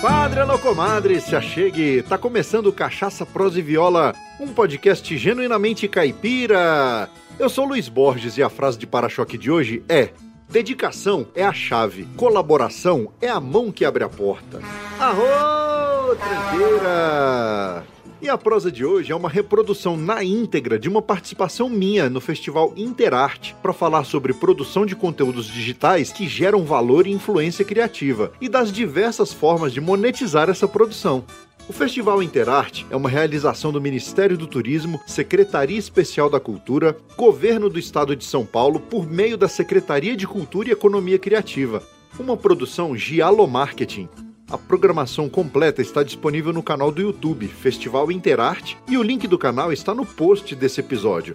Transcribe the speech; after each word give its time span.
Compadre, 0.00 0.40
alô 0.40 0.58
comadre, 0.58 1.20
se 1.20 1.34
achegue. 1.34 2.02
Tá 2.02 2.18
começando 2.18 2.70
Cachaça, 2.70 3.24
Prosa 3.24 3.58
e 3.58 3.62
Viola, 3.62 4.14
um 4.38 4.48
podcast 4.48 5.16
genuinamente 5.16 5.88
caipira. 5.88 7.08
Eu 7.38 7.48
sou 7.48 7.64
Luiz 7.64 7.88
Borges 7.88 8.36
e 8.36 8.42
a 8.42 8.50
frase 8.50 8.76
de 8.76 8.86
para-choque 8.86 9.38
de 9.38 9.50
hoje 9.50 9.82
é: 9.88 10.10
Dedicação 10.50 11.26
é 11.34 11.42
a 11.42 11.52
chave, 11.52 12.06
colaboração 12.14 13.10
é 13.22 13.28
a 13.28 13.40
mão 13.40 13.72
que 13.72 13.86
abre 13.86 14.04
a 14.04 14.08
porta. 14.08 14.60
Arro, 15.00 16.14
tranqueira! 16.16 17.95
E 18.26 18.28
a 18.28 18.36
prosa 18.36 18.72
de 18.72 18.84
hoje 18.84 19.12
é 19.12 19.14
uma 19.14 19.28
reprodução 19.28 19.96
na 19.96 20.24
íntegra 20.24 20.80
de 20.80 20.88
uma 20.88 21.00
participação 21.00 21.70
minha 21.70 22.10
no 22.10 22.20
Festival 22.20 22.72
Interarte 22.76 23.54
para 23.62 23.72
falar 23.72 24.02
sobre 24.02 24.32
produção 24.32 24.84
de 24.84 24.96
conteúdos 24.96 25.46
digitais 25.46 26.12
que 26.12 26.26
geram 26.26 26.64
valor 26.64 27.06
e 27.06 27.12
influência 27.12 27.64
criativa 27.64 28.32
e 28.40 28.48
das 28.48 28.72
diversas 28.72 29.32
formas 29.32 29.72
de 29.72 29.80
monetizar 29.80 30.50
essa 30.50 30.66
produção. 30.66 31.24
O 31.68 31.72
Festival 31.72 32.20
Interarte 32.20 32.84
é 32.90 32.96
uma 32.96 33.08
realização 33.08 33.70
do 33.70 33.80
Ministério 33.80 34.36
do 34.36 34.48
Turismo, 34.48 35.00
Secretaria 35.06 35.78
Especial 35.78 36.28
da 36.28 36.40
Cultura, 36.40 36.96
Governo 37.16 37.70
do 37.70 37.78
Estado 37.78 38.16
de 38.16 38.24
São 38.24 38.44
Paulo 38.44 38.80
por 38.80 39.08
meio 39.08 39.36
da 39.36 39.46
Secretaria 39.46 40.16
de 40.16 40.26
Cultura 40.26 40.68
e 40.68 40.72
Economia 40.72 41.16
Criativa. 41.16 41.80
Uma 42.18 42.36
produção 42.36 42.96
Giallo 42.96 43.46
Marketing, 43.46 44.08
a 44.50 44.56
programação 44.56 45.28
completa 45.28 45.82
está 45.82 46.02
disponível 46.02 46.52
no 46.52 46.62
canal 46.62 46.92
do 46.92 47.02
YouTube 47.02 47.48
Festival 47.48 48.12
Interarte 48.12 48.78
e 48.88 48.96
o 48.96 49.02
link 49.02 49.26
do 49.26 49.38
canal 49.38 49.72
está 49.72 49.94
no 49.94 50.06
post 50.06 50.54
desse 50.54 50.80
episódio. 50.80 51.34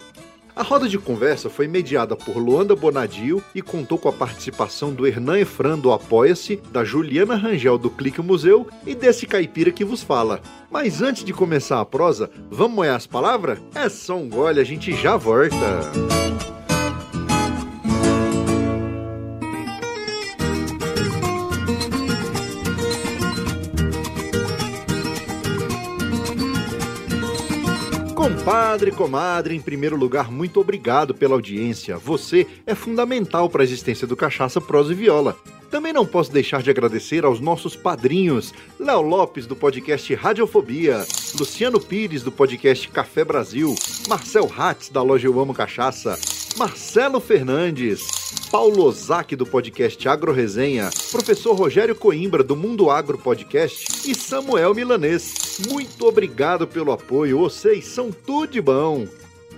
A 0.56 0.64
roda 0.64 0.88
de 0.88 0.98
conversa 0.98 1.50
foi 1.50 1.68
mediada 1.68 2.16
por 2.16 2.38
Luanda 2.38 2.76
Bonadio 2.76 3.42
e 3.56 3.62
contou 3.62 3.98
com 3.98 4.10
a 4.10 4.14
participação 4.14 4.94
do 4.94 5.08
Hernan 5.08 5.40
Efran 5.40 5.80
do 5.80 5.92
Apoia-se, 5.92 6.58
da 6.72 6.84
Juliana 6.84 7.36
Rangel 7.36 7.78
do 7.78 7.90
Clique 7.90 8.22
Museu 8.22 8.68
e 8.86 8.94
desse 8.94 9.26
caipira 9.26 9.72
que 9.72 9.86
vos 9.86 10.04
fala. 10.04 10.42
Mas 10.70 11.02
antes 11.02 11.24
de 11.24 11.34
começar 11.34 11.80
a 11.80 11.86
prosa, 11.86 12.30
vamos 12.50 12.76
moer 12.76 12.94
as 12.94 13.08
palavras? 13.08 13.60
É 13.74 13.88
só 13.88 14.18
um 14.18 14.30
gole, 14.30 14.60
a 14.60 14.64
gente 14.64 14.94
já 14.94 15.16
volta. 15.16 15.58
Compadre, 28.44 28.90
comadre, 28.90 29.56
em 29.56 29.62
primeiro 29.62 29.96
lugar, 29.96 30.32
muito 30.32 30.60
obrigado 30.60 31.14
pela 31.14 31.36
audiência. 31.36 31.96
Você 31.98 32.48
é 32.66 32.74
fundamental 32.74 33.48
para 33.48 33.62
a 33.62 33.64
existência 33.64 34.08
do 34.08 34.16
Cachaça, 34.16 34.60
Prosa 34.60 34.94
e 34.94 34.96
Viola. 34.96 35.38
Também 35.72 35.94
não 35.94 36.06
posso 36.06 36.30
deixar 36.30 36.62
de 36.62 36.70
agradecer 36.70 37.24
aos 37.24 37.40
nossos 37.40 37.78
padrinhos: 37.78 38.54
Léo 38.78 39.02
Lopes, 39.02 39.48
do 39.48 39.56
podcast 39.56 40.14
Radiofobia, 40.14 41.06
Luciano 41.40 41.80
Pires, 41.80 42.22
do 42.22 42.32
podcast 42.32 42.90
Café 42.90 43.24
Brasil, 43.24 43.74
Marcel 44.10 44.52
Hatz, 44.56 44.90
da 44.90 45.02
loja 45.02 45.28
Eu 45.28 45.40
Amo 45.40 45.54
Cachaça, 45.54 46.20
Marcelo 46.58 47.22
Fernandes, 47.22 48.02
Paulo 48.52 48.84
Ozaki, 48.84 49.34
do 49.34 49.46
podcast 49.46 50.10
Agro 50.10 50.34
Resenha, 50.34 50.90
professor 51.10 51.54
Rogério 51.54 51.96
Coimbra, 51.96 52.44
do 52.44 52.56
Mundo 52.56 52.90
Agro 52.90 53.18
Podcast 53.18 54.10
e 54.10 54.14
Samuel 54.14 54.76
Milanês. 54.76 55.62
Muito 55.70 56.06
obrigado 56.06 56.68
pelo 56.68 56.92
apoio, 56.92 57.40
vocês 57.40 57.86
são 57.86 58.12
tudo 58.12 58.52
de 58.52 58.62
bom! 58.62 59.08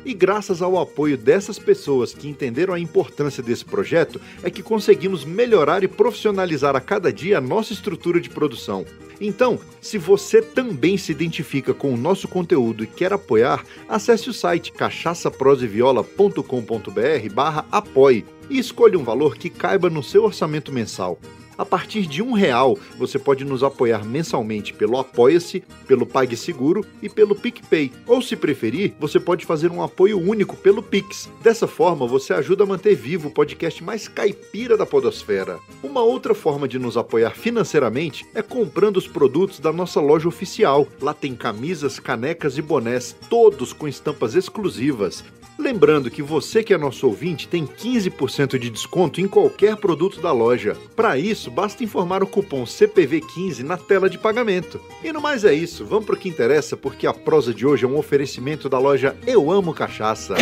E 0.05 0.13
graças 0.13 0.61
ao 0.61 0.77
apoio 0.77 1.17
dessas 1.17 1.57
pessoas 1.57 2.13
que 2.13 2.27
entenderam 2.27 2.73
a 2.73 2.79
importância 2.79 3.41
desse 3.41 3.63
projeto, 3.63 4.19
é 4.43 4.49
que 4.49 4.61
conseguimos 4.61 5.23
melhorar 5.23 5.83
e 5.83 5.87
profissionalizar 5.87 6.75
a 6.75 6.81
cada 6.81 7.11
dia 7.11 7.37
a 7.37 7.41
nossa 7.41 7.73
estrutura 7.73 8.19
de 8.19 8.29
produção. 8.29 8.85
Então, 9.21 9.59
se 9.79 9.97
você 9.97 10.41
também 10.41 10.97
se 10.97 11.11
identifica 11.11 11.73
com 11.73 11.93
o 11.93 11.97
nosso 11.97 12.27
conteúdo 12.27 12.83
e 12.83 12.87
quer 12.87 13.13
apoiar, 13.13 13.63
acesse 13.87 14.29
o 14.29 14.33
site 14.33 14.73
cachaçaproseviola.com.br 14.73 17.33
barra 17.33 17.65
apoie 17.71 18.25
e 18.49 18.59
escolha 18.59 18.99
um 18.99 19.03
valor 19.03 19.37
que 19.37 19.49
caiba 19.49 19.89
no 19.89 20.03
seu 20.03 20.25
orçamento 20.25 20.71
mensal. 20.71 21.17
A 21.57 21.65
partir 21.65 22.07
de 22.07 22.21
um 22.21 22.33
real, 22.33 22.77
você 22.97 23.19
pode 23.19 23.45
nos 23.45 23.63
apoiar 23.63 24.03
mensalmente 24.03 24.73
pelo 24.73 24.97
Apoia-se, 24.97 25.63
pelo 25.87 26.05
PagSeguro 26.05 26.85
e 27.01 27.07
pelo 27.07 27.35
PicPay. 27.35 27.91
Ou, 28.07 28.21
se 28.21 28.35
preferir, 28.35 28.93
você 28.99 29.19
pode 29.19 29.45
fazer 29.45 29.71
um 29.71 29.81
apoio 29.81 30.19
único 30.19 30.55
pelo 30.55 30.81
Pix. 30.81 31.29
Dessa 31.41 31.67
forma, 31.67 32.07
você 32.07 32.33
ajuda 32.33 32.63
a 32.63 32.67
manter 32.67 32.95
vivo 32.95 33.27
o 33.27 33.31
podcast 33.31 33.83
mais 33.83 34.07
caipira 34.07 34.75
da 34.75 34.85
podosfera. 34.85 35.59
Uma 35.83 36.01
outra 36.01 36.33
forma 36.33 36.67
de 36.67 36.79
nos 36.79 36.97
apoiar 36.97 37.31
financeiramente 37.31 38.25
é 38.33 38.41
comprando 38.41 38.97
os 38.97 39.07
produtos 39.07 39.59
da 39.59 39.71
nossa 39.71 39.99
loja 39.99 40.27
oficial. 40.27 40.87
Lá 41.01 41.13
tem 41.13 41.35
camisas, 41.35 41.99
canecas 41.99 42.57
e 42.57 42.61
bonés, 42.61 43.15
todos 43.29 43.73
com 43.73 43.87
estampas 43.87 44.35
exclusivas. 44.35 45.23
Lembrando 45.57 46.09
que 46.09 46.21
você 46.21 46.63
que 46.63 46.73
é 46.73 46.77
nosso 46.77 47.05
ouvinte 47.05 47.47
tem 47.47 47.65
15% 47.65 48.57
de 48.57 48.69
desconto 48.69 49.21
em 49.21 49.27
qualquer 49.27 49.75
produto 49.77 50.19
da 50.19 50.31
loja. 50.31 50.75
Para 50.95 51.17
isso, 51.17 51.51
basta 51.51 51.83
informar 51.83 52.23
o 52.23 52.27
cupom 52.27 52.63
CPV15 52.63 53.59
na 53.59 53.77
tela 53.77 54.09
de 54.09 54.17
pagamento. 54.17 54.81
E 55.03 55.11
no 55.13 55.21
mais 55.21 55.45
é 55.45 55.53
isso, 55.53 55.85
vamos 55.85 56.05
para 56.05 56.15
o 56.15 56.17
que 56.17 56.27
interessa, 56.27 56.75
porque 56.75 57.05
a 57.05 57.13
prosa 57.13 57.53
de 57.53 57.65
hoje 57.65 57.85
é 57.85 57.87
um 57.87 57.97
oferecimento 57.97 58.67
da 58.67 58.79
loja 58.79 59.15
Eu 59.27 59.51
Amo 59.51 59.73
Cachaça. 59.73 60.35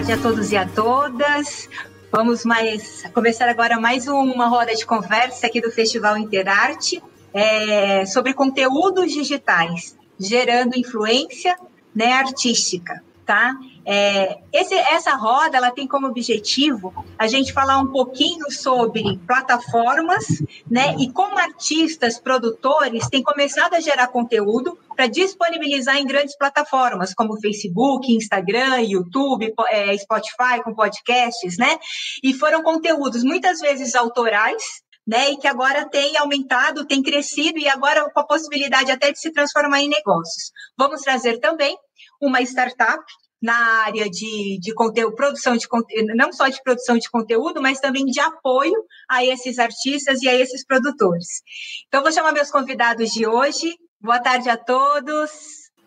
Tarde 0.00 0.12
a 0.12 0.16
todos 0.16 0.50
e 0.50 0.56
a 0.56 0.66
todas. 0.66 1.68
Vamos 2.10 2.42
mais 2.42 3.04
começar 3.12 3.50
agora 3.50 3.78
mais 3.78 4.08
uma 4.08 4.46
roda 4.46 4.74
de 4.74 4.86
conversa 4.86 5.46
aqui 5.46 5.60
do 5.60 5.70
Festival 5.70 6.16
Interarte 6.16 7.02
é, 7.34 8.06
sobre 8.06 8.32
conteúdos 8.32 9.12
digitais, 9.12 9.94
gerando 10.18 10.74
influência 10.74 11.54
né, 11.94 12.14
artística, 12.14 13.04
tá? 13.26 13.54
É, 13.86 14.38
esse, 14.52 14.74
essa 14.74 15.14
roda 15.14 15.56
ela 15.56 15.70
tem 15.70 15.86
como 15.86 16.06
objetivo 16.06 16.92
a 17.18 17.26
gente 17.26 17.52
falar 17.52 17.78
um 17.78 17.86
pouquinho 17.86 18.50
sobre 18.50 19.18
plataformas, 19.26 20.24
né? 20.70 20.96
E 20.98 21.10
como 21.10 21.38
artistas, 21.38 22.18
produtores 22.18 23.08
têm 23.08 23.22
começado 23.22 23.74
a 23.74 23.80
gerar 23.80 24.08
conteúdo 24.08 24.78
para 24.94 25.06
disponibilizar 25.06 25.96
em 25.96 26.06
grandes 26.06 26.36
plataformas 26.36 27.14
como 27.14 27.40
Facebook, 27.40 28.12
Instagram, 28.12 28.80
YouTube, 28.82 29.54
é, 29.70 29.96
Spotify 29.96 30.62
com 30.62 30.74
podcasts, 30.74 31.56
né? 31.56 31.78
E 32.22 32.34
foram 32.34 32.62
conteúdos 32.62 33.24
muitas 33.24 33.60
vezes 33.60 33.94
autorais, 33.94 34.62
né, 35.06 35.30
e 35.30 35.36
que 35.36 35.48
agora 35.48 35.88
tem 35.88 36.16
aumentado, 36.18 36.86
tem 36.86 37.02
crescido 37.02 37.58
e 37.58 37.68
agora 37.68 38.08
com 38.10 38.20
a 38.20 38.26
possibilidade 38.26 38.92
até 38.92 39.10
de 39.10 39.18
se 39.18 39.32
transformar 39.32 39.80
em 39.80 39.88
negócios. 39.88 40.52
Vamos 40.78 41.00
trazer 41.00 41.38
também 41.38 41.76
uma 42.20 42.40
startup 42.42 43.02
na 43.40 43.84
área 43.84 44.08
de, 44.08 44.58
de 44.60 44.74
conteúdo, 44.74 45.14
produção 45.14 45.56
de 45.56 45.66
conteúdo, 45.66 46.14
não 46.14 46.32
só 46.32 46.48
de 46.48 46.62
produção 46.62 46.98
de 46.98 47.10
conteúdo, 47.10 47.62
mas 47.62 47.80
também 47.80 48.04
de 48.04 48.20
apoio 48.20 48.74
a 49.08 49.24
esses 49.24 49.58
artistas 49.58 50.22
e 50.22 50.28
a 50.28 50.34
esses 50.34 50.64
produtores. 50.64 51.42
Então, 51.88 52.02
vou 52.02 52.12
chamar 52.12 52.32
meus 52.32 52.50
convidados 52.50 53.10
de 53.10 53.26
hoje. 53.26 53.74
Boa 54.00 54.20
tarde 54.20 54.48
a 54.48 54.56
todos. 54.56 55.30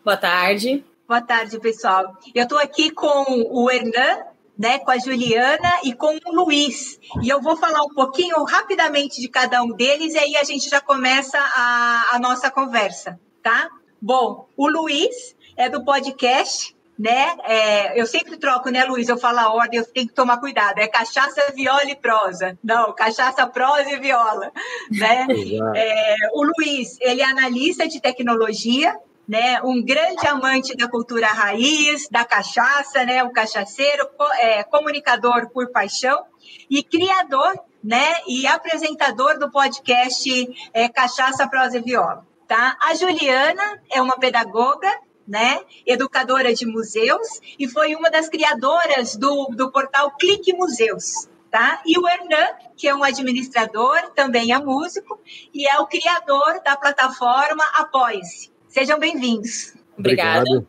Boa 0.04 0.16
tarde. 0.16 0.84
Boa 1.06 1.20
tarde, 1.20 1.60
pessoal. 1.60 2.16
Eu 2.34 2.44
estou 2.44 2.58
aqui 2.58 2.90
com 2.90 3.24
o 3.50 3.70
Hernan, 3.70 4.24
né, 4.58 4.78
com 4.78 4.90
a 4.90 4.98
Juliana 4.98 5.80
e 5.82 5.92
com 5.92 6.18
o 6.24 6.32
Luiz. 6.32 6.98
E 7.22 7.28
eu 7.28 7.40
vou 7.40 7.56
falar 7.56 7.82
um 7.82 7.94
pouquinho 7.94 8.42
rapidamente 8.44 9.20
de 9.20 9.28
cada 9.28 9.62
um 9.62 9.68
deles 9.68 10.14
e 10.14 10.18
aí 10.18 10.36
a 10.36 10.44
gente 10.44 10.68
já 10.68 10.80
começa 10.80 11.38
a, 11.38 12.10
a 12.12 12.18
nossa 12.18 12.50
conversa, 12.50 13.20
tá? 13.42 13.68
Bom, 14.00 14.48
o 14.56 14.68
Luiz 14.68 15.36
é 15.56 15.68
do 15.68 15.84
podcast, 15.84 16.74
né? 16.98 17.36
É, 17.44 18.00
eu 18.00 18.06
sempre 18.06 18.36
troco, 18.36 18.70
né, 18.70 18.84
Luiz? 18.84 19.08
Eu 19.08 19.18
falo 19.18 19.38
a 19.40 19.52
ordem, 19.52 19.80
eu 19.80 19.86
tenho 19.86 20.08
que 20.08 20.14
tomar 20.14 20.38
cuidado. 20.38 20.78
É 20.78 20.86
cachaça, 20.86 21.52
viola 21.54 21.84
e 21.84 21.96
prosa. 21.96 22.58
Não, 22.62 22.92
cachaça, 22.94 23.46
prosa 23.46 23.90
e 23.90 23.98
viola, 23.98 24.52
né? 24.90 25.26
É, 25.74 26.16
o 26.32 26.42
Luiz, 26.42 26.98
ele 27.00 27.20
é 27.20 27.24
analista 27.24 27.86
de 27.88 28.00
tecnologia, 28.00 28.96
né, 29.26 29.60
um 29.62 29.82
grande 29.82 30.26
amante 30.26 30.76
da 30.76 30.88
cultura 30.88 31.26
raiz, 31.26 32.08
da 32.10 32.24
cachaça, 32.24 33.04
né, 33.04 33.24
um 33.24 33.32
cachaceiro, 33.32 34.06
é, 34.38 34.62
comunicador 34.64 35.48
por 35.50 35.70
paixão 35.70 36.24
e 36.68 36.82
criador, 36.82 37.58
né, 37.82 38.16
e 38.26 38.46
apresentador 38.46 39.38
do 39.38 39.50
podcast 39.50 40.30
é, 40.72 40.88
Cachaça, 40.88 41.48
Prosa 41.48 41.78
e 41.78 41.80
Viola. 41.80 42.26
Tá? 42.46 42.76
A 42.80 42.94
Juliana 42.94 43.82
é 43.90 44.00
uma 44.00 44.18
pedagoga, 44.18 44.90
né, 45.26 45.60
educadora 45.86 46.54
de 46.54 46.66
museus 46.66 47.40
e 47.58 47.68
foi 47.68 47.94
uma 47.94 48.10
das 48.10 48.28
criadoras 48.28 49.16
do, 49.16 49.46
do 49.46 49.70
portal 49.70 50.16
Clique 50.18 50.52
Museus. 50.52 51.28
Tá? 51.50 51.80
E 51.86 51.96
o 51.96 52.08
Hernan, 52.08 52.48
que 52.76 52.88
é 52.88 52.94
um 52.94 53.04
administrador, 53.04 54.10
também 54.12 54.52
é 54.52 54.58
músico 54.58 55.20
e 55.52 55.68
é 55.68 55.78
o 55.78 55.86
criador 55.86 56.60
da 56.64 56.76
plataforma 56.76 57.62
Apoie-se. 57.76 58.50
Sejam 58.68 58.98
bem-vindos. 58.98 59.72
Obrigada. 59.96 60.66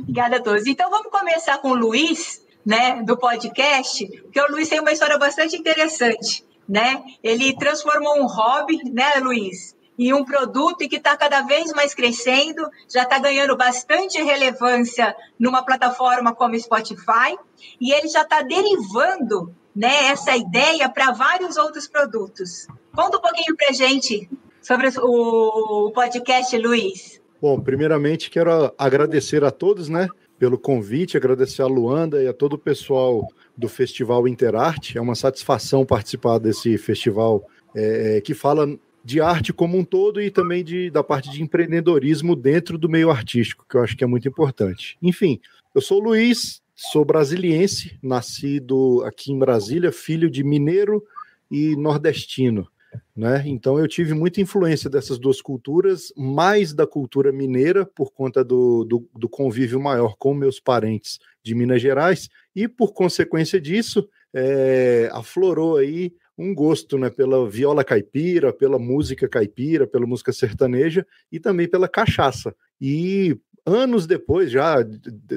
Obrigada 0.00 0.36
a 0.36 0.40
todos. 0.40 0.66
Então 0.66 0.90
vamos 0.90 1.10
começar 1.10 1.56
com 1.58 1.70
o 1.70 1.74
Luiz, 1.74 2.42
né, 2.64 3.02
do 3.02 3.16
podcast, 3.16 4.06
porque 4.22 4.40
o 4.40 4.50
Luiz 4.50 4.68
tem 4.68 4.80
uma 4.80 4.92
história 4.92 5.18
bastante 5.18 5.56
interessante, 5.56 6.44
né? 6.68 7.02
Ele 7.22 7.56
transformou 7.56 8.20
um 8.20 8.26
hobby, 8.26 8.78
né, 8.90 9.14
Luiz, 9.20 9.74
em 9.98 10.12
um 10.12 10.24
produto 10.24 10.82
e 10.82 10.88
que 10.88 10.96
está 10.96 11.16
cada 11.16 11.42
vez 11.42 11.72
mais 11.72 11.94
crescendo, 11.94 12.68
já 12.88 13.02
está 13.02 13.18
ganhando 13.18 13.56
bastante 13.56 14.20
relevância 14.22 15.14
numa 15.38 15.62
plataforma 15.64 16.34
como 16.34 16.58
Spotify, 16.58 17.36
e 17.80 17.92
ele 17.92 18.08
já 18.08 18.22
está 18.22 18.42
derivando 18.42 19.54
né, 19.74 20.06
essa 20.06 20.36
ideia 20.36 20.88
para 20.88 21.12
vários 21.12 21.56
outros 21.56 21.86
produtos. 21.86 22.66
Conta 22.94 23.18
um 23.18 23.20
pouquinho 23.20 23.56
para 23.56 23.72
gente 23.72 24.28
sobre 24.60 24.88
o 24.98 25.90
podcast, 25.94 26.56
Luiz. 26.58 27.20
Bom, 27.40 27.60
primeiramente 27.60 28.30
quero 28.30 28.72
agradecer 28.78 29.44
a 29.44 29.50
todos, 29.50 29.88
né, 29.88 30.08
pelo 30.38 30.58
convite, 30.58 31.16
agradecer 31.16 31.62
a 31.62 31.66
Luanda 31.66 32.22
e 32.22 32.28
a 32.28 32.32
todo 32.32 32.54
o 32.54 32.58
pessoal 32.58 33.26
do 33.56 33.68
Festival 33.68 34.26
Interarte. 34.28 34.96
É 34.96 35.00
uma 35.00 35.14
satisfação 35.14 35.84
participar 35.84 36.38
desse 36.38 36.78
festival 36.78 37.44
é, 37.74 38.16
é, 38.16 38.20
que 38.20 38.34
fala 38.34 38.68
de 39.04 39.20
arte 39.20 39.52
como 39.52 39.76
um 39.76 39.84
todo 39.84 40.20
e 40.20 40.30
também 40.30 40.62
de, 40.64 40.90
da 40.90 41.02
parte 41.02 41.30
de 41.30 41.42
empreendedorismo 41.42 42.36
dentro 42.36 42.78
do 42.78 42.88
meio 42.88 43.10
artístico, 43.10 43.66
que 43.68 43.76
eu 43.76 43.82
acho 43.82 43.96
que 43.96 44.04
é 44.04 44.06
muito 44.06 44.28
importante. 44.28 44.96
Enfim, 45.02 45.40
eu 45.74 45.80
sou 45.80 46.00
o 46.00 46.04
Luiz, 46.04 46.62
sou 46.74 47.04
brasiliense, 47.04 47.98
nascido 48.02 49.02
aqui 49.04 49.32
em 49.32 49.38
Brasília, 49.38 49.92
filho 49.92 50.30
de 50.30 50.44
mineiro 50.44 51.02
e 51.50 51.76
nordestino. 51.76 52.68
Né? 53.16 53.42
Então 53.46 53.78
eu 53.78 53.88
tive 53.88 54.14
muita 54.14 54.40
influência 54.40 54.88
dessas 54.88 55.18
duas 55.18 55.40
culturas, 55.40 56.12
mais 56.16 56.74
da 56.74 56.86
cultura 56.86 57.32
mineira, 57.32 57.86
por 57.86 58.12
conta 58.12 58.44
do, 58.44 58.84
do, 58.84 59.08
do, 59.14 59.28
convívio 59.28 59.80
maior 59.80 60.16
com 60.18 60.34
meus 60.34 60.60
parentes 60.60 61.18
de 61.42 61.54
Minas 61.54 61.80
Gerais, 61.80 62.28
e 62.54 62.68
por 62.68 62.92
consequência 62.92 63.60
disso, 63.60 64.08
é, 64.34 65.08
aflorou 65.12 65.76
aí 65.76 66.14
um 66.36 66.54
gosto 66.54 66.98
né, 66.98 67.10
pela 67.10 67.48
viola 67.48 67.84
caipira, 67.84 68.52
pela 68.52 68.78
música 68.78 69.28
caipira, 69.28 69.86
pela 69.86 70.06
música 70.06 70.32
sertaneja 70.32 71.06
e 71.30 71.38
também 71.38 71.68
pela 71.68 71.88
cachaça. 71.88 72.54
E 72.80 73.36
anos 73.66 74.06
depois, 74.06 74.50
já 74.50 74.76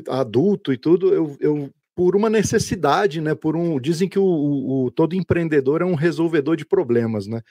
adulto 0.07 0.73
e 0.73 0.77
tudo, 0.77 1.13
eu, 1.13 1.37
eu 1.39 1.69
por 1.95 2.15
uma 2.15 2.29
necessidade, 2.29 3.21
né? 3.21 3.33
Por 3.33 3.55
um 3.55 3.79
dizem 3.79 4.09
que 4.09 4.19
o, 4.19 4.25
o, 4.25 4.91
todo 4.91 5.15
empreendedor 5.15 5.81
é 5.81 5.85
um 5.85 5.95
resolvedor 5.95 6.57
de 6.57 6.65
problemas, 6.65 7.25
né? 7.25 7.41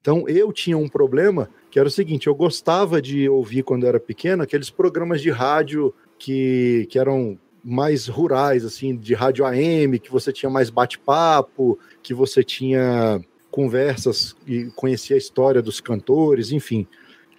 Então 0.00 0.28
eu 0.28 0.52
tinha 0.52 0.76
um 0.76 0.88
problema 0.88 1.48
que 1.70 1.78
era 1.78 1.86
o 1.86 1.92
seguinte: 1.92 2.26
eu 2.26 2.34
gostava 2.34 3.00
de 3.00 3.28
ouvir 3.28 3.62
quando 3.62 3.84
eu 3.84 3.88
era 3.88 4.00
pequeno 4.00 4.42
aqueles 4.42 4.68
programas 4.68 5.22
de 5.22 5.30
rádio 5.30 5.94
que, 6.18 6.88
que 6.90 6.98
eram 6.98 7.38
mais 7.64 8.08
rurais, 8.08 8.64
assim, 8.64 8.96
de 8.96 9.14
rádio 9.14 9.44
AM, 9.44 9.98
que 9.98 10.10
você 10.10 10.32
tinha 10.32 10.50
mais 10.50 10.70
bate-papo, 10.70 11.78
que 12.02 12.12
você 12.12 12.42
tinha 12.42 13.20
conversas 13.50 14.34
e 14.46 14.64
conhecia 14.74 15.14
a 15.14 15.18
história 15.18 15.62
dos 15.62 15.80
cantores, 15.80 16.50
enfim. 16.52 16.86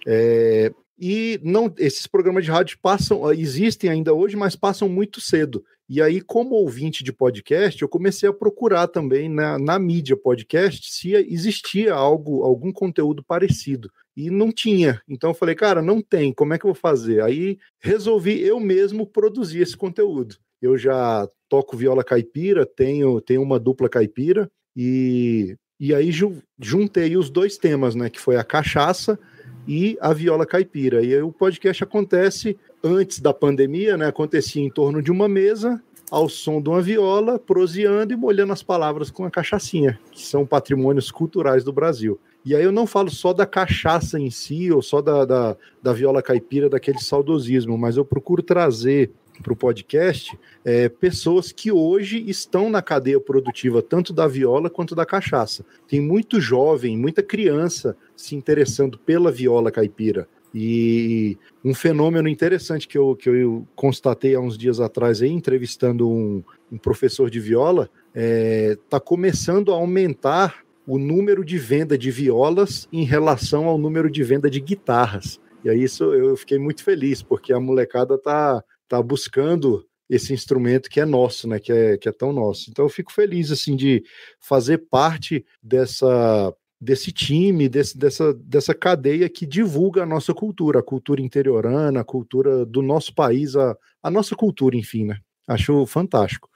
É, 0.06 0.72
e 0.98 1.40
não 1.42 1.72
esses 1.78 2.06
programas 2.06 2.44
de 2.44 2.50
rádio 2.50 2.78
passam, 2.80 3.30
existem 3.32 3.90
ainda 3.90 4.14
hoje, 4.14 4.36
mas 4.36 4.54
passam 4.54 4.88
muito 4.88 5.20
cedo. 5.20 5.64
E 5.88 6.00
aí, 6.00 6.20
como 6.20 6.54
ouvinte 6.54 7.04
de 7.04 7.12
podcast, 7.12 7.82
eu 7.82 7.88
comecei 7.88 8.28
a 8.28 8.32
procurar 8.32 8.88
também 8.88 9.28
na, 9.28 9.58
na 9.58 9.78
mídia 9.78 10.16
podcast 10.16 10.90
se 10.90 11.12
existia 11.12 11.92
algo, 11.92 12.42
algum 12.42 12.72
conteúdo 12.72 13.22
parecido. 13.22 13.90
E 14.16 14.30
não 14.30 14.52
tinha. 14.52 15.00
Então 15.08 15.30
eu 15.30 15.34
falei, 15.34 15.54
cara, 15.54 15.82
não 15.82 16.00
tem, 16.00 16.32
como 16.32 16.54
é 16.54 16.58
que 16.58 16.64
eu 16.64 16.72
vou 16.72 16.80
fazer? 16.80 17.22
Aí 17.22 17.58
resolvi 17.80 18.40
eu 18.40 18.60
mesmo 18.60 19.06
produzir 19.06 19.60
esse 19.60 19.76
conteúdo. 19.76 20.36
Eu 20.62 20.78
já 20.78 21.28
toco 21.48 21.76
viola 21.76 22.04
caipira, 22.04 22.64
tenho, 22.64 23.20
tenho 23.20 23.42
uma 23.42 23.58
dupla 23.58 23.88
caipira, 23.88 24.50
e, 24.76 25.56
e 25.78 25.94
aí 25.94 26.10
ju, 26.10 26.42
juntei 26.60 27.16
os 27.16 27.28
dois 27.28 27.58
temas, 27.58 27.94
né? 27.94 28.08
Que 28.08 28.20
foi 28.20 28.36
a 28.36 28.44
cachaça 28.44 29.18
e 29.66 29.96
a 30.00 30.12
viola 30.12 30.46
caipira. 30.46 31.02
E 31.02 31.14
aí 31.14 31.22
o 31.22 31.32
podcast 31.32 31.82
acontece 31.82 32.56
antes 32.82 33.20
da 33.20 33.32
pandemia, 33.32 33.96
né, 33.96 34.06
acontecia 34.06 34.62
em 34.62 34.70
torno 34.70 35.00
de 35.00 35.10
uma 35.10 35.26
mesa, 35.26 35.82
ao 36.10 36.28
som 36.28 36.60
de 36.60 36.68
uma 36.68 36.80
viola, 36.80 37.38
proseando 37.38 38.12
e 38.12 38.16
molhando 38.16 38.52
as 38.52 38.62
palavras 38.62 39.10
com 39.10 39.24
a 39.24 39.30
cachaçinha, 39.30 39.98
que 40.12 40.22
são 40.24 40.46
patrimônios 40.46 41.10
culturais 41.10 41.64
do 41.64 41.72
Brasil. 41.72 42.18
E 42.44 42.54
aí 42.54 42.62
eu 42.62 42.72
não 42.72 42.86
falo 42.86 43.10
só 43.10 43.32
da 43.32 43.46
cachaça 43.46 44.18
em 44.18 44.30
si, 44.30 44.70
ou 44.70 44.82
só 44.82 45.00
da, 45.00 45.24
da, 45.24 45.56
da 45.82 45.92
viola 45.92 46.22
caipira, 46.22 46.68
daquele 46.68 46.98
saudosismo, 46.98 47.78
mas 47.78 47.96
eu 47.96 48.04
procuro 48.04 48.42
trazer 48.42 49.10
para 49.42 49.52
o 49.52 49.56
podcast 49.56 50.38
é, 50.64 50.88
pessoas 50.88 51.50
que 51.50 51.72
hoje 51.72 52.22
estão 52.28 52.70
na 52.70 52.82
cadeia 52.82 53.18
produtiva, 53.18 53.82
tanto 53.82 54.12
da 54.12 54.26
viola 54.26 54.70
quanto 54.70 54.94
da 54.94 55.06
cachaça. 55.06 55.64
Tem 55.88 56.00
muito 56.00 56.40
jovem, 56.40 56.96
muita 56.96 57.22
criança 57.22 57.96
se 58.14 58.36
interessando 58.36 58.98
pela 58.98 59.32
viola 59.32 59.70
caipira. 59.70 60.28
E 60.54 61.36
um 61.64 61.74
fenômeno 61.74 62.28
interessante 62.28 62.86
que 62.86 62.96
eu, 62.96 63.16
que 63.16 63.28
eu 63.28 63.66
constatei 63.74 64.36
há 64.36 64.40
uns 64.40 64.56
dias 64.56 64.78
atrás, 64.78 65.20
aí, 65.20 65.28
entrevistando 65.28 66.08
um, 66.08 66.44
um 66.70 66.78
professor 66.78 67.28
de 67.28 67.40
viola, 67.40 67.90
está 68.14 68.20
é, 68.20 68.78
tá 68.88 69.00
começando 69.00 69.72
a 69.72 69.74
aumentar 69.74 70.62
o 70.86 70.98
número 70.98 71.44
de 71.44 71.58
venda 71.58 71.98
de 71.98 72.10
violas 72.10 72.86
em 72.92 73.04
relação 73.04 73.66
ao 73.66 73.76
número 73.76 74.08
de 74.10 74.22
venda 74.22 74.48
de 74.48 74.60
guitarras. 74.60 75.40
E 75.64 75.70
aí 75.70 75.82
isso 75.82 76.04
eu 76.04 76.36
fiquei 76.36 76.58
muito 76.58 76.84
feliz, 76.84 77.22
porque 77.22 77.52
a 77.52 77.58
molecada 77.58 78.16
tá, 78.18 78.62
tá 78.86 79.02
buscando 79.02 79.84
esse 80.08 80.32
instrumento 80.32 80.90
que 80.90 81.00
é 81.00 81.06
nosso, 81.06 81.48
né? 81.48 81.58
Que 81.58 81.72
é, 81.72 81.96
que 81.96 82.08
é 82.08 82.12
tão 82.12 82.32
nosso. 82.32 82.70
Então 82.70 82.84
eu 82.84 82.90
fico 82.90 83.10
feliz 83.10 83.50
assim 83.50 83.74
de 83.74 84.04
fazer 84.38 84.78
parte 84.90 85.44
dessa 85.62 86.54
desse 86.84 87.10
time, 87.10 87.68
desse, 87.68 87.96
dessa, 87.96 88.34
dessa 88.34 88.74
cadeia 88.74 89.28
que 89.28 89.46
divulga 89.46 90.02
a 90.02 90.06
nossa 90.06 90.34
cultura, 90.34 90.80
a 90.80 90.82
cultura 90.82 91.20
interiorana, 91.20 92.00
a 92.00 92.04
cultura 92.04 92.64
do 92.66 92.82
nosso 92.82 93.14
país, 93.14 93.56
a, 93.56 93.76
a 94.02 94.10
nossa 94.10 94.36
cultura, 94.36 94.76
enfim, 94.76 95.06
né? 95.06 95.18
Acho 95.48 95.86
fantástico. 95.86 96.48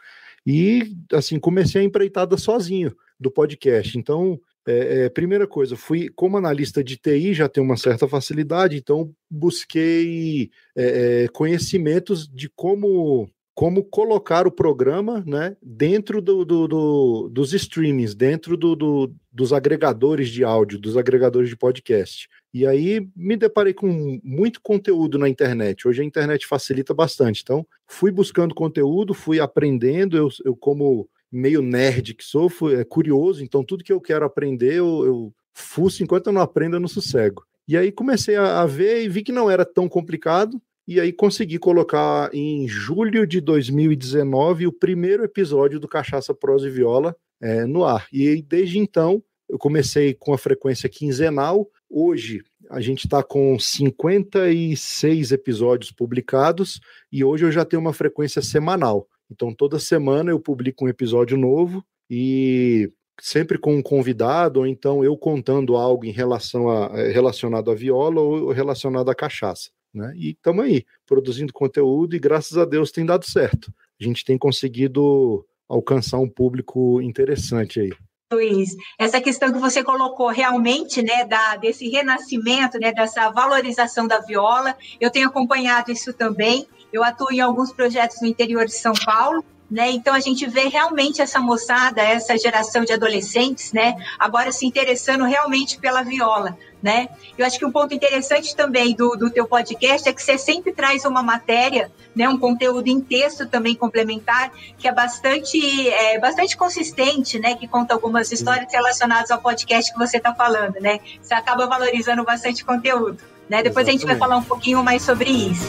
E, 0.46 0.96
assim, 1.12 1.38
comecei 1.38 1.80
a 1.80 1.84
empreitada 1.84 2.36
sozinho 2.36 2.94
do 3.18 3.30
podcast. 3.30 3.98
Então, 3.98 4.40
é, 4.66 5.04
é, 5.04 5.08
primeira 5.08 5.46
coisa, 5.46 5.76
fui 5.76 6.08
como 6.14 6.36
analista 6.36 6.84
de 6.84 6.96
TI, 6.96 7.32
já 7.34 7.48
tenho 7.48 7.64
uma 7.64 7.76
certa 7.76 8.06
facilidade, 8.06 8.76
então 8.76 9.10
busquei 9.30 10.50
é, 10.76 11.24
é 11.24 11.28
conhecimentos 11.28 12.28
de 12.28 12.50
como 12.54 13.28
como 13.58 13.82
colocar 13.82 14.46
o 14.46 14.52
programa 14.52 15.24
né, 15.26 15.56
dentro 15.60 16.22
do, 16.22 16.44
do, 16.44 16.68
do 16.68 17.28
dos 17.28 17.52
streamings, 17.52 18.14
dentro 18.14 18.56
do, 18.56 19.12
dos 19.32 19.52
agregadores 19.52 20.28
de 20.28 20.44
áudio, 20.44 20.78
dos 20.78 20.96
agregadores 20.96 21.48
de 21.50 21.56
podcast. 21.56 22.28
E 22.54 22.64
aí 22.64 23.08
me 23.16 23.36
deparei 23.36 23.74
com 23.74 24.20
muito 24.22 24.60
conteúdo 24.62 25.18
na 25.18 25.28
internet. 25.28 25.88
Hoje 25.88 26.02
a 26.02 26.04
internet 26.04 26.46
facilita 26.46 26.94
bastante. 26.94 27.42
Então, 27.42 27.66
fui 27.84 28.12
buscando 28.12 28.54
conteúdo, 28.54 29.12
fui 29.12 29.40
aprendendo. 29.40 30.16
Eu, 30.16 30.28
eu 30.44 30.54
como 30.54 31.08
meio 31.28 31.60
nerd 31.60 32.14
que 32.14 32.22
sou, 32.22 32.48
fui, 32.48 32.76
é 32.76 32.84
curioso, 32.84 33.42
então 33.42 33.64
tudo 33.64 33.82
que 33.82 33.92
eu 33.92 34.00
quero 34.00 34.24
aprender, 34.24 34.74
eu, 34.74 35.04
eu 35.04 35.34
fuço 35.52 36.04
enquanto 36.04 36.28
eu 36.28 36.32
não 36.32 36.42
aprendo, 36.42 36.76
eu 36.76 36.80
não 36.80 36.86
sossego. 36.86 37.42
E 37.66 37.76
aí 37.76 37.90
comecei 37.90 38.36
a, 38.36 38.62
a 38.62 38.66
ver 38.66 39.02
e 39.02 39.08
vi 39.08 39.24
que 39.24 39.32
não 39.32 39.50
era 39.50 39.64
tão 39.64 39.88
complicado 39.88 40.62
e 40.88 40.98
aí 40.98 41.12
consegui 41.12 41.58
colocar 41.58 42.34
em 42.34 42.66
julho 42.66 43.26
de 43.26 43.42
2019 43.42 44.66
o 44.66 44.72
primeiro 44.72 45.22
episódio 45.22 45.78
do 45.78 45.86
Cachaça 45.86 46.32
Prosa 46.32 46.66
e 46.66 46.70
Viola 46.70 47.14
é, 47.42 47.66
no 47.66 47.84
ar. 47.84 48.06
E 48.10 48.40
desde 48.40 48.78
então 48.78 49.22
eu 49.46 49.58
comecei 49.58 50.14
com 50.14 50.32
a 50.32 50.38
frequência 50.38 50.88
quinzenal. 50.88 51.68
Hoje 51.90 52.40
a 52.70 52.80
gente 52.80 53.04
está 53.04 53.22
com 53.22 53.58
56 53.58 55.30
episódios 55.30 55.92
publicados 55.92 56.80
e 57.12 57.22
hoje 57.22 57.44
eu 57.44 57.52
já 57.52 57.66
tenho 57.66 57.82
uma 57.82 57.92
frequência 57.92 58.40
semanal. 58.40 59.06
Então 59.30 59.52
toda 59.52 59.78
semana 59.78 60.30
eu 60.30 60.40
publico 60.40 60.86
um 60.86 60.88
episódio 60.88 61.36
novo 61.36 61.84
e 62.08 62.90
sempre 63.20 63.58
com 63.58 63.76
um 63.76 63.82
convidado 63.82 64.60
ou 64.60 64.66
então 64.66 65.04
eu 65.04 65.18
contando 65.18 65.76
algo 65.76 66.06
em 66.06 66.12
relação 66.12 66.70
a, 66.70 66.96
relacionado 66.96 67.70
à 67.70 67.74
viola 67.74 68.22
ou 68.22 68.52
relacionado 68.52 69.10
à 69.10 69.14
cachaça. 69.14 69.68
Né? 69.92 70.12
E 70.16 70.30
estamos 70.30 70.64
aí, 70.64 70.84
produzindo 71.06 71.52
conteúdo 71.52 72.14
e 72.14 72.18
graças 72.18 72.56
a 72.58 72.64
Deus 72.64 72.90
tem 72.90 73.04
dado 73.04 73.24
certo. 73.24 73.72
A 74.00 74.04
gente 74.04 74.24
tem 74.24 74.38
conseguido 74.38 75.44
alcançar 75.68 76.18
um 76.18 76.28
público 76.28 77.00
interessante 77.00 77.80
aí. 77.80 77.92
Luiz, 78.30 78.76
essa 78.98 79.22
questão 79.22 79.50
que 79.50 79.58
você 79.58 79.82
colocou 79.82 80.28
realmente, 80.28 81.02
né, 81.02 81.24
da, 81.24 81.56
desse 81.56 81.88
renascimento, 81.88 82.78
né, 82.78 82.92
dessa 82.92 83.30
valorização 83.30 84.06
da 84.06 84.20
viola, 84.20 84.76
eu 85.00 85.10
tenho 85.10 85.28
acompanhado 85.28 85.90
isso 85.90 86.12
também. 86.12 86.66
Eu 86.92 87.02
atuo 87.02 87.32
em 87.32 87.40
alguns 87.40 87.72
projetos 87.72 88.20
no 88.20 88.28
interior 88.28 88.66
de 88.66 88.74
São 88.74 88.92
Paulo 89.04 89.42
né? 89.70 89.90
Então 89.90 90.14
a 90.14 90.20
gente 90.20 90.46
vê 90.46 90.68
realmente 90.68 91.20
essa 91.20 91.38
moçada, 91.38 92.00
essa 92.00 92.36
geração 92.38 92.84
de 92.84 92.92
adolescentes, 92.92 93.72
né? 93.72 93.96
Agora 94.18 94.50
se 94.50 94.66
interessando 94.66 95.24
realmente 95.24 95.78
pela 95.78 96.02
viola, 96.02 96.56
né? 96.82 97.08
Eu 97.36 97.44
acho 97.44 97.58
que 97.58 97.66
um 97.66 97.70
ponto 97.70 97.92
interessante 97.92 98.56
também 98.56 98.94
do, 98.94 99.14
do 99.16 99.30
teu 99.30 99.46
podcast 99.46 100.08
é 100.08 100.12
que 100.12 100.22
você 100.22 100.38
sempre 100.38 100.72
traz 100.72 101.04
uma 101.04 101.22
matéria, 101.22 101.92
né? 102.16 102.26
Um 102.28 102.38
conteúdo 102.38 102.88
em 102.88 103.00
texto 103.00 103.46
também 103.46 103.74
complementar 103.74 104.50
que 104.78 104.88
é 104.88 104.92
bastante, 104.92 105.88
é, 105.90 106.18
bastante 106.18 106.56
consistente, 106.56 107.38
né? 107.38 107.54
Que 107.54 107.68
conta 107.68 107.92
algumas 107.92 108.32
histórias 108.32 108.72
relacionadas 108.72 109.30
ao 109.30 109.38
podcast 109.38 109.92
que 109.92 109.98
você 109.98 110.16
está 110.16 110.34
falando, 110.34 110.80
né? 110.80 110.98
Você 111.20 111.34
acaba 111.34 111.66
valorizando 111.66 112.24
bastante 112.24 112.64
conteúdo, 112.64 113.18
né? 113.48 113.62
Depois 113.62 113.86
Exatamente. 113.86 113.88
a 113.88 113.92
gente 113.92 114.06
vai 114.06 114.16
falar 114.16 114.38
um 114.38 114.44
pouquinho 114.44 114.82
mais 114.82 115.02
sobre 115.02 115.28
isso. 115.28 115.68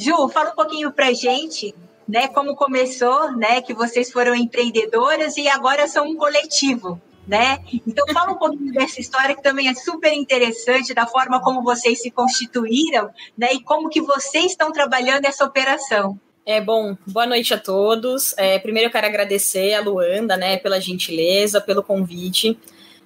Ju, 0.00 0.30
fala 0.30 0.52
um 0.52 0.54
pouquinho 0.54 0.90
para 0.90 1.12
gente, 1.12 1.74
né, 2.08 2.26
como 2.28 2.56
começou, 2.56 3.36
né, 3.36 3.60
que 3.60 3.74
vocês 3.74 4.10
foram 4.10 4.34
empreendedoras 4.34 5.36
e 5.36 5.46
agora 5.46 5.86
são 5.86 6.06
um 6.06 6.16
coletivo, 6.16 6.98
né? 7.28 7.58
Então 7.86 8.06
fala 8.10 8.32
um 8.32 8.38
pouquinho 8.38 8.72
dessa 8.72 8.98
história 8.98 9.36
que 9.36 9.42
também 9.42 9.68
é 9.68 9.74
super 9.74 10.10
interessante, 10.10 10.94
da 10.94 11.06
forma 11.06 11.38
como 11.42 11.62
vocês 11.62 12.00
se 12.00 12.10
constituíram, 12.10 13.10
né, 13.36 13.48
e 13.52 13.62
como 13.62 13.90
que 13.90 14.00
vocês 14.00 14.46
estão 14.46 14.72
trabalhando 14.72 15.26
essa 15.26 15.44
operação. 15.44 16.18
É 16.46 16.62
bom, 16.62 16.96
boa 17.06 17.26
noite 17.26 17.52
a 17.52 17.58
todos. 17.58 18.34
É, 18.38 18.58
primeiro 18.58 18.88
eu 18.88 18.92
quero 18.92 19.06
agradecer 19.06 19.74
a 19.74 19.82
Luanda, 19.82 20.34
né, 20.34 20.56
pela 20.56 20.80
gentileza, 20.80 21.60
pelo 21.60 21.82
convite. 21.82 22.58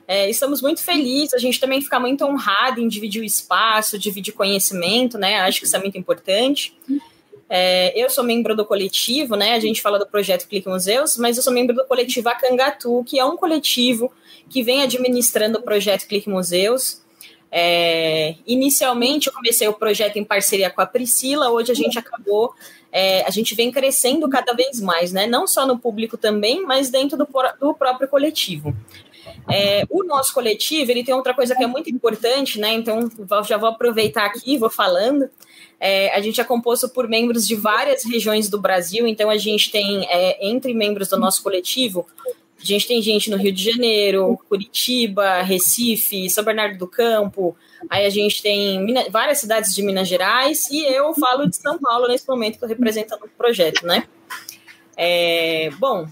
É, 0.06 0.28
estamos 0.28 0.60
muito 0.60 0.82
felizes, 0.82 1.32
a 1.32 1.38
gente 1.38 1.58
também 1.58 1.80
fica 1.80 1.98
muito 1.98 2.24
honrado 2.24 2.80
em 2.80 2.88
dividir 2.88 3.22
o 3.22 3.24
espaço, 3.24 3.98
dividir 3.98 4.34
conhecimento, 4.34 5.16
né? 5.16 5.40
Acho 5.40 5.60
que 5.60 5.66
isso 5.66 5.76
é 5.76 5.78
muito 5.78 5.96
importante. 5.96 6.76
É, 7.48 7.92
eu 7.98 8.10
sou 8.10 8.24
membro 8.24 8.54
do 8.54 8.64
coletivo, 8.64 9.36
né? 9.36 9.54
A 9.54 9.60
gente 9.60 9.80
fala 9.80 9.98
do 9.98 10.06
projeto 10.06 10.48
Clique 10.48 10.68
Museus, 10.68 11.16
mas 11.16 11.36
eu 11.36 11.42
sou 11.42 11.52
membro 11.52 11.74
do 11.74 11.84
coletivo 11.84 12.28
Acangatu, 12.28 13.04
que 13.06 13.18
é 13.18 13.24
um 13.24 13.36
coletivo 13.36 14.12
que 14.48 14.62
vem 14.62 14.82
administrando 14.82 15.58
o 15.58 15.62
projeto 15.62 16.06
Clique 16.06 16.28
Museus. 16.28 17.02
É, 17.56 18.34
inicialmente 18.46 19.28
eu 19.28 19.32
comecei 19.32 19.68
o 19.68 19.72
projeto 19.72 20.16
em 20.16 20.24
parceria 20.24 20.70
com 20.70 20.80
a 20.80 20.86
Priscila, 20.86 21.50
hoje 21.50 21.70
a 21.70 21.74
gente 21.74 21.96
acabou, 21.96 22.52
é, 22.90 23.24
a 23.24 23.30
gente 23.30 23.54
vem 23.54 23.70
crescendo 23.70 24.28
cada 24.28 24.52
vez 24.52 24.80
mais, 24.80 25.12
né? 25.12 25.26
Não 25.26 25.46
só 25.46 25.64
no 25.64 25.78
público 25.78 26.18
também, 26.18 26.64
mas 26.64 26.90
dentro 26.90 27.16
do, 27.16 27.28
do 27.60 27.74
próprio 27.74 28.08
coletivo. 28.08 28.74
É, 29.50 29.84
o 29.90 30.04
nosso 30.04 30.32
coletivo, 30.32 30.90
ele 30.90 31.04
tem 31.04 31.14
outra 31.14 31.34
coisa 31.34 31.54
que 31.54 31.62
é 31.62 31.66
muito 31.66 31.90
importante, 31.90 32.58
né? 32.58 32.72
Então, 32.72 33.10
já 33.46 33.56
vou 33.56 33.68
aproveitar 33.68 34.24
aqui, 34.24 34.56
vou 34.56 34.70
falando. 34.70 35.28
É, 35.78 36.14
a 36.14 36.20
gente 36.20 36.40
é 36.40 36.44
composto 36.44 36.88
por 36.88 37.08
membros 37.08 37.46
de 37.46 37.54
várias 37.54 38.04
regiões 38.04 38.48
do 38.48 38.60
Brasil, 38.60 39.06
então 39.06 39.28
a 39.28 39.36
gente 39.36 39.70
tem, 39.70 40.06
é, 40.08 40.48
entre 40.48 40.72
membros 40.72 41.08
do 41.08 41.18
nosso 41.18 41.42
coletivo, 41.42 42.06
a 42.58 42.64
gente 42.64 42.86
tem 42.86 43.02
gente 43.02 43.28
no 43.28 43.36
Rio 43.36 43.52
de 43.52 43.62
Janeiro, 43.62 44.38
Curitiba, 44.48 45.42
Recife, 45.42 46.30
São 46.30 46.42
Bernardo 46.42 46.78
do 46.78 46.86
Campo, 46.86 47.54
aí 47.90 48.06
a 48.06 48.10
gente 48.10 48.40
tem 48.42 48.86
várias 49.10 49.38
cidades 49.38 49.74
de 49.74 49.82
Minas 49.82 50.08
Gerais, 50.08 50.70
e 50.70 50.82
eu 50.84 51.12
falo 51.12 51.46
de 51.46 51.56
São 51.56 51.78
Paulo 51.78 52.08
nesse 52.08 52.26
momento 52.26 52.58
que 52.58 52.64
eu 52.64 52.68
represento 52.68 53.14
o 53.16 53.28
projeto, 53.36 53.84
né? 53.84 54.04
É, 54.96 55.70
bom, 55.78 56.06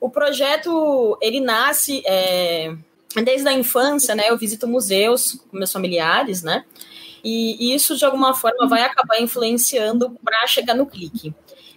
o 0.00 0.10
projeto, 0.10 1.18
ele 1.20 1.40
nasce 1.40 2.02
é, 2.06 2.74
desde 3.22 3.48
a 3.48 3.52
infância, 3.52 4.14
né? 4.14 4.24
Eu 4.28 4.38
visito 4.38 4.66
museus 4.66 5.40
com 5.50 5.56
meus 5.56 5.72
familiares, 5.72 6.42
né? 6.42 6.64
E, 7.24 7.74
isso, 7.74 7.96
de 7.96 8.04
alguma 8.04 8.34
forma, 8.34 8.68
vai 8.68 8.82
acabar 8.82 9.20
influenciando 9.20 10.16
para 10.24 10.46
chegar 10.46 10.74
no 10.74 10.86
clique. 10.86 11.34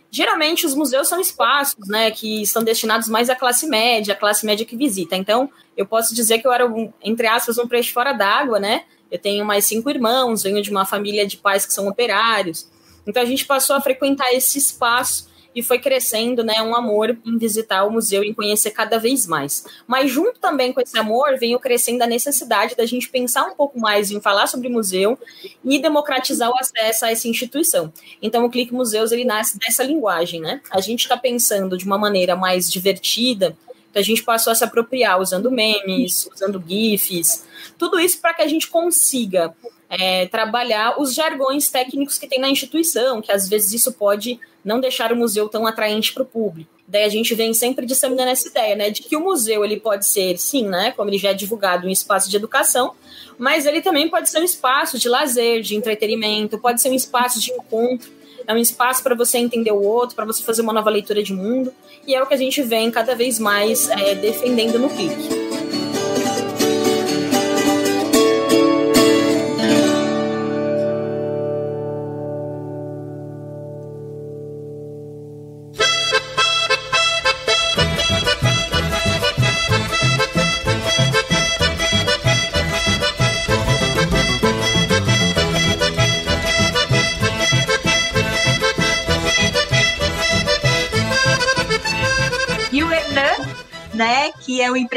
Geralmente, 0.09 0.65
os 0.65 0.75
museus 0.75 1.07
são 1.07 1.19
espaços, 1.19 1.87
né, 1.87 2.11
que 2.11 2.41
estão 2.41 2.63
destinados 2.63 3.07
mais 3.07 3.29
à 3.29 3.35
classe 3.35 3.65
média, 3.65 4.13
à 4.13 4.17
classe 4.17 4.45
média 4.45 4.65
que 4.65 4.75
visita. 4.75 5.15
Então, 5.15 5.49
eu 5.75 5.85
posso 5.85 6.13
dizer 6.13 6.39
que 6.39 6.47
eu 6.47 6.51
era, 6.51 6.67
um, 6.67 6.91
entre 7.01 7.27
aspas, 7.27 7.57
um 7.57 7.67
peixe 7.67 7.91
fora 7.91 8.11
d'água, 8.11 8.59
né? 8.59 8.83
Eu 9.09 9.17
tenho 9.17 9.45
mais 9.45 9.65
cinco 9.65 9.89
irmãos, 9.89 10.43
venho 10.43 10.61
de 10.61 10.69
uma 10.69 10.85
família 10.85 11.25
de 11.25 11.37
pais 11.37 11.65
que 11.65 11.73
são 11.73 11.87
operários. 11.87 12.69
Então, 13.07 13.23
a 13.23 13.25
gente 13.25 13.45
passou 13.45 13.75
a 13.75 13.81
frequentar 13.81 14.33
esse 14.33 14.57
espaço 14.57 15.30
e 15.53 15.61
foi 15.61 15.79
crescendo, 15.79 16.43
né, 16.43 16.61
um 16.61 16.75
amor 16.75 17.17
em 17.25 17.37
visitar 17.37 17.83
o 17.83 17.91
museu 17.91 18.23
e 18.23 18.33
conhecer 18.33 18.71
cada 18.71 18.97
vez 18.97 19.27
mais. 19.27 19.65
Mas 19.85 20.09
junto 20.09 20.39
também 20.39 20.71
com 20.71 20.81
esse 20.81 20.97
amor, 20.97 21.37
veio 21.37 21.59
crescendo 21.59 22.03
a 22.03 22.07
necessidade 22.07 22.75
da 22.75 22.85
gente 22.85 23.09
pensar 23.09 23.45
um 23.45 23.55
pouco 23.55 23.79
mais 23.79 24.11
em 24.11 24.21
falar 24.21 24.47
sobre 24.47 24.69
museu 24.69 25.17
e 25.63 25.79
democratizar 25.79 26.49
o 26.49 26.57
acesso 26.57 27.05
a 27.05 27.11
essa 27.11 27.27
instituição. 27.27 27.91
Então 28.21 28.45
o 28.45 28.49
Clique 28.49 28.73
Museus 28.73 29.11
ele 29.11 29.25
nasce 29.25 29.57
dessa 29.57 29.83
linguagem, 29.83 30.41
né? 30.41 30.61
A 30.71 30.79
gente 30.79 31.01
está 31.01 31.17
pensando 31.17 31.77
de 31.77 31.85
uma 31.85 31.97
maneira 31.97 32.35
mais 32.35 32.69
divertida, 32.69 33.57
então 33.89 33.99
a 33.99 34.05
gente 34.05 34.23
passou 34.23 34.51
a 34.51 34.55
se 34.55 34.63
apropriar 34.63 35.19
usando 35.19 35.51
memes, 35.51 36.29
usando 36.33 36.63
GIFs, 36.65 37.45
tudo 37.77 37.99
isso 37.99 38.19
para 38.21 38.33
que 38.33 38.41
a 38.41 38.47
gente 38.47 38.67
consiga 38.67 39.53
é, 39.91 40.25
trabalhar 40.27 40.99
os 41.01 41.13
jargões 41.13 41.69
técnicos 41.69 42.17
que 42.17 42.25
tem 42.25 42.39
na 42.39 42.49
instituição, 42.49 43.21
que 43.21 43.29
às 43.29 43.49
vezes 43.49 43.73
isso 43.73 43.91
pode 43.91 44.39
não 44.63 44.79
deixar 44.79 45.11
o 45.11 45.15
museu 45.17 45.49
tão 45.49 45.67
atraente 45.67 46.13
para 46.13 46.23
o 46.23 46.25
público. 46.25 46.71
Daí 46.87 47.03
a 47.03 47.09
gente 47.09 47.35
vem 47.35 47.53
sempre 47.53 47.85
disseminando 47.85 48.29
essa 48.29 48.47
ideia, 48.47 48.75
né, 48.75 48.89
de 48.89 49.01
que 49.01 49.17
o 49.17 49.19
museu 49.19 49.65
ele 49.65 49.79
pode 49.79 50.07
ser, 50.07 50.37
sim, 50.37 50.65
né, 50.65 50.91
como 50.95 51.09
ele 51.09 51.17
já 51.17 51.31
é 51.31 51.33
divulgado, 51.33 51.87
um 51.87 51.89
espaço 51.89 52.29
de 52.29 52.37
educação, 52.37 52.93
mas 53.37 53.65
ele 53.65 53.81
também 53.81 54.09
pode 54.09 54.29
ser 54.29 54.39
um 54.39 54.45
espaço 54.45 54.97
de 54.97 55.09
lazer, 55.09 55.61
de 55.61 55.75
entretenimento, 55.75 56.57
pode 56.57 56.81
ser 56.81 56.89
um 56.89 56.93
espaço 56.93 57.41
de 57.41 57.51
encontro, 57.51 58.09
é 58.47 58.53
um 58.53 58.57
espaço 58.57 59.03
para 59.03 59.13
você 59.13 59.37
entender 59.39 59.71
o 59.71 59.83
outro, 59.83 60.15
para 60.15 60.25
você 60.25 60.41
fazer 60.41 60.61
uma 60.61 60.73
nova 60.73 60.89
leitura 60.89 61.21
de 61.21 61.33
mundo, 61.33 61.73
e 62.07 62.15
é 62.15 62.23
o 62.23 62.25
que 62.25 62.33
a 62.33 62.37
gente 62.37 62.61
vem 62.61 62.89
cada 62.89 63.13
vez 63.13 63.39
mais 63.39 63.89
é, 63.89 64.15
defendendo 64.15 64.79
no 64.79 64.89
clique. 64.89 65.80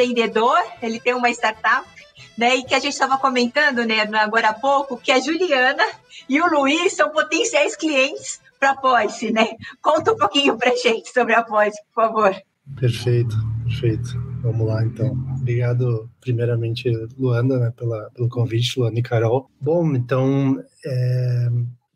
Empreendedor, 0.05 0.59
ele 0.83 1.01
tem 1.01 1.15
uma 1.15 1.31
startup, 1.31 1.89
né? 2.37 2.57
E 2.57 2.65
que 2.65 2.75
a 2.75 2.79
gente 2.79 2.93
estava 2.93 3.19
comentando, 3.19 3.85
né, 3.85 4.01
agora 4.15 4.49
há 4.49 4.55
pouco, 4.55 4.97
que 4.97 5.11
a 5.11 5.21
Juliana 5.21 5.85
e 6.29 6.41
o 6.41 6.47
Luiz 6.47 6.93
são 6.93 7.11
potenciais 7.11 7.77
clientes 7.77 8.41
para 8.59 8.71
a 8.71 8.77
Poise, 8.77 9.33
né? 9.33 9.49
Conta 9.83 10.13
um 10.13 10.17
pouquinho 10.17 10.57
para 10.57 10.75
gente 10.77 11.11
sobre 11.13 11.35
a 11.35 11.43
Poise, 11.43 11.77
por 11.95 12.05
favor. 12.05 12.35
Perfeito, 12.79 13.37
perfeito. 13.65 14.35
Vamos 14.43 14.67
lá, 14.67 14.85
então. 14.85 15.13
Obrigado, 15.39 16.11
primeiramente, 16.21 16.91
Luanda, 17.19 17.59
né, 17.59 17.73
pela, 17.77 18.11
pelo 18.15 18.29
convite, 18.29 18.79
Luanda 18.79 18.99
e 18.99 19.03
Carol. 19.03 19.51
Bom, 19.61 19.95
então, 19.95 20.63
é, 20.85 21.49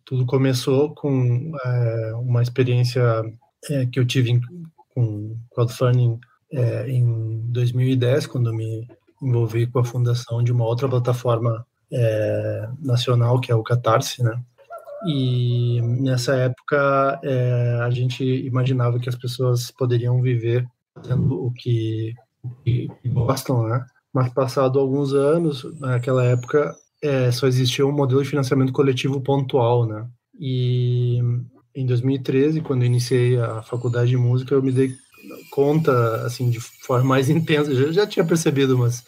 tudo 0.04 0.24
começou 0.24 0.94
com 0.94 1.52
é, 1.64 2.12
uma 2.14 2.42
experiência 2.42 3.02
é, 3.70 3.86
que 3.86 3.98
eu 3.98 4.06
tive 4.06 4.30
em, 4.30 4.40
com 4.94 5.36
crowdfunding 5.52 6.18
é, 6.52 6.88
em 6.88 7.40
2010, 7.50 8.26
quando 8.26 8.54
me 8.54 8.86
envolvi 9.22 9.66
com 9.66 9.80
a 9.80 9.84
fundação 9.84 10.42
de 10.42 10.52
uma 10.52 10.64
outra 10.64 10.88
plataforma 10.88 11.66
é, 11.92 12.68
nacional, 12.80 13.40
que 13.40 13.50
é 13.50 13.54
o 13.54 13.62
Catarse, 13.62 14.22
né? 14.22 14.40
E 15.06 15.80
nessa 15.82 16.34
época 16.34 17.20
é, 17.22 17.80
a 17.82 17.90
gente 17.90 18.24
imaginava 18.24 18.98
que 18.98 19.08
as 19.08 19.14
pessoas 19.14 19.70
poderiam 19.70 20.20
viver 20.20 20.66
fazendo 20.94 21.44
o 21.44 21.52
que, 21.52 22.14
que 22.64 22.88
gostam, 23.06 23.68
né? 23.68 23.84
Mas 24.12 24.32
passado 24.32 24.78
alguns 24.78 25.12
anos, 25.12 25.64
naquela 25.78 26.24
época 26.24 26.74
é, 27.02 27.30
só 27.30 27.46
existia 27.46 27.86
um 27.86 27.92
modelo 27.92 28.22
de 28.22 28.28
financiamento 28.28 28.72
coletivo 28.72 29.20
pontual, 29.20 29.86
né? 29.86 30.06
E 30.38 31.20
em 31.74 31.86
2013, 31.86 32.60
quando 32.60 32.84
iniciei 32.84 33.38
a 33.40 33.62
faculdade 33.62 34.10
de 34.10 34.16
música, 34.16 34.54
eu 34.54 34.62
me 34.62 34.72
dei 34.72 34.92
conta, 35.50 36.26
assim, 36.26 36.50
de 36.50 36.60
forma 36.60 37.04
mais 37.04 37.28
intensa, 37.30 37.74
já, 37.74 37.92
já 37.92 38.06
tinha 38.06 38.24
percebido, 38.24 38.78
mas 38.78 39.04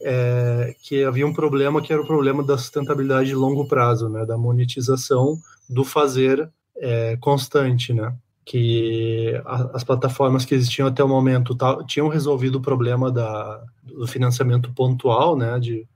é, 0.00 0.74
que 0.82 1.02
havia 1.04 1.26
um 1.26 1.32
problema 1.32 1.80
que 1.80 1.92
era 1.92 2.02
o 2.02 2.06
problema 2.06 2.42
da 2.42 2.58
sustentabilidade 2.58 3.28
de 3.28 3.34
longo 3.34 3.66
prazo, 3.66 4.08
né, 4.08 4.24
da 4.26 4.36
monetização 4.36 5.38
do 5.68 5.84
fazer 5.84 6.50
é, 6.76 7.16
constante, 7.16 7.92
né, 7.92 8.14
que 8.44 9.40
a, 9.46 9.76
as 9.76 9.82
plataformas 9.82 10.44
que 10.44 10.54
existiam 10.54 10.86
até 10.86 11.02
o 11.02 11.08
momento 11.08 11.56
tinham 11.86 12.08
resolvido 12.08 12.56
o 12.56 12.62
problema 12.62 13.10
da, 13.10 13.62
do 13.82 14.06
financiamento 14.06 14.72
pontual, 14.72 15.36
né, 15.36 15.58
de 15.58 15.86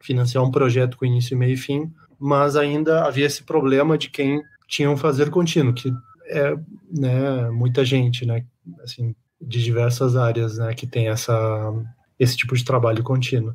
financiar 0.00 0.44
um 0.44 0.50
projeto 0.50 0.96
com 0.96 1.06
início, 1.06 1.36
meio 1.36 1.54
e 1.54 1.56
fim, 1.56 1.90
mas 2.18 2.56
ainda 2.56 3.04
havia 3.06 3.26
esse 3.26 3.42
problema 3.42 3.96
de 3.96 4.10
quem 4.10 4.42
tinha 4.66 4.90
um 4.90 4.96
fazer 4.96 5.30
contínuo, 5.30 5.72
que 5.72 5.92
é 6.26 6.54
né, 6.90 7.48
muita 7.50 7.84
gente, 7.84 8.26
né, 8.26 8.44
assim, 8.82 9.14
de 9.40 9.62
diversas 9.62 10.16
áreas, 10.16 10.58
né, 10.58 10.74
que 10.74 10.86
tem 10.86 11.08
essa 11.08 11.72
esse 12.18 12.36
tipo 12.36 12.56
de 12.56 12.64
trabalho 12.64 13.02
contínuo. 13.04 13.52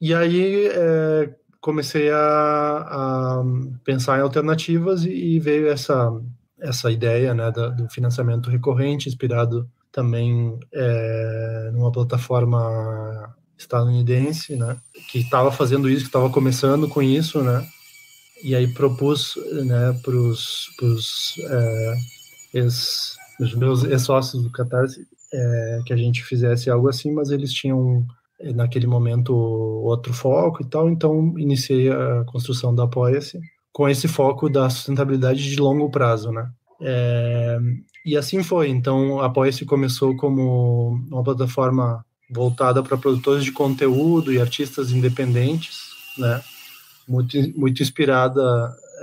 E 0.00 0.14
aí 0.14 0.66
é, 0.68 1.34
comecei 1.60 2.10
a, 2.10 2.16
a, 2.18 3.42
pensar 3.84 4.18
em 4.18 4.22
alternativas 4.22 5.04
e, 5.04 5.10
e, 5.10 5.40
veio 5.40 5.68
essa 5.68 6.10
essa 6.60 6.90
ideia 6.90 7.34
né, 7.34 7.52
do 7.52 7.88
financiamento 7.88 8.50
recorrente, 8.50 9.08
inspirado 9.08 9.68
também 9.92 10.58
é, 10.72 11.70
numa 11.72 11.92
plataforma 11.92 13.32
estadunidense, 13.56 14.56
né, 14.56 14.76
que 15.10 15.20
estava 15.20 15.52
fazendo 15.52 15.88
isso, 15.88 16.02
que 16.02 16.08
estava 16.08 16.30
começando 16.30 16.88
com 16.88 17.00
isso, 17.00 17.42
né, 17.42 17.64
e 18.42 18.54
aí 18.56 18.66
propus 18.66 19.34
né, 19.64 19.92
para 20.02 20.16
os 20.16 21.34
é, 21.48 21.94
os 23.40 23.54
meus 23.54 23.84
ex-sócios 23.84 24.42
do 24.42 24.50
Catarse 24.50 25.06
é, 25.32 25.80
que 25.86 25.92
a 25.92 25.96
gente 25.96 26.24
fizesse 26.24 26.70
algo 26.70 26.88
assim, 26.88 27.12
mas 27.12 27.30
eles 27.30 27.52
tinham 27.52 28.06
naquele 28.54 28.86
momento 28.86 29.34
outro 29.34 30.12
foco 30.12 30.62
e 30.62 30.66
tal, 30.66 30.88
então 30.88 31.36
iniciei 31.38 31.90
a 31.90 32.24
construção 32.24 32.74
da 32.74 32.84
Apoia-se 32.84 33.40
com 33.72 33.88
esse 33.88 34.08
foco 34.08 34.48
da 34.48 34.68
sustentabilidade 34.70 35.42
de 35.42 35.56
longo 35.60 35.90
prazo, 35.90 36.30
né? 36.30 36.50
É, 36.80 37.58
e 38.04 38.16
assim 38.16 38.42
foi. 38.42 38.68
Então, 38.68 39.20
a 39.20 39.26
Apoia-se 39.26 39.64
começou 39.64 40.16
como 40.16 41.00
uma 41.10 41.22
plataforma 41.22 42.04
voltada 42.30 42.82
para 42.82 42.96
produtores 42.96 43.44
de 43.44 43.52
conteúdo 43.52 44.32
e 44.32 44.40
artistas 44.40 44.92
independentes, 44.92 45.80
né? 46.16 46.40
Muito, 47.08 47.36
muito 47.58 47.82
inspirada 47.82 48.42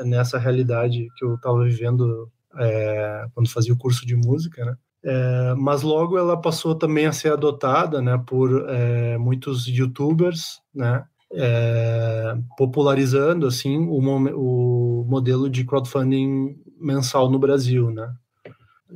nessa 0.04 0.38
realidade 0.38 1.08
que 1.18 1.26
eu 1.26 1.36
estava 1.36 1.64
vivendo 1.64 2.30
é, 2.58 3.26
quando 3.34 3.50
fazia 3.50 3.74
o 3.74 3.78
curso 3.78 4.06
de 4.06 4.16
música, 4.16 4.66
né? 4.66 4.76
É, 5.08 5.54
mas 5.56 5.84
logo 5.84 6.18
ela 6.18 6.36
passou 6.36 6.74
também 6.74 7.06
a 7.06 7.12
ser 7.12 7.32
adotada 7.32 8.02
né, 8.02 8.20
por 8.26 8.68
é, 8.68 9.20
muitos 9.20 9.68
youtubers, 9.68 10.60
né, 10.74 11.04
é, 11.32 12.36
popularizando 12.58 13.46
assim 13.46 13.78
o, 13.78 14.00
o, 14.00 15.06
modelo 15.08 15.48
de 15.48 15.64
crowdfunding 15.64 16.56
mensal 16.82 17.30
no 17.30 17.38
Brasil. 17.38 17.92
Né. 17.92 18.12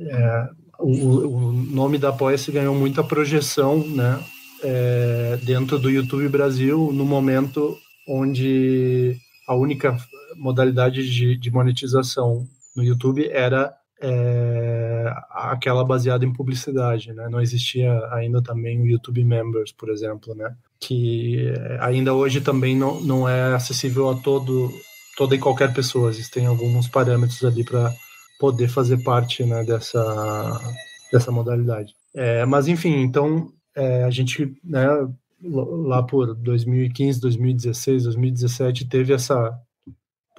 É, 0.00 0.48
o, 0.80 0.88
o, 0.88 1.52
nome 1.52 1.96
da 1.96 2.08
Apoia-se 2.08 2.50
ganhou 2.50 2.74
muita 2.74 3.04
projeção 3.04 3.86
né, 3.86 4.18
é, 4.64 5.38
dentro 5.44 5.78
do 5.78 5.88
YouTube 5.88 6.28
Brasil 6.28 6.90
no 6.92 7.04
momento 7.04 7.78
onde 8.08 9.16
a 9.46 9.54
única 9.54 9.96
modalidade 10.36 11.08
de, 11.08 11.36
de 11.36 11.50
monetização 11.52 12.48
no 12.74 12.82
YouTube 12.82 13.28
era 13.30 13.74
é, 14.02 15.12
aquela 15.30 15.84
baseada 15.84 16.24
em 16.24 16.32
publicidade, 16.32 17.12
né? 17.12 17.28
Não 17.28 17.40
existia 17.40 17.92
ainda 18.12 18.42
também 18.42 18.80
o 18.80 18.86
YouTube 18.86 19.22
Members, 19.22 19.72
por 19.72 19.90
exemplo, 19.90 20.34
né? 20.34 20.54
Que 20.80 21.48
é, 21.48 21.78
ainda 21.80 22.14
hoje 22.14 22.40
também 22.40 22.74
não, 22.74 23.00
não 23.00 23.28
é 23.28 23.54
acessível 23.54 24.08
a 24.08 24.16
todo 24.16 24.70
toda 25.16 25.34
e 25.34 25.38
qualquer 25.38 25.72
pessoa. 25.74 26.10
Existem 26.10 26.46
alguns 26.46 26.88
parâmetros 26.88 27.44
ali 27.44 27.62
para 27.62 27.92
poder 28.38 28.68
fazer 28.68 29.02
parte 29.02 29.44
né, 29.44 29.62
dessa 29.64 30.58
dessa 31.12 31.30
modalidade. 31.30 31.94
É, 32.14 32.46
mas 32.46 32.68
enfim, 32.68 33.02
então 33.02 33.52
é, 33.76 34.04
a 34.04 34.10
gente, 34.10 34.56
né? 34.64 34.86
Lá 35.42 36.02
por 36.02 36.34
2015, 36.34 37.18
2016, 37.18 38.04
2017 38.04 38.88
teve 38.88 39.14
essa 39.14 39.58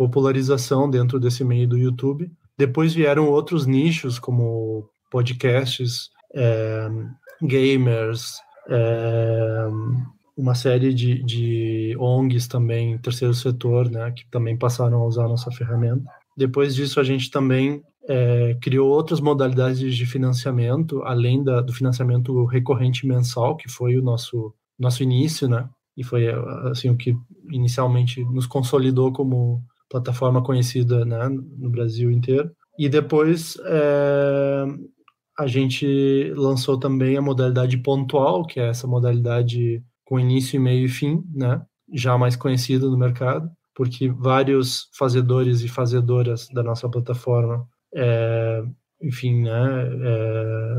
popularização 0.07 0.89
dentro 0.89 1.19
desse 1.19 1.43
meio 1.43 1.67
do 1.67 1.77
YouTube 1.77 2.31
depois 2.61 2.93
vieram 2.93 3.27
outros 3.27 3.65
nichos, 3.65 4.19
como 4.19 4.87
podcasts, 5.09 6.09
é, 6.31 6.87
gamers, 7.41 8.35
é, 8.69 9.67
uma 10.37 10.53
série 10.53 10.93
de, 10.93 11.23
de 11.23 11.95
ONGs 11.99 12.47
também, 12.47 12.99
terceiro 12.99 13.33
setor, 13.33 13.89
né, 13.89 14.11
que 14.11 14.29
também 14.29 14.55
passaram 14.55 15.01
a 15.01 15.05
usar 15.07 15.25
a 15.25 15.29
nossa 15.29 15.49
ferramenta. 15.49 16.03
Depois 16.37 16.75
disso, 16.75 16.99
a 16.99 17.03
gente 17.03 17.31
também 17.31 17.81
é, 18.07 18.55
criou 18.61 18.89
outras 18.89 19.19
modalidades 19.19 19.95
de 19.95 20.05
financiamento, 20.05 21.01
além 21.03 21.43
da, 21.43 21.61
do 21.61 21.73
financiamento 21.73 22.45
recorrente 22.45 23.07
mensal, 23.07 23.57
que 23.57 23.69
foi 23.69 23.97
o 23.97 24.03
nosso, 24.03 24.53
nosso 24.77 25.01
início, 25.01 25.49
né? 25.49 25.67
E 25.97 26.03
foi 26.03 26.27
assim 26.69 26.89
o 26.89 26.95
que 26.95 27.17
inicialmente 27.49 28.23
nos 28.25 28.45
consolidou 28.45 29.11
como 29.11 29.63
plataforma 29.91 30.41
conhecida 30.41 31.05
né, 31.05 31.29
no 31.29 31.69
Brasil 31.69 32.09
inteiro. 32.09 32.49
E 32.79 32.87
depois 32.87 33.57
é, 33.65 34.65
a 35.37 35.45
gente 35.45 36.33
lançou 36.35 36.79
também 36.79 37.17
a 37.17 37.21
modalidade 37.21 37.77
pontual, 37.77 38.45
que 38.45 38.59
é 38.59 38.69
essa 38.69 38.87
modalidade 38.87 39.83
com 40.05 40.19
início, 40.19 40.59
meio 40.59 40.85
e 40.85 40.89
fim, 40.89 41.23
né, 41.33 41.61
já 41.93 42.17
mais 42.17 42.35
conhecida 42.35 42.87
no 42.87 42.97
mercado, 42.97 43.49
porque 43.75 44.09
vários 44.09 44.89
fazedores 44.97 45.61
e 45.61 45.67
fazedoras 45.67 46.47
da 46.53 46.63
nossa 46.63 46.89
plataforma, 46.89 47.67
é, 47.93 48.63
enfim, 49.01 49.43
né, 49.43 49.89
é, 50.03 50.75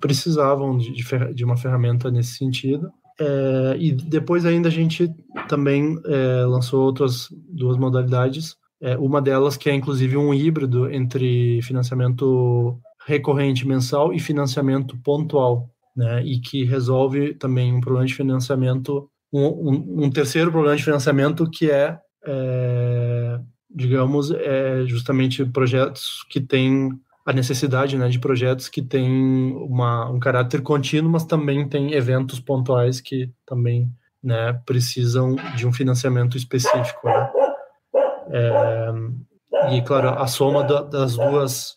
precisavam 0.00 0.76
de, 0.76 0.92
de, 1.34 1.44
uma 1.44 1.56
ferramenta 1.56 2.10
nesse 2.10 2.36
sentido. 2.36 2.90
É, 3.18 3.76
e 3.78 3.92
depois 3.92 4.44
ainda 4.44 4.68
a 4.68 4.72
gente 4.72 5.10
também 5.48 5.98
é, 6.04 6.44
lançou 6.44 6.84
outras 6.84 7.28
duas 7.48 7.76
modalidades. 7.76 8.56
É, 8.80 8.96
uma 8.98 9.22
delas 9.22 9.56
que 9.56 9.70
é 9.70 9.74
inclusive 9.74 10.16
um 10.16 10.34
híbrido 10.34 10.90
entre 10.90 11.60
financiamento 11.62 12.78
recorrente 13.06 13.66
mensal 13.66 14.12
e 14.12 14.18
financiamento 14.18 14.98
pontual, 14.98 15.70
né? 15.96 16.22
E 16.24 16.40
que 16.40 16.64
resolve 16.64 17.34
também 17.34 17.72
um 17.72 17.80
problema 17.80 18.06
de 18.06 18.14
financiamento, 18.14 19.08
um, 19.32 19.46
um, 19.46 20.04
um 20.04 20.10
terceiro 20.10 20.50
problema 20.50 20.76
de 20.76 20.84
financiamento 20.84 21.48
que 21.50 21.70
é, 21.70 21.98
é 22.26 23.40
digamos, 23.70 24.30
é 24.30 24.84
justamente 24.86 25.44
projetos 25.44 26.24
que 26.30 26.40
têm 26.40 26.90
a 27.26 27.32
necessidade 27.32 27.98
né, 27.98 28.08
de 28.08 28.20
projetos 28.20 28.68
que 28.68 28.80
têm 28.80 29.52
uma, 29.56 30.08
um 30.08 30.20
caráter 30.20 30.62
contínuo, 30.62 31.10
mas 31.10 31.24
também 31.24 31.68
tem 31.68 31.92
eventos 31.92 32.38
pontuais 32.38 33.00
que 33.00 33.28
também 33.44 33.90
né, 34.22 34.52
precisam 34.64 35.34
de 35.56 35.66
um 35.66 35.72
financiamento 35.72 36.36
específico. 36.36 37.08
Né? 37.08 37.30
É, 38.30 38.92
e, 39.72 39.82
claro, 39.82 40.10
a 40.10 40.26
soma 40.28 40.62
da, 40.62 40.82
das 40.82 41.16
duas 41.16 41.74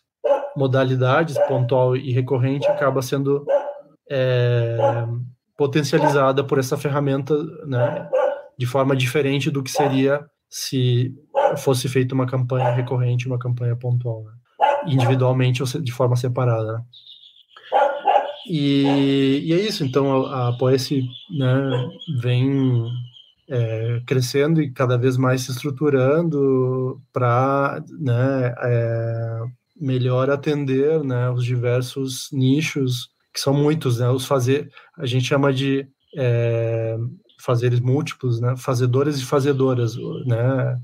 modalidades, 0.55 1.35
pontual 1.47 1.95
e 1.95 2.11
recorrente, 2.11 2.67
acaba 2.67 3.01
sendo 3.01 3.43
é, 4.07 4.77
potencializada 5.57 6.43
por 6.43 6.59
essa 6.59 6.77
ferramenta, 6.77 7.35
né, 7.65 8.07
de 8.55 8.67
forma 8.67 8.95
diferente 8.95 9.49
do 9.49 9.63
que 9.63 9.71
seria 9.71 10.23
se 10.47 11.11
fosse 11.57 11.89
feita 11.89 12.13
uma 12.13 12.27
campanha 12.27 12.69
recorrente, 12.69 13.27
uma 13.27 13.39
campanha 13.39 13.75
pontual, 13.75 14.23
né? 14.23 14.33
Individualmente 14.85 15.61
ou 15.61 15.67
de 15.81 15.91
forma 15.91 16.15
separada. 16.15 16.73
Né? 16.73 16.83
E, 18.49 19.43
e, 19.45 19.53
é 19.53 19.61
isso, 19.61 19.83
então 19.83 20.25
a, 20.25 20.45
a 20.45 20.47
Apoia-se 20.49 21.07
né, 21.37 21.89
vem 22.19 22.83
é, 23.47 24.01
crescendo 24.07 24.61
e 24.61 24.71
cada 24.71 24.97
vez 24.97 25.17
mais 25.17 25.41
se 25.41 25.51
estruturando 25.51 26.99
para 27.13 27.83
né, 27.99 28.53
é, 28.63 29.39
melhor 29.79 30.31
atender 30.31 31.03
né, 31.03 31.29
os 31.29 31.45
diversos 31.45 32.29
nichos, 32.31 33.09
que 33.31 33.39
são 33.39 33.53
muitos, 33.53 33.99
né, 33.99 34.09
os 34.09 34.25
fazer, 34.25 34.71
a 34.97 35.05
gente 35.05 35.25
chama 35.25 35.53
de 35.53 35.87
é, 36.15 36.97
fazeres 37.39 37.79
múltiplos, 37.79 38.41
né, 38.41 38.55
fazedores 38.57 39.19
e 39.19 39.25
fazedoras, 39.25 39.95
né, 40.25 40.79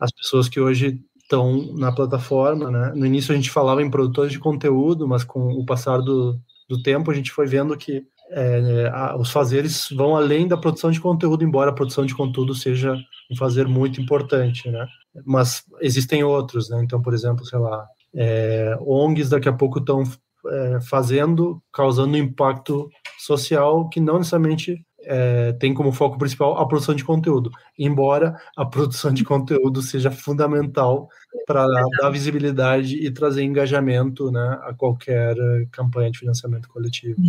as 0.00 0.10
pessoas 0.12 0.48
que 0.48 0.60
hoje 0.60 0.98
estão 1.32 1.72
na 1.74 1.90
plataforma, 1.90 2.70
né, 2.70 2.92
no 2.94 3.06
início 3.06 3.32
a 3.32 3.36
gente 3.36 3.50
falava 3.50 3.82
em 3.82 3.90
produtores 3.90 4.30
de 4.30 4.38
conteúdo, 4.38 5.08
mas 5.08 5.24
com 5.24 5.52
o 5.52 5.64
passar 5.64 5.98
do, 5.98 6.38
do 6.68 6.82
tempo 6.82 7.10
a 7.10 7.14
gente 7.14 7.32
foi 7.32 7.46
vendo 7.46 7.76
que 7.76 8.04
é, 8.30 8.90
a, 8.92 9.16
os 9.16 9.30
fazeres 9.30 9.88
vão 9.90 10.14
além 10.14 10.46
da 10.46 10.56
produção 10.56 10.90
de 10.90 11.00
conteúdo, 11.00 11.44
embora 11.44 11.70
a 11.70 11.74
produção 11.74 12.04
de 12.04 12.14
conteúdo 12.14 12.54
seja 12.54 12.96
um 13.30 13.36
fazer 13.36 13.66
muito 13.66 14.00
importante, 14.00 14.70
né? 14.70 14.86
Mas 15.26 15.64
existem 15.80 16.24
outros, 16.24 16.70
né? 16.70 16.80
Então, 16.82 17.00
por 17.00 17.12
exemplo, 17.12 17.44
sei 17.44 17.58
lá, 17.58 17.86
é, 18.14 18.76
ONGs 18.80 19.28
daqui 19.28 19.48
a 19.48 19.52
pouco 19.52 19.78
estão 19.78 20.02
é, 20.48 20.80
fazendo, 20.80 21.62
causando 21.72 22.16
impacto 22.16 22.88
social 23.18 23.88
que 23.90 24.00
não 24.00 24.18
necessariamente 24.18 24.82
é, 25.04 25.52
tem 25.52 25.74
como 25.74 25.92
foco 25.92 26.18
principal 26.18 26.56
a 26.58 26.66
produção 26.66 26.94
de 26.94 27.04
conteúdo, 27.04 27.50
embora 27.78 28.36
a 28.56 28.64
produção 28.64 29.12
de 29.12 29.24
conteúdo 29.24 29.82
seja 29.82 30.10
fundamental 30.10 31.08
para 31.46 31.66
dar 32.00 32.10
visibilidade 32.10 32.96
e 32.96 33.10
trazer 33.10 33.42
engajamento 33.42 34.30
né, 34.30 34.58
a 34.62 34.74
qualquer 34.74 35.36
campanha 35.70 36.10
de 36.10 36.18
financiamento 36.18 36.68
coletivo. 36.68 37.20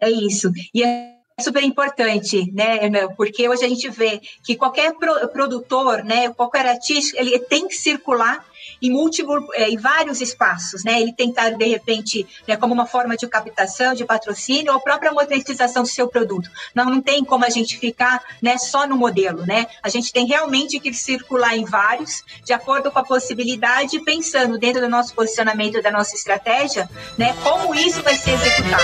É 0.00 0.10
isso. 0.10 0.50
E 0.74 0.82
é 0.82 1.21
super 1.42 1.62
importante, 1.62 2.50
né, 2.52 3.06
porque 3.16 3.48
hoje 3.48 3.64
a 3.64 3.68
gente 3.68 3.88
vê 3.90 4.20
que 4.42 4.56
qualquer 4.56 4.94
produtor, 4.94 6.02
né, 6.04 6.30
qualquer 6.30 6.66
artista, 6.66 7.20
ele 7.20 7.38
tem 7.38 7.68
que 7.68 7.74
circular 7.74 8.44
em 8.80 8.90
múltiplos, 8.90 9.44
é, 9.54 9.68
em 9.70 9.76
vários 9.76 10.20
espaços, 10.20 10.84
né? 10.84 11.00
Ele 11.00 11.12
tentar 11.12 11.50
de 11.50 11.64
repente, 11.64 12.26
né, 12.46 12.56
como 12.56 12.74
uma 12.74 12.86
forma 12.86 13.16
de 13.16 13.26
captação, 13.28 13.94
de 13.94 14.04
patrocínio 14.04 14.72
ou 14.72 14.80
própria 14.80 15.12
monetização 15.12 15.82
do 15.82 15.88
seu 15.88 16.08
produto. 16.08 16.50
Não, 16.74 16.86
não 16.86 17.00
tem 17.00 17.24
como 17.24 17.44
a 17.44 17.50
gente 17.50 17.78
ficar, 17.78 18.22
né, 18.40 18.58
só 18.58 18.86
no 18.86 18.96
modelo, 18.96 19.46
né? 19.46 19.66
A 19.82 19.88
gente 19.88 20.12
tem 20.12 20.26
realmente 20.26 20.80
que 20.80 20.92
circular 20.92 21.56
em 21.56 21.64
vários, 21.64 22.24
de 22.44 22.52
acordo 22.52 22.90
com 22.90 22.98
a 22.98 23.04
possibilidade, 23.04 24.00
pensando 24.00 24.58
dentro 24.58 24.80
do 24.80 24.88
nosso 24.88 25.14
posicionamento, 25.14 25.82
da 25.82 25.90
nossa 25.90 26.14
estratégia, 26.14 26.88
né, 27.16 27.34
como 27.42 27.74
isso 27.74 28.02
vai 28.02 28.16
ser 28.16 28.32
executado. 28.32 28.82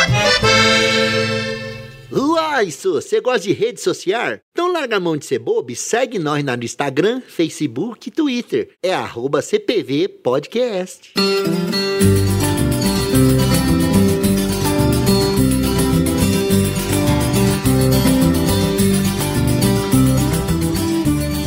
Uai, 2.11 2.69
isso, 2.69 2.95
você 2.95 3.21
gosta 3.21 3.41
de 3.41 3.53
rede 3.53 3.83
social? 3.83 4.39
Então 4.51 4.73
larga 4.73 4.97
a 4.97 5.01
mão 5.01 5.15
de 5.15 5.27
ser 5.27 5.39
bobo 5.39 5.71
e 5.71 5.77
segue 5.77 6.19
nós 6.19 6.43
no 6.43 6.65
Instagram, 6.65 7.21
Facebook 7.21 8.09
e 8.09 8.11
Twitter. 8.11 8.75
É 8.83 8.95
arroba 8.95 9.43
CPV 9.43 10.09
Podcast. 10.09 11.13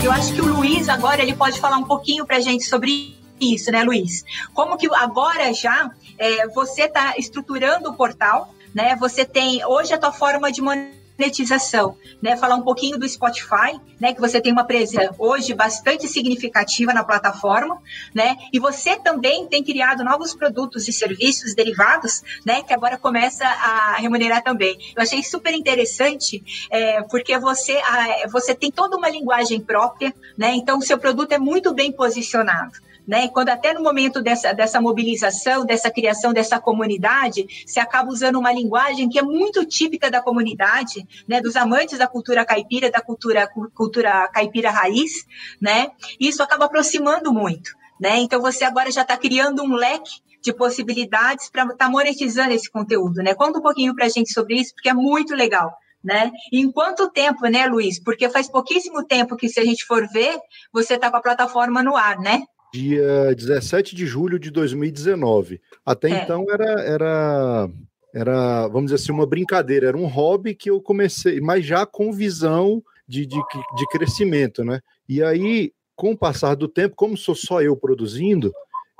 Eu 0.03 0.11
acho 0.11 0.33
que 0.35 0.41
o 0.41 0.45
Luiz 0.45 0.87
agora 0.87 1.23
ele 1.23 1.35
pode 1.35 1.59
falar 1.59 1.77
um 1.77 1.85
pouquinho 1.85 2.23
pra 2.23 2.39
gente 2.39 2.65
sobre 2.65 3.17
isso, 3.39 3.71
né, 3.71 3.83
Luiz? 3.83 4.23
Como 4.53 4.77
que 4.77 4.87
agora 4.93 5.51
já 5.55 5.89
é, 6.19 6.47
você 6.49 6.83
está 6.83 7.15
estruturando 7.17 7.89
o 7.89 7.95
portal 7.95 8.53
né? 8.73 8.95
Você 8.97 9.25
tem 9.25 9.65
hoje 9.65 9.93
a 9.93 9.97
tua 9.97 10.11
forma 10.11 10.51
de 10.51 10.61
monetização, 10.61 11.97
né? 12.21 12.35
Falar 12.37 12.55
um 12.55 12.61
pouquinho 12.61 12.97
do 12.97 13.07
Spotify, 13.07 13.79
né? 13.99 14.13
Que 14.13 14.19
você 14.19 14.41
tem 14.41 14.51
uma 14.51 14.63
presença 14.63 15.13
hoje 15.17 15.53
bastante 15.53 16.07
significativa 16.07 16.93
na 16.93 17.03
plataforma, 17.03 17.81
né? 18.13 18.35
E 18.51 18.59
você 18.59 18.97
também 18.97 19.47
tem 19.47 19.63
criado 19.63 20.03
novos 20.03 20.33
produtos 20.33 20.87
e 20.87 20.93
serviços 20.93 21.53
derivados, 21.53 22.23
né? 22.45 22.63
Que 22.63 22.73
agora 22.73 22.97
começa 22.97 23.45
a 23.45 23.95
remunerar 23.97 24.43
também. 24.43 24.77
Eu 24.95 25.03
achei 25.03 25.23
super 25.23 25.53
interessante, 25.53 26.43
é, 26.69 27.01
porque 27.03 27.37
você, 27.37 27.77
a, 27.77 28.27
você 28.29 28.55
tem 28.55 28.71
toda 28.71 28.97
uma 28.97 29.09
linguagem 29.09 29.59
própria, 29.59 30.13
né? 30.37 30.53
Então 30.55 30.79
o 30.79 30.81
seu 30.81 30.97
produto 30.97 31.31
é 31.33 31.37
muito 31.37 31.73
bem 31.73 31.91
posicionado 31.91 32.90
né? 33.07 33.27
Quando 33.27 33.49
até 33.49 33.73
no 33.73 33.81
momento 33.81 34.21
dessa, 34.21 34.53
dessa 34.53 34.79
mobilização, 34.79 35.65
dessa 35.65 35.89
criação 35.89 36.33
dessa 36.33 36.59
comunidade, 36.59 37.45
se 37.65 37.79
acaba 37.79 38.09
usando 38.09 38.37
uma 38.39 38.51
linguagem 38.51 39.09
que 39.09 39.19
é 39.19 39.21
muito 39.21 39.65
típica 39.65 40.09
da 40.09 40.21
comunidade, 40.21 41.05
né? 41.27 41.41
Dos 41.41 41.55
amantes 41.55 41.97
da 41.97 42.07
cultura 42.07 42.45
caipira, 42.45 42.91
da 42.91 43.01
cultura, 43.01 43.47
cultura 43.73 44.27
caipira 44.29 44.69
raiz, 44.69 45.25
né? 45.59 45.89
Isso 46.19 46.41
acaba 46.43 46.65
aproximando 46.65 47.33
muito, 47.33 47.71
né? 47.99 48.17
Então 48.17 48.41
você 48.41 48.63
agora 48.63 48.91
já 48.91 49.01
está 49.01 49.17
criando 49.17 49.63
um 49.63 49.73
leque 49.73 50.21
de 50.41 50.51
possibilidades 50.51 51.49
para 51.49 51.63
estar 51.63 51.75
tá 51.75 51.89
monetizando 51.89 52.53
esse 52.53 52.69
conteúdo, 52.69 53.17
né? 53.17 53.33
Conta 53.33 53.59
um 53.59 53.61
pouquinho 53.61 53.95
para 53.95 54.05
a 54.05 54.09
gente 54.09 54.33
sobre 54.33 54.55
isso, 54.55 54.73
porque 54.73 54.89
é 54.89 54.93
muito 54.93 55.35
legal. 55.35 55.71
Né? 56.03 56.31
Em 56.51 56.71
quanto 56.71 57.11
tempo, 57.11 57.45
né, 57.45 57.67
Luiz? 57.67 58.03
Porque 58.03 58.27
faz 58.27 58.49
pouquíssimo 58.49 59.05
tempo 59.05 59.35
que, 59.35 59.47
se 59.47 59.59
a 59.59 59.63
gente 59.63 59.85
for 59.85 60.07
ver, 60.07 60.35
você 60.73 60.95
está 60.95 61.11
com 61.11 61.17
a 61.17 61.21
plataforma 61.21 61.83
no 61.83 61.95
ar, 61.95 62.17
né? 62.17 62.41
Dia 62.73 63.35
17 63.35 63.95
de 63.95 64.05
julho 64.05 64.39
de 64.39 64.49
2019. 64.49 65.61
Até 65.85 66.09
é. 66.09 66.23
então 66.23 66.45
era, 66.49 66.81
era, 66.81 67.69
era, 68.13 68.67
vamos 68.67 68.91
dizer 68.91 68.95
assim, 68.95 69.11
uma 69.11 69.25
brincadeira, 69.25 69.87
era 69.87 69.97
um 69.97 70.07
hobby 70.07 70.55
que 70.55 70.69
eu 70.69 70.81
comecei, 70.81 71.39
mas 71.41 71.65
já 71.65 71.85
com 71.85 72.13
visão 72.13 72.81
de, 73.07 73.25
de, 73.25 73.37
de 73.37 73.87
crescimento, 73.91 74.63
né? 74.63 74.79
E 75.07 75.21
aí, 75.21 75.73
com 75.95 76.11
o 76.11 76.17
passar 76.17 76.55
do 76.55 76.67
tempo, 76.67 76.95
como 76.95 77.17
sou 77.17 77.35
só 77.35 77.61
eu 77.61 77.75
produzindo, 77.75 78.53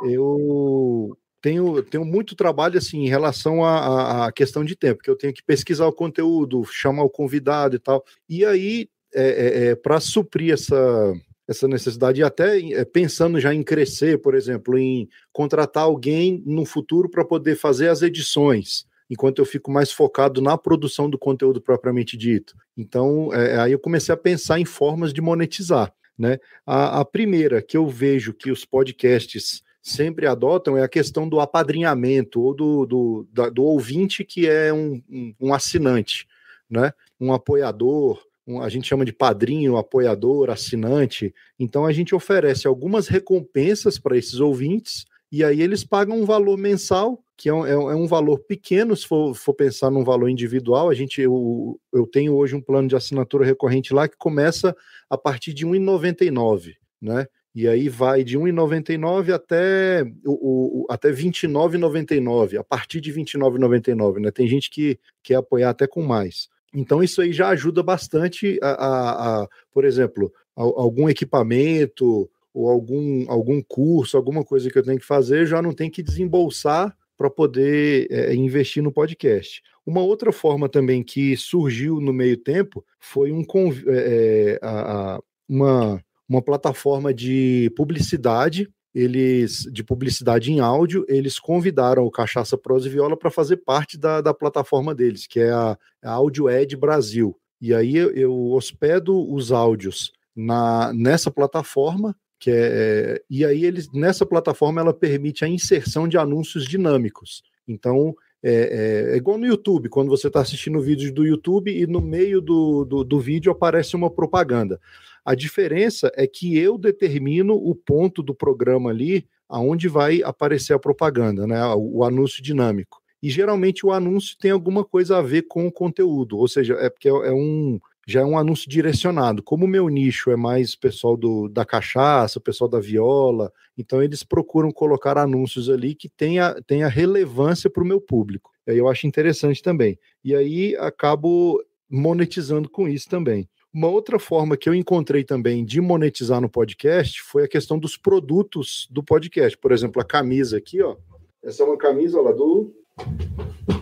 eu 0.04 1.18
tenho, 1.42 1.82
tenho 1.84 2.06
muito 2.06 2.36
trabalho 2.36 2.78
assim 2.78 3.06
em 3.06 3.10
relação 3.10 3.64
à, 3.64 4.32
questão 4.34 4.64
de 4.64 4.76
tempo, 4.76 5.02
que 5.02 5.10
eu 5.10 5.18
tenho 5.18 5.34
que 5.34 5.44
pesquisar 5.44 5.88
o 5.88 5.94
conteúdo, 5.94 6.66
chamar 6.66 7.04
o 7.04 7.10
convidado 7.10 7.76
e 7.76 7.80
tal. 7.80 8.04
E 8.28 8.46
aí, 8.46 8.90
é, 9.14 9.24
é, 9.24 9.66
é 9.68 9.76
para 9.76 10.00
suprir 10.00 10.54
essa, 10.54 11.14
essa 11.52 11.68
necessidade, 11.68 12.22
e 12.22 12.24
até 12.24 12.60
eh, 12.60 12.86
pensando 12.86 13.40
já 13.40 13.54
em 13.54 13.64
crescer, 13.64 14.20
por 14.22 14.34
exemplo, 14.34 14.78
em 14.78 15.08
contratar 15.32 15.84
alguém 15.84 16.42
no 16.46 16.66
futuro 16.66 17.10
para 17.10 17.24
poder 17.24 17.56
fazer 17.56 17.90
as 17.90 18.02
edições, 18.02 18.86
enquanto 19.10 19.40
eu 19.40 19.46
fico 19.46 19.70
mais 19.70 19.92
focado 19.92 20.42
na 20.42 20.58
produção 20.58 21.10
do 21.10 21.18
conteúdo 21.18 21.62
propriamente 21.62 22.18
dito. 22.18 22.56
Então, 22.76 23.34
é, 23.34 23.60
aí 23.60 23.72
eu 23.72 23.80
comecei 23.80 24.14
a 24.14 24.18
pensar 24.18 24.60
em 24.60 24.66
formas 24.66 25.14
de 25.14 25.22
monetizar. 25.22 25.94
Né? 26.18 26.40
A, 26.66 27.00
a 27.00 27.06
primeira 27.06 27.62
que 27.62 27.76
eu 27.76 27.88
vejo 27.88 28.34
que 28.34 28.52
os 28.52 28.64
podcasts 28.64 29.64
sempre 29.82 30.28
adotam 30.28 30.78
é 30.78 30.84
a 30.84 30.90
questão 30.90 31.28
do 31.28 31.40
apadrinhamento 31.40 32.42
ou 32.42 32.54
do, 32.54 32.86
do, 32.86 33.28
da, 33.32 33.50
do 33.50 33.64
ouvinte 33.64 34.24
que 34.24 34.48
é 34.48 34.72
um, 34.72 35.02
um, 35.10 35.36
um 35.42 35.54
assinante, 35.54 36.28
né? 36.70 36.94
um 37.20 37.34
apoiador, 37.34 38.22
um, 38.48 38.62
a 38.62 38.70
gente 38.70 38.88
chama 38.88 39.06
de 39.06 39.14
padrinho, 39.14 39.78
apoiador, 39.78 40.50
assinante. 40.50 41.34
Então 41.60 41.86
a 41.86 41.92
gente 41.92 42.16
oferece 42.16 42.68
algumas 42.68 43.08
recompensas 43.08 44.00
para 44.00 44.18
esses 44.18 44.40
ouvintes 44.40 45.06
e 45.32 45.46
aí 45.46 45.62
eles 45.62 45.84
pagam 45.84 46.20
um 46.20 46.26
valor 46.26 46.58
mensal, 46.58 47.24
que 47.38 47.48
é 47.48 47.54
um, 47.54 47.66
é 47.66 47.96
um 47.96 48.06
é 48.06 48.08
valor 48.08 48.40
pequeno, 48.40 48.96
se 48.96 49.08
for, 49.08 49.34
for, 49.34 49.54
pensar 49.54 49.90
num 49.90 50.04
valor 50.04 50.28
individual. 50.28 50.90
A 50.90 50.94
gente, 50.94 51.22
eu, 51.22 51.80
eu 51.94 52.06
tenho 52.06 52.36
hoje 52.36 52.54
um 52.54 52.62
plano 52.62 52.90
de 52.90 52.98
assinatura 52.98 53.46
recorrente 53.46 53.94
lá 53.94 54.10
que 54.10 54.18
começa 54.18 54.76
a 55.10 55.18
partir 55.18 55.54
de 55.54 55.66
R$ 55.66 55.72
1,99, 55.72 56.74
né? 57.02 57.26
E 57.56 57.68
aí 57.68 57.88
vai 57.88 58.24
de 58.24 58.38
R$ 58.38 58.44
1,99 58.44 59.34
até 59.34 60.04
o, 60.26 60.84
o 60.84 60.88
até 60.90 61.10
R$ 61.10 61.16
29,99, 61.16 62.60
a 62.60 62.64
partir 62.64 63.00
de 63.00 63.12
R$ 63.12 63.24
29,99, 63.24 64.20
né? 64.20 64.32
Tem 64.32 64.48
gente 64.48 64.70
que 64.70 65.00
quer 65.24 65.36
apoiar 65.36 65.70
até 65.70 65.88
com 65.88 66.02
mais. 66.02 66.50
Então, 66.74 67.04
isso 67.04 67.22
aí 67.22 67.34
já 67.34 67.50
ajuda 67.50 67.84
bastante 67.84 68.60
a, 68.62 68.70
a, 68.70 69.42
a 69.44 69.48
por 69.72 69.86
exemplo, 69.86 70.32
a, 70.56 70.62
algum 70.62 71.10
equipamento 71.10 72.30
ou 72.54 72.70
algum, 72.70 73.26
algum 73.30 73.62
curso, 73.62 74.18
alguma 74.18 74.44
coisa 74.44 74.70
que 74.70 74.78
eu 74.78 74.84
tenho 74.84 75.00
que 75.00 75.06
fazer, 75.06 75.46
já 75.46 75.62
não 75.62 75.74
tem 75.74 75.90
que 75.90 76.04
desembolsar 76.04 76.96
para 77.18 77.30
poder 77.30 78.08
é, 78.10 78.34
investir 78.34 78.82
no 78.82 78.92
podcast. 78.92 79.62
Uma 79.86 80.02
outra 80.02 80.32
forma 80.32 80.68
também 80.68 81.04
que 81.04 81.38
surgiu 81.38 82.00
no 82.00 82.12
meio 82.12 82.38
tempo 82.38 82.84
foi 83.00 83.32
um, 83.32 83.44
é, 83.88 84.60
a, 84.62 85.20
uma, 85.48 86.04
uma 86.28 86.42
plataforma 86.42 87.14
de 87.14 87.72
publicidade 87.76 88.68
eles 88.94 89.68
de 89.72 89.84
publicidade 89.84 90.52
em 90.52 90.60
áudio, 90.60 91.06
eles 91.08 91.40
convidaram 91.40 92.06
o 92.06 92.12
Cachaça 92.12 92.58
Prosa 92.58 92.88
e 92.88 92.92
Viola 92.92 93.18
para 93.18 93.32
fazer 93.32 93.58
parte 93.58 93.98
da, 93.98 94.22
da 94.22 94.34
plataforma 94.34 94.94
deles, 94.94 95.26
que 95.26 95.40
é 95.40 95.52
a, 95.52 95.78
a 96.04 96.12
Audio 96.12 96.50
Ed 96.50 96.76
Brasil. 96.76 97.38
E 97.60 97.74
aí 97.74 97.96
eu, 97.96 98.12
eu 98.12 98.34
hospedo 98.52 99.32
os 99.32 99.52
áudios 99.52 100.12
na, 100.36 100.92
nessa 100.94 101.32
plataforma, 101.32 102.16
que 102.40 102.50
é, 102.50 102.56
é, 102.56 103.22
e 103.30 103.46
aí 103.46 103.64
eles 103.64 103.88
nessa 103.94 104.26
plataforma 104.26 104.82
ela 104.82 104.94
permite 104.94 105.46
a 105.46 105.48
inserção 105.48 106.08
de 106.08 106.18
anúncios 106.18 106.66
dinâmicos. 106.66 107.44
Então 107.68 108.16
é, 108.44 109.10
é, 109.12 109.14
é 109.14 109.18
igual 109.18 109.38
no 109.38 109.46
YouTube, 109.46 109.88
quando 109.90 110.10
você 110.10 110.28
está 110.28 110.42
assistindo 110.42 110.82
vídeos 110.82 111.12
do 111.12 111.26
YouTube 111.26 111.72
e 111.72 111.86
no 111.86 112.02
meio 112.02 112.42
do, 112.42 112.84
do, 112.84 113.04
do 113.04 113.20
vídeo 113.20 113.52
aparece 113.52 113.96
uma 113.96 114.10
propaganda. 114.10 114.80
A 115.24 115.36
diferença 115.36 116.12
é 116.16 116.26
que 116.26 116.58
eu 116.58 116.78
determino 116.78 117.54
o 117.54 117.76
ponto 117.76 118.24
do 118.24 118.34
programa 118.34 118.90
ali 118.90 119.26
aonde 119.48 119.88
vai 119.88 120.24
aparecer 120.24 120.74
a 120.74 120.80
propaganda, 120.80 121.46
né? 121.46 121.62
O, 121.76 122.04
anúncio 122.04 122.42
dinâmico. 122.42 123.02
E 123.22 123.30
geralmente 123.30 123.86
o 123.86 123.92
anúncio 123.92 124.36
tem 124.38 124.50
alguma 124.50 124.84
coisa 124.84 125.18
a 125.18 125.22
ver 125.22 125.44
com 125.44 125.68
o 125.68 125.72
conteúdo, 125.72 126.38
ou 126.38 126.48
seja, 126.48 126.74
é 126.76 126.90
porque 126.90 127.08
é, 127.08 127.12
é 127.12 127.32
um 127.32 127.80
já 128.08 128.22
é 128.22 128.26
um 128.26 128.38
anúncio 128.38 128.68
direcionado. 128.68 129.44
Como 129.44 129.66
o 129.66 129.68
meu 129.68 129.88
nicho 129.88 130.32
é 130.32 130.36
mais 130.36 130.76
pessoal 130.76 131.16
do, 131.16 131.48
da 131.48 131.64
cachaça, 131.64 132.40
o 132.40 132.42
pessoal 132.42 132.68
da 132.70 132.80
viola, 132.80 133.52
então 133.78 134.02
eles 134.02 134.24
procuram 134.24 134.72
colocar 134.72 135.18
anúncios 135.18 135.70
ali 135.70 135.94
que 135.94 136.10
tenha, 136.10 136.56
tenha 136.66 136.88
relevância 136.88 137.70
para 137.70 137.84
o 137.84 137.86
meu 137.86 138.02
público. 138.02 138.52
Eu 138.66 138.88
acho 138.90 139.06
interessante 139.06 139.62
também. 139.62 140.00
E 140.24 140.36
aí 140.36 140.76
acabo 140.78 141.64
monetizando 141.90 142.70
com 142.70 142.88
isso 142.88 143.08
também. 143.08 143.48
Uma 143.74 143.88
outra 143.88 144.20
forma 144.20 144.58
que 144.58 144.68
eu 144.68 144.76
encontrei 144.76 145.24
também 145.24 145.64
de 145.64 145.80
monetizar 145.80 146.42
no 146.42 146.50
podcast 146.50 147.22
foi 147.22 147.46
a 147.46 147.48
questão 147.48 147.80
dos 147.80 147.96
produtos 147.96 148.86
do 148.92 149.02
podcast. 149.02 149.58
Por 149.58 149.72
exemplo, 149.72 150.02
a 150.02 150.06
camisa 150.06 150.58
aqui, 150.58 150.82
ó. 150.82 150.98
Essa 151.42 151.64
é 151.64 151.66
uma 151.66 151.78
camisa 151.78 152.20
lá 152.20 152.34
do. 152.34 152.74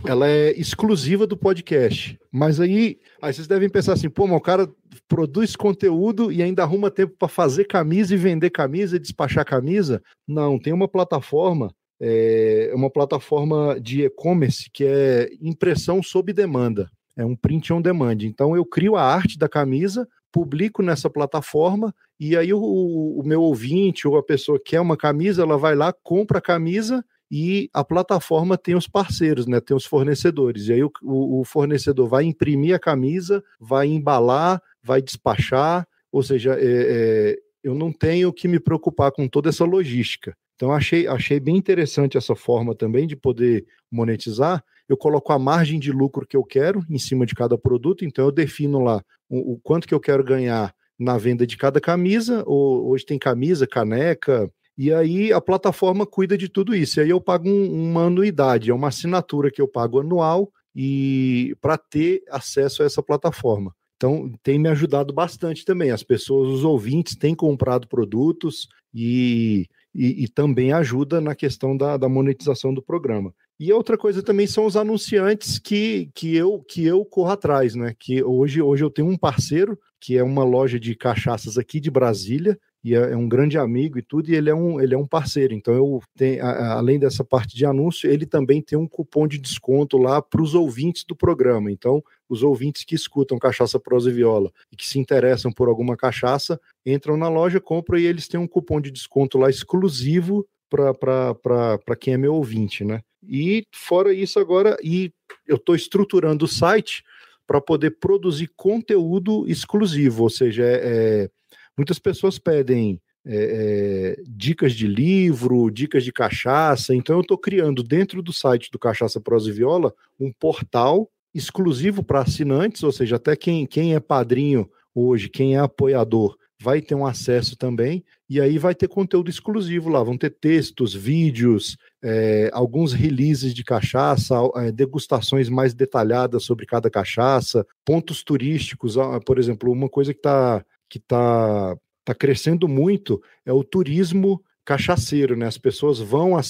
Ela 0.06 0.28
é 0.28 0.52
exclusiva 0.52 1.26
do 1.26 1.36
podcast. 1.36 2.20
Mas 2.32 2.60
aí, 2.60 3.00
aí 3.20 3.34
vocês 3.34 3.48
devem 3.48 3.68
pensar 3.68 3.94
assim, 3.94 4.10
pô, 4.10 4.28
mas 4.28 4.38
o 4.38 4.42
cara 4.42 4.70
produz 5.08 5.56
conteúdo 5.56 6.32
e 6.32 6.44
ainda 6.44 6.62
arruma 6.62 6.92
tempo 6.92 7.16
para 7.18 7.28
fazer 7.28 7.66
camisa 7.66 8.14
e 8.14 8.18
vender 8.18 8.52
camisa 8.52 8.96
e 8.96 9.00
despachar 9.00 9.44
camisa? 9.44 10.04
Não, 10.28 10.60
tem 10.60 10.72
uma 10.72 10.88
plataforma 10.88 11.74
é 12.02 12.72
uma 12.74 12.90
plataforma 12.90 13.78
de 13.78 14.06
e-commerce 14.06 14.70
que 14.72 14.86
é 14.86 15.30
impressão 15.42 16.02
sob 16.02 16.32
demanda 16.32 16.90
é 17.20 17.26
um 17.26 17.36
print 17.36 17.74
on 17.74 17.82
demand. 17.82 18.20
Então 18.22 18.56
eu 18.56 18.66
crio 18.66 18.96
a 18.96 19.04
arte 19.04 19.38
da 19.38 19.50
camisa, 19.50 20.08
publico 20.32 20.82
nessa 20.82 21.10
plataforma 21.10 21.94
e 22.18 22.38
aí 22.38 22.54
o, 22.54 22.60
o 22.62 23.22
meu 23.26 23.42
ouvinte 23.42 24.08
ou 24.08 24.18
a 24.18 24.24
pessoa 24.24 24.58
que 24.58 24.72
quer 24.72 24.80
uma 24.80 24.96
camisa, 24.96 25.42
ela 25.42 25.58
vai 25.58 25.76
lá, 25.76 25.92
compra 25.92 26.38
a 26.40 26.42
camisa 26.42 27.04
e 27.30 27.70
a 27.74 27.84
plataforma 27.84 28.58
tem 28.58 28.74
os 28.74 28.88
parceiros, 28.88 29.48
né? 29.48 29.60
Tem 29.60 29.76
os 29.76 29.86
fornecedores. 29.86 30.68
E 30.68 30.74
aí 30.74 30.84
o, 30.84 30.92
o, 31.04 31.44
fornecedor 31.44 32.08
vai 32.08 32.24
imprimir 32.24 32.74
a 32.74 32.80
camisa, 32.80 33.44
vai 33.60 33.88
embalar, 33.88 34.62
vai 34.82 35.02
despachar, 35.02 35.86
ou 36.12 36.24
seja, 36.24 36.56
é, 36.58 36.58
é, 36.62 37.38
eu 37.62 37.76
não 37.76 37.92
tenho 37.92 38.32
que 38.32 38.48
me 38.48 38.60
preocupar 38.60 39.12
com 39.12 39.28
toda 39.28 39.50
essa 39.50 39.66
logística. 39.66 40.36
Então 40.56 40.72
achei, 40.72 41.06
achei 41.06 41.40
bem 41.40 41.58
interessante 41.58 42.18
essa 42.18 42.36
forma 42.36 42.74
também 42.74 43.06
de 43.06 43.16
poder 43.16 43.66
monetizar 43.92 44.64
eu 44.90 44.98
coloco 44.98 45.32
a 45.32 45.38
margem 45.38 45.80
de 45.80 45.92
lucro 45.92 46.26
que 46.26 46.36
eu 46.36 46.44
quero 46.44 46.84
em 46.90 46.98
cima 46.98 47.26
de 47.26 47.36
cada 47.36 47.58
produto, 47.58 48.04
então 48.04 48.26
eu 48.26 48.32
defino 48.32 48.80
lá 48.80 49.04
o, 49.30 49.54
o 49.54 49.60
quanto 49.60 49.88
que 49.88 49.94
eu 49.94 50.00
quero 50.00 50.24
ganhar 50.24 50.74
na 51.00 51.18
venda 51.18 51.48
de 51.48 51.56
cada 51.56 51.80
camisa, 51.80 52.44
ou, 52.46 52.90
hoje 52.90 53.06
tem 53.06 53.18
camisa, 53.18 53.68
caneca, 53.68 54.52
e 54.78 54.92
aí 54.92 55.32
a 55.32 55.40
plataforma 55.40 56.06
cuida 56.06 56.38
de 56.38 56.50
tudo 56.50 56.76
isso. 56.76 57.00
E 57.00 57.04
aí 57.04 57.10
eu 57.10 57.22
pago 57.22 57.48
um, 57.48 57.92
uma 57.92 58.06
anuidade, 58.06 58.72
é 58.72 58.74
uma 58.74 58.88
assinatura 58.88 59.52
que 59.52 59.62
eu 59.62 59.68
pago 59.68 60.00
anual 60.00 60.52
e 60.76 61.56
para 61.62 61.78
ter 61.78 62.24
acesso 62.30 62.82
a 62.82 62.86
essa 62.86 63.04
plataforma. 63.04 63.74
Então 63.98 64.32
tem 64.42 64.58
me 64.58 64.70
ajudado 64.70 65.14
bastante 65.14 65.66
também. 65.66 65.92
As 65.92 66.04
pessoas, 66.04 66.48
os 66.48 66.64
ouvintes, 66.64 67.18
têm 67.18 67.36
comprado 67.36 67.88
produtos 67.88 68.70
e, 68.94 69.68
e, 69.94 70.24
e 70.24 70.28
também 70.30 70.72
ajuda 70.72 71.20
na 71.20 71.36
questão 71.36 71.76
da, 71.76 71.98
da 71.98 72.08
monetização 72.08 72.74
do 72.74 72.82
programa. 72.82 73.34
E 73.60 73.74
outra 73.74 73.98
coisa 73.98 74.24
também 74.24 74.48
são 74.48 74.66
os 74.66 74.78
anunciantes 74.78 75.60
que, 75.60 76.10
que, 76.16 76.34
eu, 76.36 76.64
que 76.68 76.86
eu 76.86 77.04
corro 77.04 77.32
atrás, 77.32 77.76
né? 77.76 77.94
Que 78.00 78.24
hoje, 78.24 78.62
hoje 78.62 78.84
eu 78.86 78.90
tenho 78.90 79.10
um 79.10 79.18
parceiro 79.18 79.78
que 80.00 80.18
é 80.18 80.24
uma 80.24 80.46
loja 80.46 80.80
de 80.80 80.96
cachaças 80.96 81.58
aqui 81.58 81.80
de 81.80 81.92
Brasília, 81.92 82.58
e 82.82 82.96
é, 82.96 83.12
é, 83.12 83.18
um 83.18 83.28
grande 83.28 83.58
amigo 83.58 84.00
e 84.00 84.02
tudo, 84.02 84.30
e 84.30 84.36
ele 84.36 84.50
é 84.50 84.56
um, 84.56 84.80
ele 84.80 84.96
é 84.96 84.98
um 84.98 85.06
parceiro. 85.06 85.54
Então, 85.54 85.74
eu 85.74 86.00
tenho, 86.16 86.44
a, 86.44 86.74
além 86.76 86.98
dessa 86.98 87.24
parte 87.24 87.56
de 87.56 87.66
anúncio, 87.66 88.10
ele 88.10 88.26
também 88.26 88.62
tem 88.62 88.78
um 88.78 88.88
cupom 88.88 89.28
de 89.28 89.38
desconto 89.38 89.98
lá 89.98 90.22
para 90.22 90.42
os 90.42 90.56
ouvintes 90.56 91.04
do 91.04 91.16
programa. 91.16 91.70
Então, 91.70 92.02
os 92.30 92.44
ouvintes 92.44 92.86
que 92.86 92.96
escutam 92.96 93.38
Cachaça 93.38 93.80
Prosa 93.80 94.10
e 94.10 94.14
Viola 94.14 94.52
e 94.72 94.78
que 94.78 94.88
se 94.88 94.98
interessam 94.98 95.52
por 95.52 95.68
alguma 95.68 95.98
cachaça, 95.98 96.60
entram 96.86 97.18
na 97.18 97.28
loja, 97.28 97.60
compram 97.60 98.00
e 98.00 98.06
eles 98.06 98.28
têm 98.28 98.40
um 98.40 98.48
cupom 98.48 98.80
de 98.80 98.92
desconto 98.92 99.38
lá 99.38 99.50
exclusivo 99.50 100.48
para 100.70 101.96
quem 102.00 102.14
é 102.14 102.18
meu 102.18 102.36
ouvinte, 102.36 102.86
né? 102.86 103.02
E 103.30 103.66
fora 103.72 104.14
isso 104.14 104.40
agora, 104.40 104.76
e 104.84 105.14
eu 105.48 105.58
estou 105.58 105.76
estruturando 105.76 106.46
o 106.46 106.48
site 106.48 107.04
para 107.46 107.62
poder 107.62 107.92
produzir 108.00 108.52
conteúdo 108.56 109.46
exclusivo, 109.48 110.24
ou 110.24 110.30
seja, 110.30 110.64
é, 110.64 110.82
é, 110.84 111.30
muitas 111.78 112.00
pessoas 112.00 112.38
pedem 112.38 113.02
é, 113.26 114.18
é 114.18 114.24
dicas 114.28 114.74
de 114.74 114.88
livro, 114.88 115.70
dicas 115.70 116.04
de 116.04 116.12
cachaça, 116.12 116.94
então 116.94 117.18
eu 117.18 117.22
estou 117.22 117.38
criando 117.38 117.84
dentro 117.84 118.22
do 118.22 118.32
site 118.32 118.72
do 118.72 118.80
Cachaça 118.80 119.20
Prosa 119.20 119.50
e 119.50 119.54
Viola 119.54 119.94
um 120.20 120.32
portal 120.32 121.10
exclusivo 121.34 122.04
para 122.04 122.22
assinantes, 122.22 122.84
ou 122.84 122.92
seja, 122.92 123.16
até 123.18 123.36
quem, 123.36 123.66
quem 123.66 123.96
é 123.96 124.00
padrinho 124.00 124.70
hoje, 124.94 125.30
quem 125.30 125.56
é 125.56 125.60
apoiador, 125.60 126.38
vai 126.62 126.82
ter 126.82 126.94
um 126.94 127.06
acesso 127.06 127.56
também, 127.56 128.04
e 128.30 128.40
aí 128.40 128.58
vai 128.58 128.76
ter 128.76 128.88
conteúdo 128.88 129.30
exclusivo 129.30 129.90
lá, 129.90 130.04
vão 130.04 130.18
ter 130.18 130.30
textos, 130.30 130.94
vídeos, 130.94 131.78
é, 132.04 132.50
alguns 132.54 132.94
releases 132.94 133.54
de 133.54 133.64
cachaça, 133.64 134.36
é, 134.56 134.72
degustações 134.72 135.50
mais 135.50 135.74
detalhadas 135.74 136.44
sobre 136.44 136.66
cada 136.66 136.90
cachaça, 136.90 137.66
pontos 137.86 138.24
turísticos, 138.24 138.96
por 139.26 139.38
exemplo, 139.38 139.72
uma 139.72 139.90
coisa 139.90 140.14
que 140.14 140.20
está 140.20 140.64
que 140.90 141.00
tá, 141.00 141.78
tá 142.04 142.16
crescendo 142.16 142.68
muito 142.68 143.22
é 143.46 143.54
o 143.54 143.64
turismo 143.64 144.44
cachaceiro, 144.70 145.36
né? 145.36 145.48
As 145.48 145.58
pessoas 145.58 145.98
vão 145.98 146.38
a, 146.38 146.42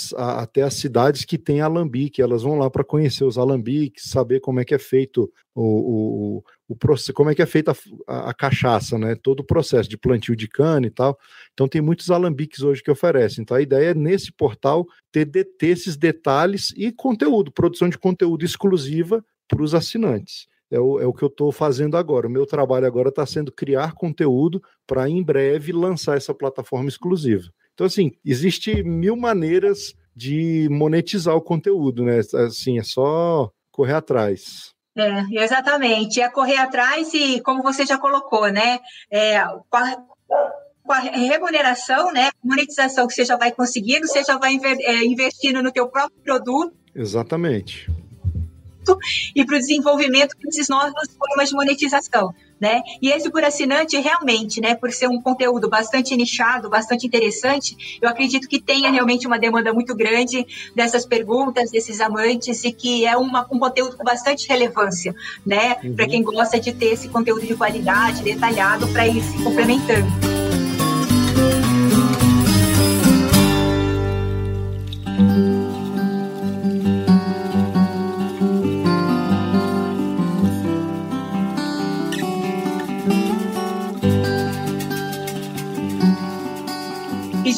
até 0.42 0.62
as 0.62 0.74
cidades 0.74 1.24
que 1.24 1.38
têm 1.38 1.62
alambique, 1.62 2.22
elas 2.22 2.44
vão 2.44 2.60
lá 2.60 2.70
para 2.70 2.84
conhecer 2.84 3.24
os 3.24 3.38
alambiques, 3.38 4.10
saber 4.10 4.42
como 4.42 4.60
é 4.60 4.66
que 4.66 4.76
é 4.76 4.78
feito 4.78 5.32
o, 5.56 6.44
o, 6.68 6.76
processo, 6.76 7.14
como 7.14 7.30
é 7.30 7.36
que 7.36 7.42
é 7.42 7.46
feita 7.46 7.74
a, 8.06 8.30
a, 8.30 8.34
cachaça, 8.34 8.98
né? 8.98 9.16
Todo 9.16 9.40
o 9.40 9.46
processo 9.46 9.90
de 9.90 9.98
plantio 9.98 10.36
de 10.36 10.50
cana 10.50 10.86
e 10.86 10.90
tal. 10.90 11.18
Então 11.54 11.66
tem 11.66 11.80
muitos 11.80 12.12
alambiques 12.12 12.60
hoje 12.60 12.84
que 12.84 12.92
oferecem. 12.92 13.42
Então 13.42 13.56
a 13.56 13.62
ideia 13.62 13.92
é 13.92 13.94
nesse 13.94 14.34
portal 14.34 14.86
ter, 15.14 15.26
ter 15.26 15.68
esses 15.68 15.96
detalhes 15.96 16.74
e 16.76 16.92
conteúdo, 16.92 17.54
produção 17.54 17.88
de 17.88 17.98
conteúdo 17.98 18.44
exclusiva 18.44 19.24
para 19.48 19.64
os 19.64 19.74
assinantes. 19.74 20.46
É 20.70 20.78
o, 20.78 21.00
é 21.00 21.06
o 21.06 21.14
que 21.14 21.24
eu 21.24 21.30
estou 21.30 21.54
fazendo 21.54 21.96
agora. 21.96 22.28
O 22.28 22.30
meu 22.30 22.46
trabalho 22.46 22.86
agora 22.86 23.08
está 23.08 23.26
sendo 23.26 23.50
criar 23.50 23.94
conteúdo 23.94 24.62
para 24.86 25.10
em 25.10 25.24
breve 25.24 25.72
lançar 25.72 26.18
essa 26.18 26.34
plataforma 26.34 26.90
exclusiva. 26.90 27.50
Então, 27.80 27.88
assim, 27.88 28.12
existe 28.26 28.84
mil 28.84 29.16
maneiras 29.16 29.94
de 30.14 30.68
monetizar 30.70 31.34
o 31.34 31.42
conteúdo, 31.42 32.04
né? 32.04 32.20
Assim, 32.46 32.78
é 32.78 32.84
só 32.84 33.50
correr 33.72 33.94
atrás. 33.94 34.74
É, 34.98 35.42
exatamente. 35.42 36.20
É 36.20 36.28
correr 36.28 36.58
atrás 36.58 37.14
e, 37.14 37.40
como 37.40 37.64
você 37.64 37.86
já 37.86 37.98
colocou, 37.98 38.52
né? 38.52 38.80
É, 39.10 39.40
com 39.70 39.78
a, 39.78 39.96
com 40.84 40.92
a 40.92 41.00
remuneração, 41.00 42.12
né? 42.12 42.32
Monetização 42.44 43.08
que 43.08 43.14
você 43.14 43.24
já 43.24 43.38
vai 43.38 43.54
conseguindo, 43.54 44.06
você 44.06 44.26
já 44.26 44.38
vai 44.38 44.60
é, 44.62 45.06
investindo 45.06 45.64
no 45.64 45.72
teu 45.72 45.88
próprio 45.88 46.20
produto. 46.22 46.76
Exatamente 46.94 47.90
e 49.36 49.46
para 49.46 49.56
o 49.56 49.60
desenvolvimento 49.60 50.36
desses 50.44 50.70
novas 50.70 50.94
formas 51.18 51.50
de 51.50 51.56
monetização. 51.56 52.34
Né? 52.60 52.82
E 53.02 53.10
esse 53.10 53.30
por 53.32 53.44
assinante, 53.44 53.98
realmente, 53.98 54.60
né, 54.60 54.76
por 54.76 54.92
ser 54.92 55.08
um 55.08 55.22
conteúdo 55.22 55.70
bastante 55.70 56.16
nichado, 56.16 56.70
bastante 56.70 57.08
interessante, 57.08 58.00
eu 58.02 58.10
acredito 58.10 58.50
que 58.50 58.60
tenha 58.60 58.92
realmente 58.92 59.26
uma 59.26 59.40
demanda 59.40 59.74
muito 59.74 59.96
grande 59.96 60.46
dessas 60.76 61.06
perguntas, 61.06 61.72
desses 61.72 62.02
amantes, 62.02 62.66
e 62.66 62.74
que 62.74 63.06
é 63.06 63.16
uma, 63.16 63.48
um 63.50 63.60
conteúdo 63.60 63.96
com 63.96 64.04
bastante 64.04 64.48
relevância, 64.48 65.16
né, 65.46 65.78
uhum. 65.84 65.96
para 65.96 66.08
quem 66.08 66.22
gosta 66.22 66.60
de 66.60 66.74
ter 66.74 66.94
esse 66.94 67.08
conteúdo 67.08 67.46
de 67.46 67.56
qualidade, 67.56 68.24
detalhado, 68.24 68.88
para 68.90 69.08
ir 69.08 69.22
se 69.24 69.42
complementando. 69.42 70.39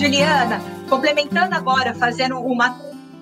Juliana, 0.02 0.60
complementando 0.90 1.54
agora, 1.54 1.94
fazendo 1.94 2.40
uma 2.40 2.76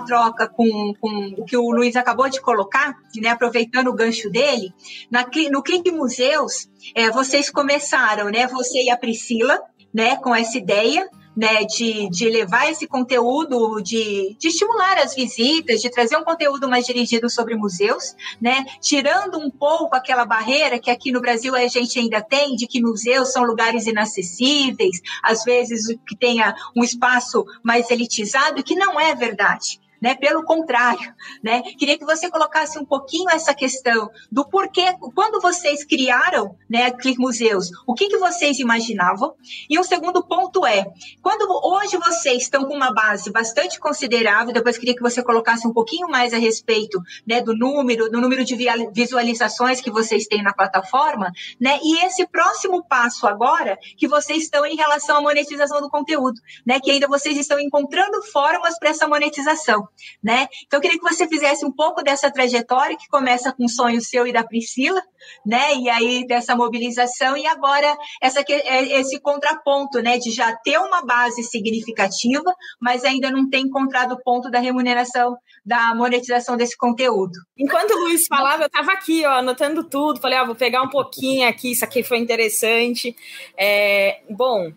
troca 0.08 0.48
com, 0.48 0.94
com 1.02 1.36
o 1.38 1.44
que 1.44 1.58
o 1.58 1.70
Luiz 1.72 1.98
acabou 1.98 2.30
de 2.30 2.40
colocar, 2.40 2.96
né, 3.18 3.28
aproveitando 3.28 3.90
o 3.90 3.94
gancho 3.94 4.30
dele, 4.30 4.74
na, 5.12 5.26
no 5.52 5.62
Clique 5.62 5.92
Museus, 5.92 6.70
é, 6.96 7.12
vocês 7.12 7.50
começaram, 7.50 8.30
né, 8.30 8.48
você 8.48 8.82
e 8.82 8.90
a 8.90 8.96
Priscila, 8.96 9.60
né, 9.94 10.16
com 10.16 10.34
essa 10.34 10.58
ideia 10.58 11.10
né, 11.40 11.64
de, 11.64 12.10
de 12.10 12.28
levar 12.28 12.70
esse 12.70 12.86
conteúdo, 12.86 13.80
de, 13.80 14.36
de 14.38 14.50
estimular 14.50 14.98
as 14.98 15.16
visitas, 15.16 15.82
de 15.82 15.90
trazer 15.90 16.18
um 16.18 16.24
conteúdo 16.26 16.68
mais 16.68 16.86
dirigido 16.86 17.30
sobre 17.30 17.56
museus, 17.56 18.14
né, 18.42 18.66
tirando 18.82 19.40
um 19.40 19.50
pouco 19.50 19.96
aquela 19.96 20.26
barreira 20.26 20.78
que 20.78 20.92
aqui 20.92 21.14
no 21.14 21.22
Brasil 21.22 21.56
a 21.56 21.66
gente 21.68 21.98
ainda 21.98 22.22
tem, 22.22 22.58
de 22.58 22.68
que 22.68 22.82
museus 22.82 23.32
são 23.32 23.44
lugares 23.44 23.88
inacessíveis, 23.88 25.02
às 25.24 25.46
vezes 25.46 25.88
que 26.06 26.18
tenha 26.18 26.54
um 26.76 26.84
espaço 26.84 27.46
mais 27.64 27.90
elitizado, 27.90 28.62
que 28.62 28.76
não 28.76 29.00
é 29.00 29.16
verdade 29.16 29.80
né? 30.02 30.16
Pelo 30.16 30.44
contrário, 30.44 31.14
né? 31.44 31.62
Queria 31.78 31.98
que 31.98 32.06
você 32.06 32.30
colocasse 32.30 32.78
um 32.80 32.86
pouquinho 32.86 33.30
essa 33.30 33.54
questão 33.54 34.10
do 34.32 34.46
porquê, 34.48 34.94
quando 35.14 35.42
vocês 35.42 35.84
criaram, 35.84 36.56
né, 36.70 36.92
Click 36.92 37.20
Museus, 37.20 37.70
o 37.86 37.94
que, 37.94 38.08
que 38.08 38.18
vocês 38.18 38.60
imaginavam? 38.60 39.34
E 39.70 39.80
um 39.80 39.84
segundo 39.84 40.24
ponto 40.24 40.66
é, 40.66 40.86
quando 41.22 41.48
hoje 41.64 41.98
vocês 41.98 42.44
estão 42.44 42.66
com 42.66 42.74
uma 42.74 42.94
base 42.94 43.32
bastante 43.32 43.80
considerável, 43.80 44.54
depois 44.54 44.78
queria 44.78 44.96
que 44.96 45.02
você 45.02 45.22
colocasse 45.22 45.68
um 45.68 45.74
pouquinho 45.74 46.08
mais 46.08 46.34
a 46.34 46.38
respeito, 46.38 47.02
né, 47.26 47.42
do 47.42 47.56
número, 47.56 48.10
do 48.10 48.22
número 48.22 48.46
de 48.46 48.56
visualizações 48.94 49.82
que 49.82 49.92
vocês 49.92 50.28
têm 50.28 50.42
na 50.42 50.54
plataforma, 50.54 51.32
né? 51.60 51.80
E 51.84 52.06
esse 52.06 52.26
próximo 52.28 52.84
passo 52.84 53.28
agora 53.28 53.78
que 53.98 54.08
vocês 54.08 54.44
estão 54.44 54.66
em 54.66 54.76
relação 54.76 55.18
à 55.18 55.22
monetização 55.22 55.82
do 55.82 55.90
conteúdo, 55.90 56.40
né? 56.66 56.80
Que 56.80 56.92
ainda 56.92 57.08
vocês 57.08 57.38
estão 57.38 57.60
encontrando 57.60 58.22
formas 58.24 58.78
para 58.80 58.90
essa 58.90 59.08
monetização 59.08 59.89
né? 60.24 60.48
Então, 60.66 60.78
eu 60.78 60.82
queria 60.82 60.98
que 60.98 61.04
você 61.04 61.28
fizesse 61.28 61.66
um 61.66 61.72
pouco 61.72 62.04
dessa 62.04 62.32
trajetória 62.32 62.98
que 62.98 63.08
começa 63.08 63.52
com 63.54 63.66
o 63.66 63.70
sonho 63.70 64.02
seu 64.02 64.28
e 64.28 64.34
da 64.34 64.44
Priscila, 64.44 65.02
né? 65.46 65.76
E 65.76 65.90
aí 65.90 66.26
dessa 66.26 66.56
mobilização 66.56 67.38
e 67.38 67.46
agora 67.46 67.98
essa, 68.22 68.42
é, 68.42 69.00
esse 69.00 69.20
contraponto, 69.20 70.02
né? 70.02 70.18
De 70.18 70.32
já 70.32 70.56
ter 70.56 70.78
uma 70.78 71.06
base 71.06 71.44
significativa, 71.44 72.54
mas 72.80 73.04
ainda 73.04 73.32
não 73.32 73.50
ter 73.50 73.60
encontrado 73.60 74.14
o 74.14 74.24
ponto 74.24 74.50
da 74.50 74.60
remuneração, 74.60 75.38
da 75.66 75.94
monetização 75.96 76.58
desse 76.58 76.78
conteúdo. 76.78 77.34
Enquanto 77.58 77.92
o 77.92 78.00
Luiz 78.00 78.26
falava, 78.28 78.64
eu 78.64 78.68
estava 78.68 78.92
aqui, 78.92 79.26
ó, 79.26 79.40
anotando 79.40 79.84
tudo. 79.84 80.20
Falei, 80.20 80.40
ó, 80.40 80.46
vou 80.46 80.56
pegar 80.56 80.82
um 80.82 80.90
pouquinho 80.90 81.48
aqui, 81.48 81.72
isso 81.72 81.84
aqui 81.84 82.04
foi 82.04 82.18
interessante. 82.18 83.16
É, 83.58 84.22
bom. 84.30 84.72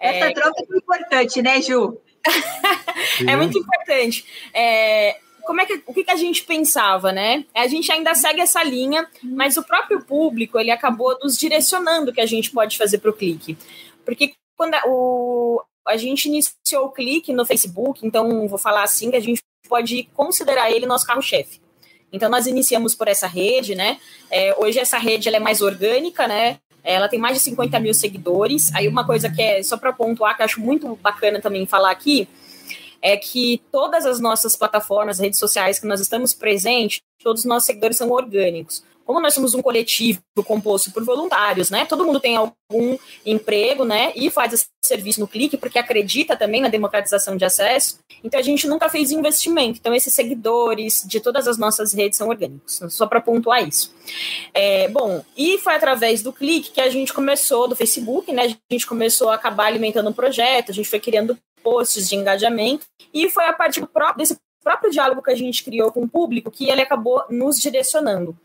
Essa 0.00 0.26
é... 0.26 0.32
troca 0.32 0.60
é 0.60 0.76
importante, 0.76 1.42
né, 1.42 1.60
Ju? 1.60 1.98
É 3.26 3.36
muito 3.36 3.58
importante. 3.58 4.24
É, 4.52 5.18
como 5.48 5.60
é 5.62 5.66
que, 5.66 5.82
o 5.86 5.94
que, 5.94 6.04
que 6.04 6.10
a 6.10 6.16
gente 6.16 6.44
pensava, 6.44 7.10
né? 7.10 7.44
A 7.54 7.66
gente 7.66 7.90
ainda 7.90 8.14
segue 8.14 8.40
essa 8.40 8.62
linha, 8.62 9.08
mas 9.22 9.56
o 9.56 9.62
próprio 9.62 10.04
público 10.04 10.58
ele 10.58 10.70
acabou 10.70 11.18
nos 11.22 11.38
direcionando 11.38 12.10
o 12.10 12.14
que 12.14 12.20
a 12.20 12.26
gente 12.26 12.50
pode 12.50 12.76
fazer 12.76 12.98
para 12.98 13.10
o 13.10 13.14
clique. 13.14 13.56
Porque 14.04 14.34
quando 14.56 14.74
a, 14.74 14.82
o, 14.86 15.62
a 15.86 15.96
gente 15.96 16.26
iniciou 16.26 16.84
o 16.84 16.90
clique 16.90 17.32
no 17.32 17.46
Facebook, 17.46 18.06
então 18.06 18.46
vou 18.46 18.58
falar 18.58 18.82
assim 18.82 19.10
que 19.10 19.16
a 19.16 19.20
gente 19.20 19.40
pode 19.68 20.04
considerar 20.14 20.70
ele 20.70 20.84
nosso 20.84 21.06
carro-chefe. 21.06 21.60
Então 22.12 22.28
nós 22.28 22.46
iniciamos 22.46 22.94
por 22.94 23.08
essa 23.08 23.26
rede, 23.26 23.74
né? 23.74 23.98
É, 24.30 24.54
hoje 24.58 24.78
essa 24.78 24.98
rede 24.98 25.28
ela 25.28 25.38
é 25.38 25.40
mais 25.40 25.62
orgânica, 25.62 26.26
né? 26.26 26.58
Ela 26.94 27.08
tem 27.08 27.18
mais 27.18 27.36
de 27.36 27.42
50 27.42 27.78
mil 27.80 27.92
seguidores. 27.92 28.74
Aí 28.74 28.88
uma 28.88 29.04
coisa 29.04 29.30
que 29.30 29.42
é 29.42 29.62
só 29.62 29.76
para 29.76 29.92
pontuar, 29.92 30.36
que 30.36 30.42
eu 30.42 30.44
acho 30.44 30.60
muito 30.60 30.96
bacana 30.96 31.40
também 31.40 31.66
falar 31.66 31.90
aqui, 31.90 32.28
é 33.02 33.16
que 33.16 33.62
todas 33.70 34.06
as 34.06 34.18
nossas 34.20 34.56
plataformas, 34.56 35.18
redes 35.18 35.38
sociais 35.38 35.78
que 35.78 35.86
nós 35.86 36.00
estamos 36.00 36.32
presentes, 36.32 37.00
todos 37.22 37.42
os 37.42 37.46
nossos 37.46 37.66
seguidores 37.66 37.96
são 37.96 38.10
orgânicos 38.10 38.82
como 39.08 39.22
nós 39.22 39.32
somos 39.32 39.54
um 39.54 39.62
coletivo 39.62 40.20
composto 40.44 40.92
por 40.92 41.02
voluntários, 41.02 41.70
né? 41.70 41.86
Todo 41.86 42.04
mundo 42.04 42.20
tem 42.20 42.36
algum 42.36 42.98
emprego, 43.24 43.82
né? 43.82 44.12
E 44.14 44.28
faz 44.28 44.52
esse 44.52 44.66
serviço 44.84 45.18
no 45.18 45.26
clique 45.26 45.56
porque 45.56 45.78
acredita 45.78 46.36
também 46.36 46.60
na 46.60 46.68
democratização 46.68 47.34
de 47.34 47.42
acesso. 47.42 48.00
Então 48.22 48.38
a 48.38 48.42
gente 48.42 48.68
nunca 48.68 48.86
fez 48.90 49.10
investimento. 49.10 49.78
Então 49.80 49.94
esses 49.94 50.12
seguidores 50.12 51.04
de 51.06 51.20
todas 51.20 51.48
as 51.48 51.56
nossas 51.56 51.94
redes 51.94 52.18
são 52.18 52.28
orgânicos. 52.28 52.82
Só 52.90 53.06
para 53.06 53.18
pontuar 53.18 53.66
isso. 53.66 53.94
É, 54.52 54.88
bom, 54.88 55.24
e 55.34 55.56
foi 55.56 55.74
através 55.74 56.20
do 56.20 56.30
clique 56.30 56.72
que 56.72 56.80
a 56.82 56.90
gente 56.90 57.10
começou 57.10 57.66
do 57.66 57.74
Facebook, 57.74 58.30
né? 58.30 58.42
A 58.42 58.72
gente 58.74 58.86
começou 58.86 59.30
a 59.30 59.36
acabar 59.36 59.68
alimentando 59.68 60.10
um 60.10 60.12
projeto. 60.12 60.70
A 60.70 60.74
gente 60.74 60.88
foi 60.88 61.00
criando 61.00 61.34
posts 61.62 62.10
de 62.10 62.14
engajamento 62.14 62.84
e 63.14 63.30
foi 63.30 63.46
a 63.46 63.54
partir 63.54 63.82
desse 64.18 64.36
próprio 64.62 64.90
diálogo 64.90 65.22
que 65.22 65.30
a 65.30 65.34
gente 65.34 65.64
criou 65.64 65.90
com 65.90 66.02
o 66.02 66.08
público 66.08 66.50
que 66.50 66.68
ele 66.68 66.82
acabou 66.82 67.24
nos 67.30 67.56
direcionando. 67.56 68.36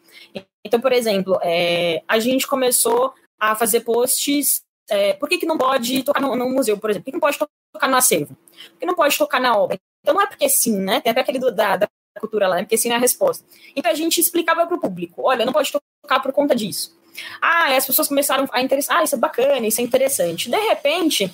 Então, 0.65 0.79
por 0.79 0.91
exemplo, 0.91 1.39
é, 1.41 2.01
a 2.07 2.19
gente 2.19 2.47
começou 2.47 3.13
a 3.39 3.55
fazer 3.55 3.81
posts. 3.81 4.61
É, 4.89 5.13
por 5.13 5.29
que, 5.29 5.37
que 5.37 5.45
não 5.45 5.57
pode 5.57 6.03
tocar 6.03 6.21
no, 6.21 6.35
no, 6.35 6.49
museu, 6.49 6.77
por 6.77 6.89
exemplo? 6.89 7.05
Por 7.05 7.11
que 7.11 7.15
não 7.15 7.19
pode 7.19 7.37
tocar 7.73 7.87
no 7.87 7.97
acervo? 7.97 8.35
Por 8.71 8.79
que 8.79 8.85
não 8.85 8.95
pode 8.95 9.17
tocar 9.17 9.39
na 9.39 9.57
obra? 9.57 9.77
Então, 10.01 10.15
não 10.15 10.21
é 10.21 10.27
porque 10.27 10.49
sim, 10.49 10.77
né? 10.77 11.01
Tem 11.01 11.11
até 11.11 11.21
aquele 11.21 11.39
do, 11.39 11.51
da, 11.51 11.77
da 11.77 11.87
cultura 12.19 12.47
lá, 12.47 12.59
é 12.59 12.63
porque 12.63 12.77
sim 12.77 12.89
é 12.89 12.95
a 12.95 12.99
resposta. 12.99 13.45
Então, 13.75 13.91
a 13.91 13.95
gente 13.95 14.19
explicava 14.19 14.65
para 14.65 14.75
o 14.75 14.79
público: 14.79 15.21
olha, 15.23 15.45
não 15.45 15.53
pode 15.53 15.71
tocar 15.71 16.19
por 16.19 16.31
conta 16.31 16.55
disso. 16.55 16.95
Ah, 17.41 17.75
as 17.75 17.85
pessoas 17.85 18.07
começaram 18.07 18.47
a 18.51 18.61
interessar. 18.61 18.97
Ah, 18.97 19.03
isso 19.03 19.15
é 19.15 19.17
bacana, 19.17 19.67
isso 19.67 19.81
é 19.81 19.83
interessante. 19.83 20.49
De 20.49 20.57
repente, 20.57 21.31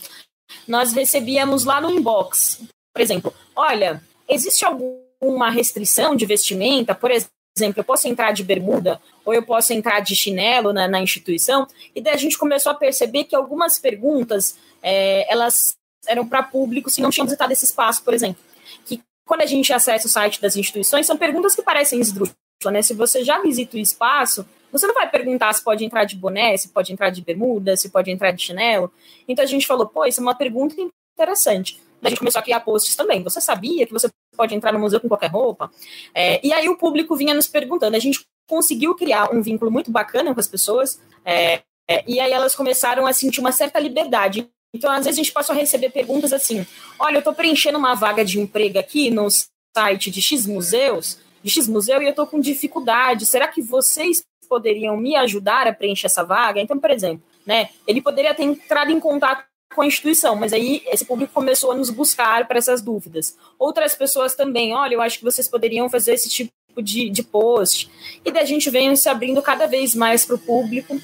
nós 0.67 0.93
recebíamos 0.93 1.63
lá 1.63 1.79
no 1.79 1.89
inbox, 1.89 2.61
por 2.93 3.01
exemplo, 3.01 3.33
olha, 3.55 4.03
existe 4.27 4.65
alguma 4.65 5.49
restrição 5.49 6.15
de 6.15 6.25
vestimenta? 6.25 6.93
Por 6.93 7.11
exemplo, 7.11 7.31
exemplo, 7.59 7.79
eu 7.79 7.83
posso 7.83 8.07
entrar 8.07 8.31
de 8.31 8.43
bermuda 8.43 9.01
ou 9.25 9.33
eu 9.33 9.43
posso 9.43 9.73
entrar 9.73 9.99
de 9.99 10.15
chinelo 10.15 10.73
na, 10.73 10.87
na 10.87 11.01
instituição, 11.01 11.67
e 11.93 12.01
daí 12.01 12.13
a 12.13 12.17
gente 12.17 12.37
começou 12.37 12.71
a 12.71 12.75
perceber 12.75 13.25
que 13.25 13.35
algumas 13.35 13.77
perguntas 13.77 14.57
é, 14.81 15.31
elas 15.31 15.75
eram 16.07 16.27
para 16.27 16.43
público 16.43 16.89
se 16.89 17.01
não 17.01 17.09
tinham 17.09 17.25
visitado 17.25 17.51
esse 17.51 17.65
espaço, 17.65 18.03
por 18.03 18.13
exemplo. 18.13 18.41
Que 18.85 19.01
quando 19.25 19.41
a 19.41 19.45
gente 19.45 19.71
acessa 19.73 20.07
o 20.07 20.09
site 20.09 20.41
das 20.41 20.55
instituições, 20.55 21.05
são 21.05 21.17
perguntas 21.17 21.55
que 21.55 21.61
parecem 21.61 21.99
esdrúxulas, 21.99 22.37
né? 22.71 22.81
Se 22.81 22.93
você 22.93 23.23
já 23.23 23.41
visita 23.41 23.77
o 23.77 23.79
espaço, 23.79 24.45
você 24.71 24.87
não 24.87 24.93
vai 24.93 25.09
perguntar 25.09 25.53
se 25.53 25.63
pode 25.63 25.83
entrar 25.83 26.05
de 26.05 26.15
boné, 26.15 26.55
se 26.57 26.69
pode 26.69 26.91
entrar 26.93 27.09
de 27.09 27.21
bermuda, 27.21 27.75
se 27.75 27.89
pode 27.89 28.09
entrar 28.11 28.31
de 28.31 28.41
chinelo. 28.41 28.91
Então 29.27 29.43
a 29.43 29.47
gente 29.47 29.67
falou, 29.67 29.87
pô, 29.87 30.05
isso 30.05 30.19
é 30.19 30.23
uma 30.23 30.35
pergunta 30.35 30.75
interessante. 31.13 31.79
A 32.01 32.09
gente 32.09 32.19
começou 32.19 32.39
a 32.39 32.43
criar 32.43 32.61
posts 32.61 32.95
também. 32.95 33.21
Você 33.23 33.41
sabia 33.41 33.85
que 33.85 33.93
você 33.93 34.09
pode 34.39 34.55
entrar 34.55 34.71
no 34.71 34.79
museu 34.79 35.01
com 35.01 35.09
qualquer 35.09 35.29
roupa? 35.29 35.69
É, 36.15 36.39
e 36.41 36.53
aí 36.53 36.69
o 36.69 36.77
público 36.77 37.13
vinha 37.13 37.33
nos 37.33 37.45
perguntando. 37.45 37.97
A 37.97 37.99
gente 37.99 38.21
conseguiu 38.47 38.95
criar 38.95 39.35
um 39.35 39.41
vínculo 39.41 39.69
muito 39.69 39.91
bacana 39.91 40.33
com 40.33 40.39
as 40.39 40.47
pessoas, 40.47 40.97
é, 41.25 41.61
é, 41.89 42.03
e 42.07 42.21
aí 42.21 42.31
elas 42.31 42.55
começaram 42.55 43.05
a 43.05 43.11
sentir 43.11 43.41
uma 43.41 43.51
certa 43.51 43.79
liberdade. 43.79 44.49
Então, 44.73 44.89
às 44.89 45.03
vezes, 45.03 45.19
a 45.19 45.23
gente 45.23 45.33
passou 45.33 45.53
a 45.53 45.57
receber 45.57 45.89
perguntas 45.89 46.31
assim: 46.31 46.65
olha, 46.97 47.15
eu 47.15 47.19
estou 47.19 47.33
preenchendo 47.33 47.77
uma 47.77 47.95
vaga 47.95 48.23
de 48.23 48.39
emprego 48.39 48.79
aqui 48.79 49.09
no 49.09 49.27
site 49.75 50.09
de 50.09 50.21
X 50.21 50.45
museus, 50.45 51.19
de 51.43 51.49
X 51.49 51.67
museu, 51.67 52.01
e 52.01 52.05
eu 52.05 52.11
estou 52.11 52.25
com 52.25 52.39
dificuldade. 52.39 53.25
Será 53.25 53.47
que 53.47 53.61
vocês 53.61 54.23
poderiam 54.47 54.95
me 54.95 55.15
ajudar 55.15 55.67
a 55.67 55.73
preencher 55.73 56.05
essa 56.05 56.23
vaga? 56.23 56.61
Então, 56.61 56.79
por 56.79 56.91
exemplo, 56.91 57.23
né, 57.45 57.69
ele 57.87 58.01
poderia 58.01 58.33
ter 58.33 58.43
entrado 58.43 58.91
em 58.91 58.99
contato 58.99 59.48
com 59.73 59.81
a 59.81 59.87
instituição, 59.87 60.35
mas 60.35 60.51
aí 60.51 60.81
esse 60.87 61.05
público 61.05 61.33
começou 61.33 61.71
a 61.71 61.75
nos 61.75 61.89
buscar 61.89 62.47
para 62.47 62.57
essas 62.57 62.81
dúvidas. 62.81 63.37
Outras 63.57 63.95
pessoas 63.95 64.35
também, 64.35 64.73
olha, 64.73 64.95
eu 64.95 65.01
acho 65.01 65.19
que 65.19 65.23
vocês 65.23 65.47
poderiam 65.47 65.89
fazer 65.89 66.13
esse 66.13 66.27
tipo 66.27 66.51
de, 66.81 67.09
de 67.09 67.23
post. 67.23 67.89
E 68.25 68.31
daí 68.31 68.43
a 68.43 68.45
gente 68.45 68.69
vem 68.69 68.95
se 68.95 69.07
abrindo 69.09 69.41
cada 69.41 69.67
vez 69.67 69.93
mais 69.93 70.25
para 70.25 70.35
o 70.35 70.39
público. 70.39 70.99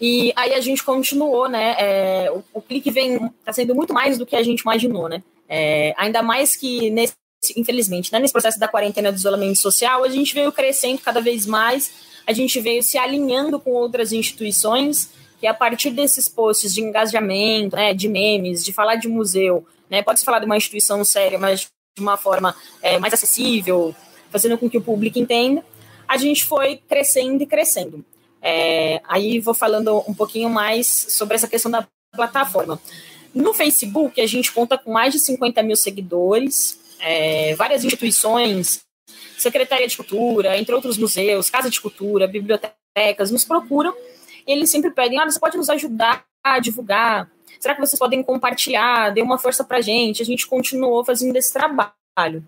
E 0.00 0.32
aí 0.36 0.54
a 0.54 0.60
gente 0.60 0.82
continuou, 0.82 1.48
né? 1.48 1.76
É, 1.78 2.30
o, 2.30 2.42
o, 2.54 2.62
clique 2.62 2.90
vem 2.90 3.14
está 3.38 3.52
sendo 3.52 3.74
muito 3.74 3.92
mais 3.92 4.18
do 4.18 4.26
que 4.26 4.36
a 4.36 4.42
gente 4.42 4.60
imaginou, 4.60 5.08
né? 5.08 5.22
É, 5.48 5.94
ainda 5.96 6.22
mais 6.22 6.56
que 6.56 6.90
nesse, 6.90 7.14
infelizmente, 7.56 8.12
né, 8.12 8.18
nesse 8.18 8.32
processo 8.32 8.58
da 8.58 8.68
quarentena 8.68 9.12
do 9.12 9.16
isolamento 9.16 9.58
social, 9.58 10.04
a 10.04 10.08
gente 10.08 10.34
veio 10.34 10.50
crescendo 10.50 11.00
cada 11.00 11.20
vez 11.20 11.46
mais, 11.46 11.92
a 12.26 12.32
gente 12.32 12.58
veio 12.60 12.82
se 12.82 12.96
alinhando 12.96 13.60
com 13.60 13.70
outras 13.72 14.12
instituições 14.12 15.10
que 15.42 15.46
a 15.48 15.52
partir 15.52 15.90
desses 15.90 16.28
posts 16.28 16.72
de 16.72 16.80
engajamento, 16.80 17.74
né, 17.74 17.92
de 17.92 18.08
memes, 18.08 18.64
de 18.64 18.72
falar 18.72 18.94
de 18.94 19.08
museu, 19.08 19.66
né, 19.90 20.00
pode-se 20.00 20.24
falar 20.24 20.38
de 20.38 20.46
uma 20.46 20.56
instituição 20.56 21.04
séria, 21.04 21.36
mas 21.36 21.66
de 21.96 22.00
uma 22.00 22.16
forma 22.16 22.54
é, 22.80 22.96
mais 23.00 23.12
acessível, 23.12 23.92
fazendo 24.30 24.56
com 24.56 24.70
que 24.70 24.78
o 24.78 24.80
público 24.80 25.18
entenda, 25.18 25.64
a 26.06 26.16
gente 26.16 26.44
foi 26.44 26.76
crescendo 26.88 27.42
e 27.42 27.46
crescendo. 27.46 28.04
É, 28.40 29.00
aí 29.02 29.40
vou 29.40 29.52
falando 29.52 30.04
um 30.06 30.14
pouquinho 30.14 30.48
mais 30.48 30.86
sobre 30.86 31.34
essa 31.34 31.48
questão 31.48 31.72
da 31.72 31.88
plataforma. 32.14 32.80
No 33.34 33.52
Facebook, 33.52 34.20
a 34.20 34.26
gente 34.28 34.52
conta 34.52 34.78
com 34.78 34.92
mais 34.92 35.12
de 35.12 35.18
50 35.18 35.60
mil 35.64 35.74
seguidores, 35.74 36.78
é, 37.00 37.56
várias 37.56 37.82
instituições, 37.84 38.82
Secretaria 39.36 39.88
de 39.88 39.96
Cultura, 39.96 40.56
entre 40.56 40.72
outros 40.72 40.96
museus, 40.96 41.50
Casa 41.50 41.68
de 41.68 41.80
Cultura, 41.80 42.28
bibliotecas, 42.28 43.32
nos 43.32 43.44
procuram 43.44 43.92
eles 44.46 44.70
sempre 44.70 44.90
pedem, 44.90 45.18
ah, 45.18 45.24
você 45.24 45.38
pode 45.38 45.56
nos 45.56 45.68
ajudar 45.70 46.24
a 46.42 46.58
divulgar. 46.58 47.30
será 47.60 47.74
que 47.74 47.80
vocês 47.80 47.98
podem 47.98 48.22
compartilhar? 48.22 49.10
Dê 49.10 49.22
uma 49.22 49.38
força 49.38 49.62
para 49.62 49.78
a 49.78 49.80
gente. 49.80 50.22
A 50.22 50.24
gente 50.24 50.46
continuou 50.46 51.04
fazendo 51.04 51.36
esse 51.36 51.52
trabalho. 51.52 52.44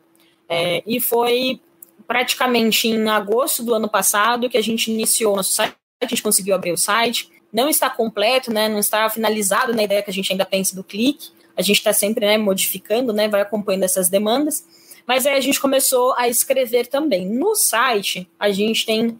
É, 0.48 0.82
e 0.86 1.00
foi 1.00 1.60
praticamente 2.06 2.88
em 2.88 3.08
agosto 3.08 3.62
do 3.62 3.74
ano 3.74 3.88
passado 3.88 4.50
que 4.50 4.58
a 4.58 4.62
gente 4.62 4.90
iniciou 4.90 5.36
nosso 5.36 5.52
site, 5.52 5.74
a 6.02 6.06
gente 6.06 6.22
conseguiu 6.22 6.54
abrir 6.54 6.72
o 6.72 6.76
site. 6.76 7.30
Não 7.52 7.68
está 7.68 7.88
completo, 7.88 8.52
né, 8.52 8.68
não 8.68 8.80
está 8.80 9.08
finalizado 9.08 9.72
na 9.72 9.84
ideia 9.84 10.02
que 10.02 10.10
a 10.10 10.12
gente 10.12 10.32
ainda 10.32 10.44
pensa 10.44 10.74
do 10.74 10.82
clique. 10.82 11.30
A 11.56 11.62
gente 11.62 11.76
está 11.76 11.92
sempre 11.92 12.26
né, 12.26 12.36
modificando, 12.36 13.12
né, 13.12 13.28
vai 13.28 13.40
acompanhando 13.40 13.84
essas 13.84 14.08
demandas. 14.08 14.66
Mas 15.06 15.24
aí 15.24 15.36
a 15.36 15.40
gente 15.40 15.60
começou 15.60 16.14
a 16.14 16.28
escrever 16.28 16.88
também. 16.88 17.28
No 17.28 17.54
site, 17.54 18.28
a 18.38 18.50
gente 18.50 18.84
tem, 18.84 19.16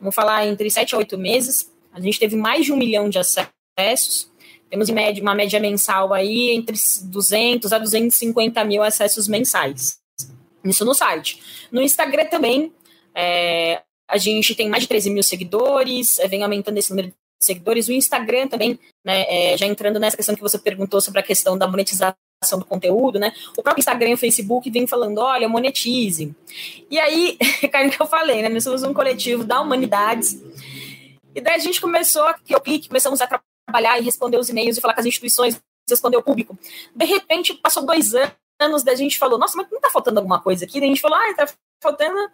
vamos 0.00 0.14
falar, 0.14 0.46
entre 0.46 0.68
7 0.70 0.94
a 0.94 0.98
8 0.98 1.16
meses, 1.16 1.70
a 1.98 2.02
gente 2.02 2.18
teve 2.18 2.36
mais 2.36 2.64
de 2.64 2.72
um 2.72 2.76
milhão 2.76 3.08
de 3.08 3.18
acessos. 3.18 4.30
Temos 4.70 4.90
média, 4.90 5.22
uma 5.22 5.34
média 5.34 5.58
mensal 5.58 6.12
aí 6.12 6.50
entre 6.50 6.76
200 7.04 7.72
a 7.72 7.78
250 7.78 8.64
mil 8.64 8.82
acessos 8.82 9.26
mensais. 9.26 9.98
Isso 10.64 10.84
no 10.84 10.94
site. 10.94 11.40
No 11.72 11.80
Instagram 11.80 12.26
também, 12.26 12.72
é, 13.14 13.82
a 14.08 14.16
gente 14.16 14.54
tem 14.54 14.68
mais 14.68 14.82
de 14.82 14.88
13 14.88 15.10
mil 15.10 15.22
seguidores, 15.22 16.18
é, 16.18 16.28
vem 16.28 16.42
aumentando 16.42 16.78
esse 16.78 16.90
número 16.90 17.08
de 17.08 17.14
seguidores. 17.40 17.88
O 17.88 17.92
Instagram 17.92 18.48
também, 18.48 18.78
né, 19.04 19.24
é, 19.28 19.56
já 19.56 19.66
entrando 19.66 19.98
nessa 19.98 20.16
questão 20.16 20.34
que 20.34 20.40
você 20.40 20.58
perguntou 20.58 21.00
sobre 21.00 21.20
a 21.20 21.22
questão 21.22 21.56
da 21.56 21.66
monetização 21.66 22.14
do 22.52 22.64
conteúdo, 22.64 23.18
né? 23.18 23.32
O 23.56 23.62
próprio 23.62 23.80
Instagram 23.80 24.10
e 24.10 24.14
o 24.14 24.18
Facebook 24.18 24.70
vem 24.70 24.86
falando, 24.86 25.18
olha, 25.18 25.48
monetize. 25.48 26.34
E 26.90 26.98
aí, 26.98 27.36
cara, 27.70 27.88
que 27.88 28.00
eu 28.00 28.06
falei, 28.06 28.42
né? 28.42 28.48
Nós 28.48 28.64
somos 28.64 28.82
um 28.82 28.94
coletivo 28.94 29.44
da 29.44 29.60
humanidades. 29.60 30.40
E 31.38 31.40
daí 31.40 31.54
a 31.54 31.58
gente 31.58 31.80
começou, 31.80 32.32
eu 32.48 32.60
clique, 32.60 32.88
começamos 32.88 33.20
a 33.20 33.40
trabalhar 33.66 33.98
e 33.98 34.02
responder 34.02 34.38
os 34.38 34.48
e-mails 34.48 34.76
e 34.76 34.80
falar 34.80 34.94
com 34.94 35.00
as 35.00 35.06
instituições, 35.06 35.60
responder 35.88 36.16
o 36.16 36.22
público. 36.22 36.58
De 36.94 37.04
repente, 37.04 37.54
passou 37.54 37.84
dois 37.84 38.14
anos 38.14 38.32
anos 38.58 38.82
da 38.82 38.94
gente 38.94 39.18
falou, 39.18 39.38
nossa, 39.38 39.56
mas 39.56 39.70
não 39.70 39.80
tá 39.80 39.90
faltando 39.90 40.18
alguma 40.18 40.40
coisa 40.40 40.64
aqui? 40.64 40.80
Daí 40.80 40.88
a 40.88 40.92
gente 40.92 41.00
falou, 41.00 41.16
ah, 41.16 41.34
tá 41.34 41.46
faltando, 41.80 42.30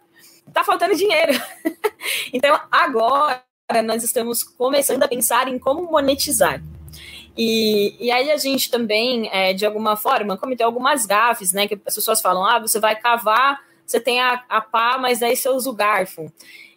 tá 0.51 0.63
faltando 0.63 0.95
dinheiro. 0.95 1.33
então, 2.33 2.59
agora 2.71 3.43
nós 3.83 4.03
estamos 4.03 4.43
começando 4.43 5.03
a 5.03 5.07
pensar 5.07 5.47
em 5.47 5.59
como 5.59 5.83
monetizar. 5.83 6.61
E, 7.37 7.95
e 7.99 8.11
aí 8.11 8.31
a 8.31 8.37
gente 8.37 8.71
também, 8.71 9.29
é, 9.31 9.53
de 9.53 9.65
alguma 9.65 9.95
forma, 9.95 10.37
cometeu 10.37 10.65
algumas 10.65 11.05
gafes, 11.05 11.51
né? 11.51 11.67
Que 11.67 11.75
as 11.85 11.95
pessoas 11.95 12.21
falam, 12.21 12.45
ah, 12.45 12.59
você 12.59 12.79
vai 12.79 12.95
cavar, 12.95 13.59
você 13.85 13.99
tem 13.99 14.21
a, 14.21 14.43
a 14.49 14.61
pá, 14.61 14.97
mas 14.97 15.21
aí 15.21 15.35
você 15.35 15.49
usa 15.49 15.69
o 15.69 15.73
garfo. 15.73 16.31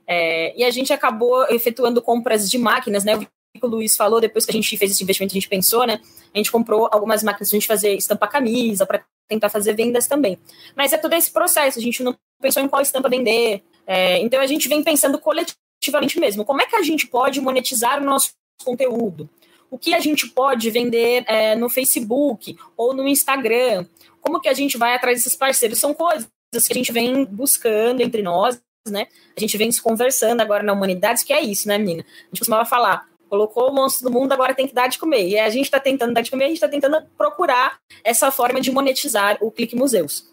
É, 0.08 0.58
e 0.58 0.64
a 0.64 0.70
gente 0.70 0.90
acabou 0.90 1.44
efetuando 1.50 2.00
compras 2.00 2.50
de 2.50 2.56
máquinas, 2.56 3.04
né? 3.04 3.14
O 3.60 3.66
Luiz 3.66 3.94
falou, 3.94 4.20
depois 4.20 4.46
que 4.46 4.50
a 4.50 4.54
gente 4.54 4.74
fez 4.78 4.90
esse 4.90 5.02
investimento, 5.02 5.32
a 5.32 5.38
gente 5.38 5.48
pensou, 5.48 5.86
né? 5.86 6.00
A 6.34 6.38
gente 6.38 6.50
comprou 6.50 6.88
algumas 6.90 7.22
máquinas 7.22 7.50
para 7.50 7.56
a 7.56 7.60
gente 7.60 7.68
fazer 7.68 7.94
estampar 7.94 8.30
camisa, 8.30 8.86
para 8.86 9.04
tentar 9.28 9.50
fazer 9.50 9.74
vendas 9.74 10.06
também. 10.06 10.38
Mas 10.74 10.94
é 10.94 10.98
todo 10.98 11.12
esse 11.12 11.30
processo, 11.30 11.78
a 11.78 11.82
gente 11.82 12.02
não 12.02 12.16
pensou 12.40 12.62
em 12.62 12.68
qual 12.68 12.80
estampa 12.80 13.08
vender. 13.08 13.62
É, 13.86 14.18
então 14.18 14.40
a 14.40 14.46
gente 14.46 14.68
vem 14.68 14.82
pensando 14.82 15.18
coletivamente 15.18 16.18
mesmo. 16.18 16.44
Como 16.44 16.62
é 16.62 16.66
que 16.66 16.76
a 16.76 16.82
gente 16.82 17.06
pode 17.06 17.40
monetizar 17.40 18.00
o 18.00 18.04
nosso 18.04 18.30
conteúdo? 18.64 19.28
O 19.70 19.78
que 19.78 19.94
a 19.94 20.00
gente 20.00 20.28
pode 20.28 20.70
vender 20.70 21.24
é, 21.26 21.54
no 21.54 21.68
Facebook 21.68 22.56
ou 22.76 22.94
no 22.94 23.06
Instagram? 23.06 23.86
Como 24.20 24.40
que 24.40 24.48
a 24.48 24.54
gente 24.54 24.78
vai 24.78 24.94
atrás 24.94 25.18
desses 25.18 25.36
parceiros? 25.36 25.78
São 25.78 25.92
coisas 25.92 26.26
que 26.66 26.72
a 26.72 26.76
gente 26.76 26.92
vem 26.92 27.26
buscando 27.26 28.00
entre 28.00 28.22
nós, 28.22 28.58
né? 28.90 29.06
A 29.36 29.40
gente 29.40 29.56
vem 29.56 29.70
se 29.70 29.80
conversando 29.80 30.40
agora 30.40 30.62
na 30.62 30.72
humanidade, 30.72 31.24
que 31.24 31.32
é 31.32 31.40
isso, 31.40 31.68
né, 31.68 31.78
menina? 31.78 32.02
A 32.02 32.24
gente 32.28 32.40
costumava 32.40 32.64
falar, 32.64 33.06
colocou 33.28 33.70
o 33.70 33.74
monstro 33.74 34.08
do 34.08 34.12
mundo, 34.12 34.32
agora 34.32 34.54
tem 34.54 34.66
que 34.66 34.74
dar 34.74 34.88
de 34.88 34.98
comer. 34.98 35.28
E 35.28 35.38
a 35.38 35.48
gente 35.50 35.66
está 35.66 35.78
tentando 35.78 36.14
dar 36.14 36.22
de 36.22 36.30
comer, 36.30 36.44
a 36.44 36.48
gente 36.48 36.56
está 36.56 36.68
tentando 36.68 37.02
procurar 37.16 37.78
essa 38.02 38.30
forma 38.30 38.60
de 38.60 38.70
monetizar 38.70 39.38
o 39.40 39.50
Clique 39.50 39.76
Museus. 39.76 40.26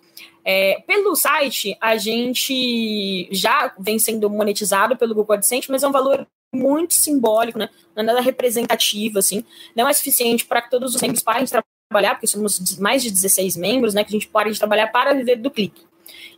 É, 0.43 0.81
pelo 0.85 1.15
site, 1.15 1.75
a 1.81 1.97
gente 1.97 3.27
já 3.31 3.73
vem 3.79 3.97
sendo 3.97 4.29
monetizado 4.29 4.95
pelo 4.95 5.15
Google 5.15 5.35
AdSense, 5.35 5.71
mas 5.71 5.83
é 5.83 5.87
um 5.87 5.91
valor 5.91 6.27
muito 6.53 6.93
simbólico, 6.93 7.57
né? 7.57 7.69
Não 7.95 8.03
é 8.03 8.05
nada 8.05 8.21
representativo, 8.21 9.19
assim. 9.19 9.43
Não 9.75 9.87
é 9.87 9.93
suficiente 9.93 10.45
para 10.45 10.61
que 10.61 10.69
todos 10.69 10.95
os 10.95 11.01
membros 11.01 11.23
parem 11.23 11.45
de 11.45 11.51
trabalhar, 11.89 12.15
porque 12.15 12.27
somos 12.27 12.77
mais 12.77 13.03
de 13.03 13.11
16 13.11 13.57
membros, 13.57 13.93
né? 13.93 14.03
Que 14.03 14.09
a 14.09 14.17
gente 14.17 14.27
pare 14.27 14.51
de 14.51 14.59
trabalhar 14.59 14.87
para 14.87 15.13
viver 15.13 15.37
do 15.37 15.49
clique. 15.49 15.81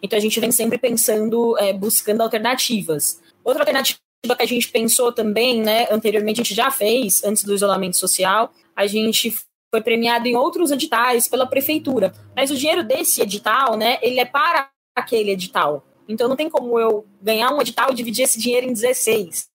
Então 0.02 0.18
a 0.18 0.22
gente 0.22 0.40
vem 0.40 0.52
sempre 0.52 0.78
pensando, 0.78 1.58
é, 1.58 1.74
buscando 1.74 2.22
alternativas. 2.22 3.22
Outra 3.44 3.64
alternativa 3.64 4.00
que 4.38 4.44
a 4.44 4.48
gente 4.48 4.70
pensou 4.70 5.12
também, 5.12 5.62
né, 5.62 5.88
anteriormente 5.92 6.42
a 6.42 6.44
gente 6.44 6.56
já 6.56 6.70
fez, 6.70 7.24
antes 7.24 7.44
do 7.44 7.54
isolamento 7.54 7.98
social, 7.98 8.52
a 8.76 8.86
gente 8.86 9.36
foi 9.72 9.82
premiado 9.82 10.28
em 10.28 10.36
outros 10.36 10.72
editais 10.72 11.28
pela 11.28 11.46
prefeitura. 11.46 12.14
Mas 12.36 12.52
o 12.52 12.56
dinheiro 12.56 12.84
desse 12.84 13.22
edital, 13.22 13.78
né, 13.78 13.98
ele 14.02 14.20
é 14.20 14.26
para 14.26 14.70
aquele 14.96 15.32
edital. 15.32 15.86
Então 16.08 16.28
não 16.28 16.36
tem 16.36 16.50
como 16.50 16.80
eu 16.80 17.06
ganhar 17.22 17.52
um 17.52 17.62
edital 17.62 17.92
e 17.92 17.96
dividir 17.96 18.24
esse 18.24 18.40
dinheiro 18.40 18.68
em 18.68 18.74
16. 18.74 19.48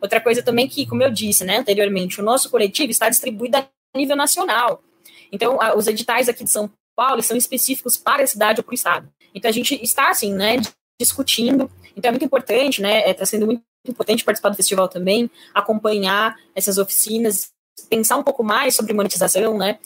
Outra 0.00 0.20
coisa 0.20 0.42
também 0.42 0.68
que, 0.68 0.86
como 0.86 1.02
eu 1.02 1.10
disse, 1.10 1.44
né, 1.44 1.58
anteriormente, 1.58 2.20
o 2.20 2.24
nosso 2.24 2.50
coletivo 2.50 2.90
está 2.90 3.08
distribuído 3.08 3.58
a 3.58 3.68
nível 3.94 4.16
nacional. 4.16 4.82
Então, 5.30 5.58
os 5.76 5.86
editais 5.86 6.28
aqui 6.28 6.44
de 6.44 6.50
São 6.50 6.70
Paulo 6.96 7.22
são 7.22 7.36
específicos 7.36 7.96
para 7.96 8.24
a 8.24 8.26
cidade 8.26 8.60
ou 8.60 8.64
para 8.64 8.72
o 8.72 8.74
estado. 8.74 9.08
Então 9.34 9.48
a 9.48 9.52
gente 9.52 9.74
está 9.82 10.10
assim, 10.10 10.32
né, 10.34 10.56
discutindo. 11.00 11.70
Então 11.96 12.08
é 12.08 12.12
muito 12.12 12.24
importante, 12.24 12.80
né, 12.80 13.10
está 13.10 13.26
sendo 13.26 13.46
muito 13.46 13.62
importante 13.86 14.24
participar 14.24 14.50
do 14.50 14.56
festival 14.56 14.88
também, 14.88 15.30
acompanhar 15.52 16.36
essas 16.54 16.78
oficinas, 16.78 17.50
pensar 17.88 18.16
um 18.16 18.22
pouco 18.22 18.44
mais 18.44 18.76
sobre 18.76 18.92
monetização, 18.92 19.58
né? 19.58 19.78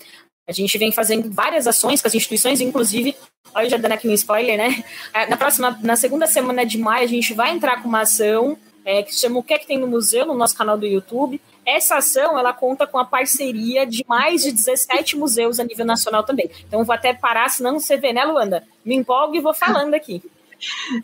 A 0.48 0.52
gente 0.52 0.78
vem 0.78 0.92
fazendo 0.92 1.30
várias 1.30 1.66
ações 1.66 2.00
com 2.00 2.06
as 2.06 2.14
instituições, 2.14 2.60
inclusive, 2.60 3.16
olha, 3.52 3.68
já 3.68 3.76
dando 3.76 3.92
aqui 3.92 4.08
um 4.08 4.12
spoiler, 4.12 4.56
né? 4.56 4.84
É, 5.12 5.26
na 5.26 5.36
próxima, 5.36 5.76
na 5.82 5.96
segunda 5.96 6.26
semana 6.26 6.64
de 6.64 6.78
maio, 6.78 7.04
a 7.04 7.08
gente 7.08 7.34
vai 7.34 7.50
entrar 7.50 7.82
com 7.82 7.88
uma 7.88 8.02
ação 8.02 8.56
é, 8.84 9.02
que 9.02 9.12
se 9.12 9.22
chama 9.22 9.40
O 9.40 9.42
que 9.42 9.54
é 9.54 9.58
que 9.58 9.66
tem 9.66 9.78
no 9.78 9.88
museu, 9.88 10.24
no 10.24 10.34
nosso 10.34 10.56
canal 10.56 10.78
do 10.78 10.86
YouTube. 10.86 11.40
Essa 11.66 11.96
ação, 11.96 12.38
ela 12.38 12.52
conta 12.52 12.86
com 12.86 12.96
a 12.96 13.04
parceria 13.04 13.84
de 13.84 14.04
mais 14.06 14.42
de 14.42 14.52
17 14.52 15.16
museus 15.16 15.58
a 15.58 15.64
nível 15.64 15.84
nacional 15.84 16.22
também. 16.22 16.48
Então, 16.66 16.84
vou 16.84 16.94
até 16.94 17.12
parar, 17.12 17.48
senão 17.50 17.80
você 17.80 17.96
vê, 17.96 18.12
né, 18.12 18.24
Luanda? 18.24 18.66
Me 18.84 18.94
empolgo 18.94 19.34
e 19.34 19.40
vou 19.40 19.52
falando 19.52 19.94
aqui. 19.94 20.22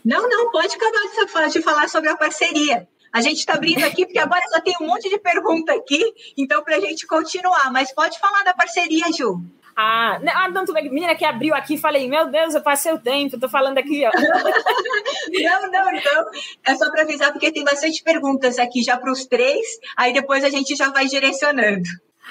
Não, 0.03 0.27
não, 0.29 0.51
pode 0.51 0.75
acabar 0.75 1.49
de 1.49 1.61
falar 1.61 1.89
sobre 1.89 2.09
a 2.09 2.15
parceria. 2.15 2.87
A 3.11 3.21
gente 3.21 3.39
está 3.39 3.53
abrindo 3.53 3.83
aqui, 3.83 4.05
porque 4.05 4.17
agora 4.17 4.41
só 4.49 4.59
tem 4.59 4.73
um 4.81 4.87
monte 4.87 5.07
de 5.07 5.19
pergunta 5.19 5.71
aqui, 5.73 6.01
então 6.35 6.63
para 6.63 6.77
a 6.77 6.79
gente 6.79 7.05
continuar. 7.05 7.71
Mas 7.71 7.93
pode 7.93 8.17
falar 8.19 8.43
da 8.43 8.53
parceria, 8.53 9.11
Ju. 9.11 9.39
Ah, 9.75 10.19
ah 10.35 10.49
não, 10.49 10.65
tudo 10.65 10.75
bem. 10.75 10.89
Menina 10.89 11.15
que 11.15 11.25
abriu 11.25 11.55
aqui, 11.55 11.77
falei, 11.77 12.07
meu 12.07 12.29
Deus, 12.29 12.53
eu 12.53 12.61
passei 12.61 12.91
o 12.91 12.99
tempo, 12.99 13.39
tô 13.39 13.49
falando 13.49 13.77
aqui, 13.77 14.03
ó. 14.05 14.11
não, 15.43 15.71
não, 15.71 15.91
não. 15.91 16.25
É 16.65 16.75
só 16.75 16.89
para 16.91 17.03
avisar, 17.03 17.31
porque 17.31 17.51
tem 17.51 17.63
bastante 17.63 18.03
perguntas 18.03 18.59
aqui 18.59 18.83
já 18.83 18.97
para 18.97 19.11
os 19.11 19.25
três, 19.25 19.65
aí 19.97 20.13
depois 20.13 20.43
a 20.43 20.49
gente 20.49 20.75
já 20.75 20.89
vai 20.89 21.07
direcionando. 21.07 21.83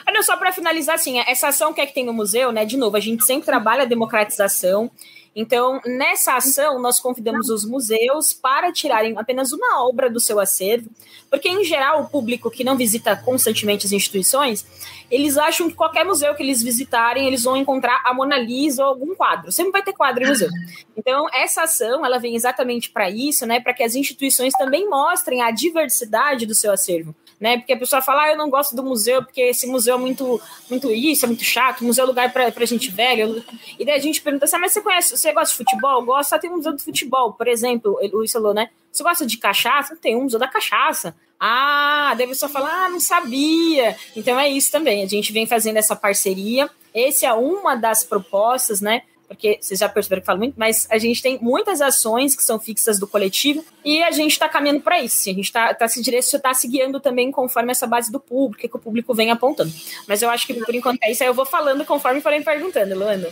Ah, 0.06 0.12
não, 0.12 0.22
só 0.22 0.36
para 0.36 0.52
finalizar, 0.52 0.94
assim, 0.94 1.20
essa 1.20 1.48
ação 1.48 1.72
que 1.72 1.80
é 1.80 1.86
que 1.86 1.94
tem 1.94 2.04
no 2.04 2.12
museu, 2.12 2.50
né? 2.50 2.64
De 2.64 2.76
novo, 2.76 2.96
a 2.96 3.00
gente 3.00 3.24
sempre 3.24 3.44
trabalha 3.44 3.82
a 3.82 3.86
democratização 3.86 4.90
então, 5.34 5.80
nessa 5.86 6.34
ação, 6.34 6.78
nós 6.78 7.00
convidamos 7.00 7.48
os 7.48 7.64
museus 7.64 8.34
para 8.34 8.70
tirarem 8.70 9.16
apenas 9.16 9.50
uma 9.50 9.82
obra 9.82 10.10
do 10.10 10.20
seu 10.20 10.38
acervo, 10.38 10.90
porque, 11.30 11.48
em 11.48 11.64
geral, 11.64 12.02
o 12.02 12.08
público 12.08 12.50
que 12.50 12.62
não 12.62 12.76
visita 12.76 13.16
constantemente 13.16 13.86
as 13.86 13.92
instituições, 13.92 14.66
eles 15.10 15.38
acham 15.38 15.70
que 15.70 15.74
qualquer 15.74 16.04
museu 16.04 16.34
que 16.34 16.42
eles 16.42 16.62
visitarem, 16.62 17.26
eles 17.26 17.44
vão 17.44 17.56
encontrar 17.56 18.02
a 18.04 18.12
Mona 18.12 18.36
Lisa 18.36 18.82
ou 18.82 18.90
algum 18.90 19.14
quadro. 19.14 19.50
Sempre 19.50 19.72
vai 19.72 19.82
ter 19.82 19.94
quadro 19.94 20.22
em 20.22 20.28
museu. 20.28 20.50
Então, 20.94 21.26
essa 21.32 21.62
ação, 21.62 22.04
ela 22.04 22.18
vem 22.18 22.36
exatamente 22.36 22.90
para 22.90 23.08
isso, 23.08 23.46
né, 23.46 23.58
para 23.58 23.72
que 23.72 23.82
as 23.82 23.94
instituições 23.94 24.52
também 24.52 24.88
mostrem 24.88 25.40
a 25.40 25.50
diversidade 25.50 26.44
do 26.44 26.54
seu 26.54 26.70
acervo 26.70 27.14
né? 27.42 27.58
Porque 27.58 27.72
a 27.72 27.76
pessoa 27.76 28.00
fala, 28.00 28.22
ah, 28.22 28.30
eu 28.30 28.38
não 28.38 28.48
gosto 28.48 28.76
do 28.76 28.84
museu, 28.84 29.20
porque 29.20 29.40
esse 29.40 29.66
museu 29.66 29.96
é 29.96 29.98
muito, 29.98 30.40
muito 30.70 30.88
isso, 30.92 31.24
é 31.24 31.28
muito 31.28 31.42
chato, 31.42 31.82
museu 31.82 32.04
é 32.04 32.06
lugar 32.06 32.32
para 32.32 32.64
gente 32.64 32.88
velha. 32.88 33.44
E 33.76 33.84
daí 33.84 33.96
a 33.96 33.98
gente 33.98 34.22
pergunta 34.22 34.44
assim, 34.44 34.54
ah, 34.54 34.60
mas 34.60 34.70
você 34.70 34.80
conhece, 34.80 35.18
você 35.18 35.32
gosta 35.32 35.50
de 35.50 35.56
futebol? 35.56 36.04
Gosta, 36.04 36.38
tem 36.38 36.48
um 36.48 36.58
museu 36.58 36.72
de 36.72 36.84
futebol, 36.84 37.32
por 37.32 37.48
exemplo, 37.48 37.98
o 38.00 38.16
Luiz 38.16 38.30
falou, 38.30 38.54
né? 38.54 38.70
Você 38.92 39.02
gosta 39.02 39.26
de 39.26 39.36
cachaça? 39.38 39.96
Tem 39.96 40.16
um 40.16 40.22
museu 40.22 40.38
da 40.38 40.46
cachaça. 40.46 41.16
Ah, 41.40 42.14
daí 42.16 42.26
a 42.26 42.28
pessoa 42.28 42.48
fala, 42.48 42.84
ah, 42.84 42.88
não 42.88 43.00
sabia. 43.00 43.96
Então 44.14 44.38
é 44.38 44.48
isso 44.48 44.70
também, 44.70 45.02
a 45.02 45.08
gente 45.08 45.32
vem 45.32 45.44
fazendo 45.44 45.78
essa 45.78 45.96
parceria. 45.96 46.70
Esse 46.94 47.26
é 47.26 47.32
uma 47.32 47.74
das 47.74 48.04
propostas, 48.04 48.80
né? 48.80 49.02
Porque 49.34 49.58
vocês 49.60 49.80
já 49.80 49.88
perceberam 49.88 50.20
que 50.20 50.24
eu 50.24 50.26
falo 50.26 50.38
muito, 50.38 50.54
mas 50.56 50.86
a 50.90 50.98
gente 50.98 51.22
tem 51.22 51.38
muitas 51.40 51.80
ações 51.80 52.34
que 52.34 52.42
são 52.42 52.58
fixas 52.58 52.98
do 52.98 53.06
coletivo 53.06 53.64
e 53.84 54.02
a 54.02 54.10
gente 54.10 54.32
está 54.32 54.48
caminhando 54.48 54.80
para 54.80 55.00
isso. 55.02 55.28
A 55.28 55.32
gente 55.32 55.44
está 55.44 55.74
tá 55.74 55.88
se 55.88 56.00
direcionando, 56.00 56.42
tá 56.42 56.54
se 56.54 56.68
guiando 56.68 57.00
também 57.00 57.30
conforme 57.30 57.72
essa 57.72 57.86
base 57.86 58.10
do 58.10 58.20
público, 58.20 58.68
que 58.68 58.76
o 58.76 58.80
público 58.80 59.14
vem 59.14 59.30
apontando. 59.30 59.72
Mas 60.06 60.22
eu 60.22 60.30
acho 60.30 60.46
que 60.46 60.54
por 60.54 60.74
enquanto 60.74 61.02
é 61.02 61.10
isso, 61.10 61.22
aí 61.22 61.28
eu 61.28 61.34
vou 61.34 61.46
falando 61.46 61.84
conforme 61.84 62.20
forem 62.20 62.42
perguntando, 62.42 62.94
Luana. 62.94 63.28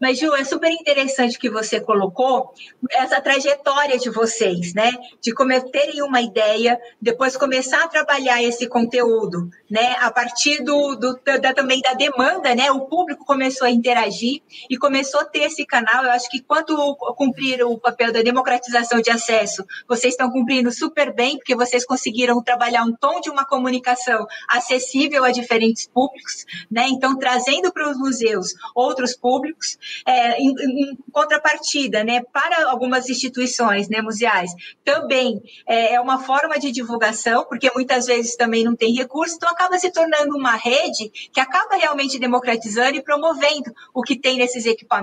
Mas, 0.00 0.18
Ju, 0.18 0.34
é 0.34 0.44
super 0.44 0.70
interessante 0.70 1.38
que 1.38 1.50
você 1.50 1.80
colocou 1.80 2.52
essa 2.90 3.20
trajetória 3.20 3.98
de 3.98 4.10
vocês, 4.10 4.74
né? 4.74 4.92
De 5.20 5.34
terem 5.70 6.02
uma 6.02 6.20
ideia, 6.20 6.78
depois 7.00 7.36
começar 7.36 7.84
a 7.84 7.88
trabalhar 7.88 8.42
esse 8.42 8.66
conteúdo, 8.66 9.50
né? 9.70 9.96
A 10.00 10.10
partir 10.10 10.62
do, 10.62 10.94
do 10.96 11.18
da, 11.40 11.52
também 11.52 11.80
da 11.80 11.94
demanda, 11.94 12.54
né? 12.54 12.70
O 12.70 12.82
público 12.82 13.24
começou 13.24 13.66
a 13.66 13.70
interagir 13.70 14.42
e 14.68 14.76
começou 14.76 15.13
a 15.20 15.24
ter 15.24 15.44
esse 15.44 15.64
canal. 15.66 16.04
Eu 16.04 16.10
acho 16.10 16.28
que 16.28 16.42
quanto 16.42 16.74
cumprir 17.16 17.62
o 17.64 17.78
papel 17.78 18.12
da 18.12 18.22
democratização 18.22 19.00
de 19.00 19.10
acesso, 19.10 19.64
vocês 19.88 20.14
estão 20.14 20.30
cumprindo 20.30 20.70
super 20.72 21.14
bem, 21.14 21.36
porque 21.36 21.54
vocês 21.54 21.84
conseguiram 21.84 22.42
trabalhar 22.42 22.84
um 22.84 22.92
tom 22.92 23.20
de 23.20 23.30
uma 23.30 23.44
comunicação 23.44 24.26
acessível 24.48 25.24
a 25.24 25.30
diferentes 25.30 25.86
públicos, 25.86 26.44
né? 26.70 26.86
Então, 26.88 27.18
trazendo 27.18 27.72
para 27.72 27.90
os 27.90 27.96
museus 27.96 28.48
outros 28.74 29.14
públicos, 29.16 29.78
é, 30.06 30.38
em, 30.38 30.50
em, 30.50 30.98
contrapartida, 31.12 32.02
né? 32.02 32.22
Para 32.32 32.70
algumas 32.70 33.08
instituições, 33.08 33.88
né? 33.88 34.00
Museais, 34.00 34.50
também 34.84 35.42
é, 35.66 35.94
é 35.94 36.00
uma 36.00 36.18
forma 36.18 36.58
de 36.58 36.70
divulgação, 36.72 37.44
porque 37.44 37.70
muitas 37.74 38.06
vezes 38.06 38.36
também 38.36 38.64
não 38.64 38.74
tem 38.74 38.94
recurso, 38.94 39.36
então 39.36 39.48
acaba 39.48 39.78
se 39.78 39.90
tornando 39.90 40.36
uma 40.36 40.56
rede 40.56 41.10
que 41.32 41.40
acaba 41.40 41.76
realmente 41.76 42.18
democratizando 42.18 42.96
e 42.96 43.02
promovendo 43.02 43.72
o 43.92 44.02
que 44.02 44.18
tem 44.18 44.36
nesses 44.36 44.66
equipamentos 44.66 44.93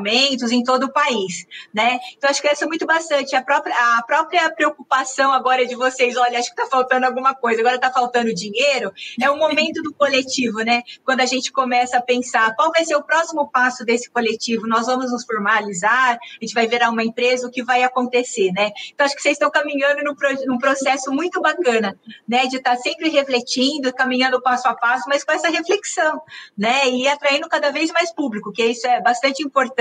em 0.51 0.63
todo 0.63 0.85
o 0.85 0.91
país, 0.91 1.45
né? 1.73 1.99
Então 2.17 2.29
acho 2.29 2.41
que 2.41 2.47
essa 2.47 2.65
é 2.65 2.67
muito 2.67 2.85
bastante 2.85 3.35
a 3.35 3.41
própria 3.41 3.73
a 3.97 4.03
própria 4.03 4.49
preocupação 4.49 5.31
agora 5.31 5.65
de 5.65 5.75
vocês, 5.75 6.15
olha, 6.17 6.39
acho 6.39 6.53
que 6.53 6.61
está 6.61 6.69
faltando 6.69 7.05
alguma 7.05 7.33
coisa, 7.33 7.61
agora 7.61 7.75
está 7.75 7.91
faltando 7.91 8.33
dinheiro, 8.33 8.91
é 9.21 9.29
o 9.29 9.37
momento 9.37 9.81
do 9.81 9.93
coletivo, 9.93 10.59
né? 10.59 10.83
Quando 11.03 11.21
a 11.21 11.25
gente 11.25 11.51
começa 11.51 11.97
a 11.97 12.01
pensar 12.01 12.55
qual 12.55 12.71
vai 12.71 12.85
ser 12.85 12.95
o 12.95 13.03
próximo 13.03 13.49
passo 13.49 13.83
desse 13.83 14.09
coletivo, 14.09 14.67
nós 14.67 14.85
vamos 14.85 15.11
nos 15.11 15.25
formalizar, 15.25 16.13
a 16.13 16.45
gente 16.45 16.53
vai 16.53 16.67
virar 16.67 16.89
uma 16.89 17.03
empresa, 17.03 17.47
o 17.47 17.51
que 17.51 17.63
vai 17.63 17.83
acontecer, 17.83 18.51
né? 18.51 18.71
Então 18.93 19.05
acho 19.05 19.15
que 19.15 19.21
vocês 19.21 19.35
estão 19.35 19.49
caminhando 19.49 20.03
num, 20.03 20.15
num 20.45 20.57
processo 20.57 21.11
muito 21.11 21.41
bacana, 21.41 21.97
né? 22.27 22.47
De 22.47 22.57
estar 22.57 22.75
tá 22.75 22.81
sempre 22.81 23.09
refletindo, 23.09 23.93
caminhando 23.93 24.41
passo 24.41 24.67
a 24.67 24.75
passo, 24.75 25.05
mas 25.07 25.23
com 25.23 25.31
essa 25.31 25.49
reflexão, 25.49 26.21
né? 26.57 26.89
E 26.89 27.07
atraindo 27.07 27.47
cada 27.49 27.71
vez 27.71 27.91
mais 27.91 28.13
público, 28.13 28.51
que 28.51 28.63
isso 28.63 28.87
é 28.87 29.01
bastante 29.01 29.43
importante. 29.43 29.80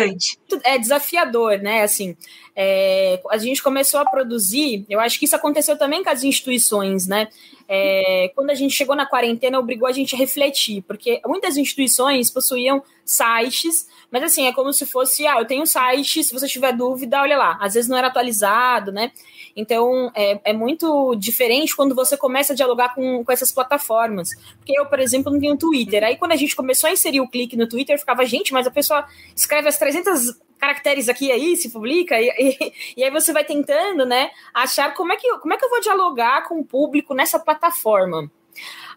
É 0.64 0.78
desafiador, 0.78 1.59
né? 1.59 1.82
Assim, 1.82 2.16
é, 2.55 3.20
a 3.30 3.38
gente 3.38 3.62
começou 3.62 4.01
a 4.01 4.05
produzir, 4.05 4.84
eu 4.88 5.01
acho 5.01 5.18
que 5.18 5.24
isso 5.24 5.36
aconteceu 5.36 5.78
também 5.78 6.03
com 6.03 6.11
as 6.11 6.22
instituições, 6.22 7.07
né? 7.07 7.28
É, 7.68 8.32
quando 8.34 8.51
a 8.51 8.55
gente 8.55 8.74
chegou 8.74 8.96
na 8.96 9.07
quarentena, 9.07 9.59
obrigou 9.59 9.86
a 9.88 9.92
gente 9.92 10.14
a 10.14 10.18
refletir, 10.18 10.82
porque 10.82 11.20
muitas 11.24 11.57
instituições 11.57 12.30
possuíam 12.30 12.82
sites, 13.11 13.88
mas 14.11 14.22
assim, 14.22 14.46
é 14.46 14.52
como 14.52 14.72
se 14.72 14.86
fosse, 14.86 15.26
ah, 15.26 15.38
eu 15.38 15.44
tenho 15.44 15.62
um 15.62 15.66
site, 15.66 16.22
se 16.22 16.32
você 16.32 16.46
tiver 16.46 16.72
dúvida, 16.72 17.20
olha 17.20 17.36
lá. 17.36 17.58
Às 17.61 17.74
vezes 17.74 17.88
não 17.88 17.96
era 17.96 18.08
atualizado, 18.08 18.92
né? 18.92 19.11
Então, 19.54 20.11
é, 20.14 20.40
é 20.44 20.52
muito 20.52 21.14
diferente 21.16 21.74
quando 21.74 21.94
você 21.94 22.16
começa 22.16 22.52
a 22.52 22.56
dialogar 22.56 22.94
com, 22.94 23.24
com 23.24 23.32
essas 23.32 23.50
plataformas. 23.50 24.30
Porque 24.56 24.78
eu, 24.78 24.86
por 24.86 25.00
exemplo, 25.00 25.32
não 25.32 25.40
tenho 25.40 25.56
Twitter. 25.56 26.04
Aí, 26.04 26.16
quando 26.16 26.32
a 26.32 26.36
gente 26.36 26.54
começou 26.54 26.88
a 26.88 26.92
inserir 26.92 27.20
o 27.20 27.28
clique 27.28 27.56
no 27.56 27.68
Twitter, 27.68 27.98
ficava, 27.98 28.24
gente, 28.24 28.52
mas 28.52 28.66
a 28.66 28.70
pessoa 28.70 29.06
escreve 29.34 29.68
as 29.68 29.76
300 29.76 30.38
caracteres 30.58 31.08
aqui 31.08 31.32
aí, 31.32 31.56
se 31.56 31.70
publica, 31.70 32.20
e, 32.20 32.28
e, 32.38 32.72
e, 32.98 33.04
aí 33.04 33.11
você 33.11 33.32
vai 33.32 33.44
tentando, 33.44 34.04
né, 34.04 34.30
achar 34.52 34.92
como 34.94 35.11
é, 35.11 35.16
que, 35.16 35.38
como 35.38 35.54
é 35.54 35.56
que 35.56 35.64
eu 35.64 35.70
vou 35.70 35.80
dialogar 35.80 36.46
com 36.46 36.61
o 36.61 36.64
público 36.64 37.14
nessa 37.14 37.38
plataforma. 37.38 38.30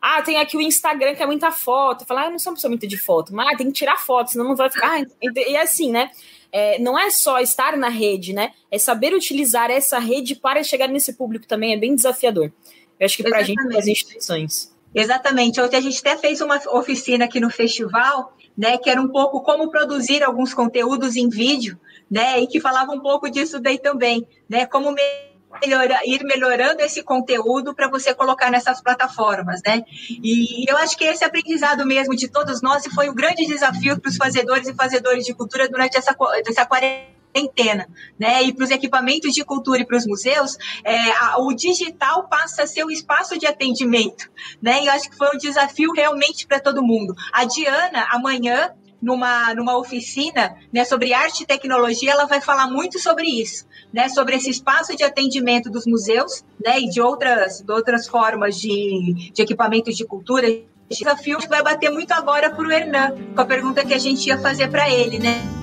Ah, 0.06 0.22
tem 0.22 0.38
aqui 0.38 0.58
o 0.58 0.62
Instagram 0.62 1.16
que 1.16 1.24
é 1.24 1.26
muita 1.26 1.49
foto. 1.49 2.06
Falar, 2.06 2.24
ah, 2.24 2.26
eu 2.26 2.32
não 2.32 2.39
sou 2.39 2.51
uma 2.51 2.56
pessoa 2.56 2.70
muito 2.70 2.86
de 2.86 2.97
foto, 2.97 3.34
mas 3.34 3.54
ah, 3.54 3.58
tem 3.58 3.68
que 3.68 3.74
tirar 3.74 3.97
foto, 3.97 4.32
senão 4.32 4.45
não 4.45 4.56
vai 4.56 4.70
ficar. 4.70 4.99
Ah, 4.99 5.06
e 5.22 5.56
assim, 5.56 5.91
né? 5.91 6.10
é, 6.54 6.78
não 6.78 6.97
é 6.97 7.10
só 7.10 7.39
estar 7.39 7.76
na 7.76 7.89
rede, 7.89 8.32
né? 8.32 8.51
É 8.70 8.78
saber 8.78 9.12
utilizar 9.16 9.72
essa 9.72 9.97
rede 9.97 10.36
para 10.36 10.64
chegar 10.64 10.88
nesse 10.88 11.14
público 11.14 11.47
também 11.47 11.74
é 11.74 11.78
bem 11.78 11.95
desafiador. 11.95 12.51
Eu 12.99 13.06
acho 13.06 13.18
que 13.18 13.24
para 13.24 13.39
a 13.39 13.43
gente, 13.43 13.62
para 13.68 13.80
as 13.80 13.88
instituições. 13.88 14.72
Exatamente. 14.93 15.60
Ontem 15.60 15.78
a 15.78 15.82
gente 15.82 15.99
até 15.99 16.16
fez 16.16 16.41
uma 16.41 16.62
oficina 16.70 17.26
aqui 17.26 17.39
no 17.39 17.49
festival, 17.49 18.38
né, 18.56 18.78
que 18.78 18.88
era 18.88 19.01
um 19.01 19.08
pouco 19.08 19.41
como 19.41 19.72
produzir 19.72 20.22
alguns 20.22 20.54
conteúdos 20.54 21.16
em 21.16 21.28
vídeo, 21.28 21.80
né, 22.10 22.39
e 22.39 22.45
que 22.45 22.60
falava 22.60 22.91
um 22.91 22.99
pouco 22.99 23.28
disso 23.32 23.60
daí 23.60 23.80
também, 23.80 24.28
né, 24.47 24.68
como 24.68 24.93
melhora, 25.62 25.99
ir 26.06 26.24
melhorando 26.24 26.82
esse 26.82 27.04
conteúdo 27.04 27.74
para 27.74 27.89
você 27.89 28.14
colocar 28.14 28.49
nessas 28.49 28.82
plataformas, 28.82 29.62
né? 29.66 29.84
E 30.10 30.70
eu 30.70 30.78
acho 30.78 30.97
que 30.97 31.04
esse 31.04 31.24
aprendizado 31.24 31.86
mesmo 31.86 32.16
de 32.16 32.28
todos 32.28 32.62
nós 32.62 32.86
foi 32.93 33.10
o 33.10 33.14
grande 33.14 33.45
desafio 33.45 33.99
para 33.99 34.10
os 34.10 34.18
fazedores 34.18 34.68
e 34.68 34.74
fazedores 34.74 35.26
de 35.26 35.34
cultura 35.34 35.68
durante 35.70 35.97
essa, 35.97 36.16
essa 36.47 36.66
quarentena, 36.66 37.88
né? 38.20 38.43
E 38.43 38.54
para 38.54 38.64
os 38.64 38.72
equipamentos 38.72 39.34
de 39.34 39.43
cultura 39.43 39.82
e 39.82 39.86
para 39.86 39.97
os 39.97 40.06
museus, 40.06 40.58
é, 40.84 40.97
a, 41.12 41.38
o 41.39 41.54
digital 41.54 42.28
passa 42.28 42.64
a 42.64 42.68
ser 42.68 42.84
o 42.84 42.91
espaço 42.91 43.38
de 43.38 43.45
atendimento, 43.45 44.30
né? 44.62 44.84
E 44.84 44.88
eu 44.88 44.91
acho 44.93 45.10
que 45.10 45.18
foi 45.18 45.30
um 45.34 45.38
desafio 45.38 45.91
realmente 45.91 46.47
para 46.47 46.60
todo 46.60 46.84
mundo. 46.84 47.16
A 47.32 47.45
Diana, 47.45 48.08
amanhã, 48.12 48.72
numa, 49.04 49.54
numa 49.54 49.78
oficina 49.78 50.56
né, 50.72 50.86
sobre 50.86 51.14
arte 51.14 51.43
e 51.43 51.45
tecnologia, 51.45 52.12
ela 52.12 52.26
vai 52.26 52.39
falar 52.39 52.68
muito 52.68 52.97
sobre 52.99 53.28
isso, 53.28 53.68
né, 53.91 54.08
sobre 54.08 54.38
esse 54.38 54.49
espaço 54.49 54.95
de 54.95 55.04
atendimento 55.04 55.70
dos 55.70 55.86
museus 55.86 56.43
né, 56.64 56.80
e 56.80 56.89
de 56.89 57.01
outras, 57.01 57.62
de 57.62 57.72
outras 57.72 58.08
formas 58.08 58.56
de, 58.60 59.32
de 59.34 59.41
equipamentos 59.41 59.97
de 59.97 60.06
cultura. 60.06 60.47
Desafio 60.89 61.38
que 61.39 61.47
vai 61.47 61.62
bater 61.62 61.89
muito 61.89 62.12
agora 62.14 62.49
para 62.49 62.66
o 62.66 62.72
Hernan, 62.72 63.16
com 63.36 63.41
a 63.41 63.45
pergunta 63.45 63.86
que 63.86 63.93
a 63.93 63.99
gente 63.99 64.28
ia 64.28 64.38
fazer 64.38 64.70
para 64.70 64.89
ele, 64.89 65.20
né? 65.20 65.62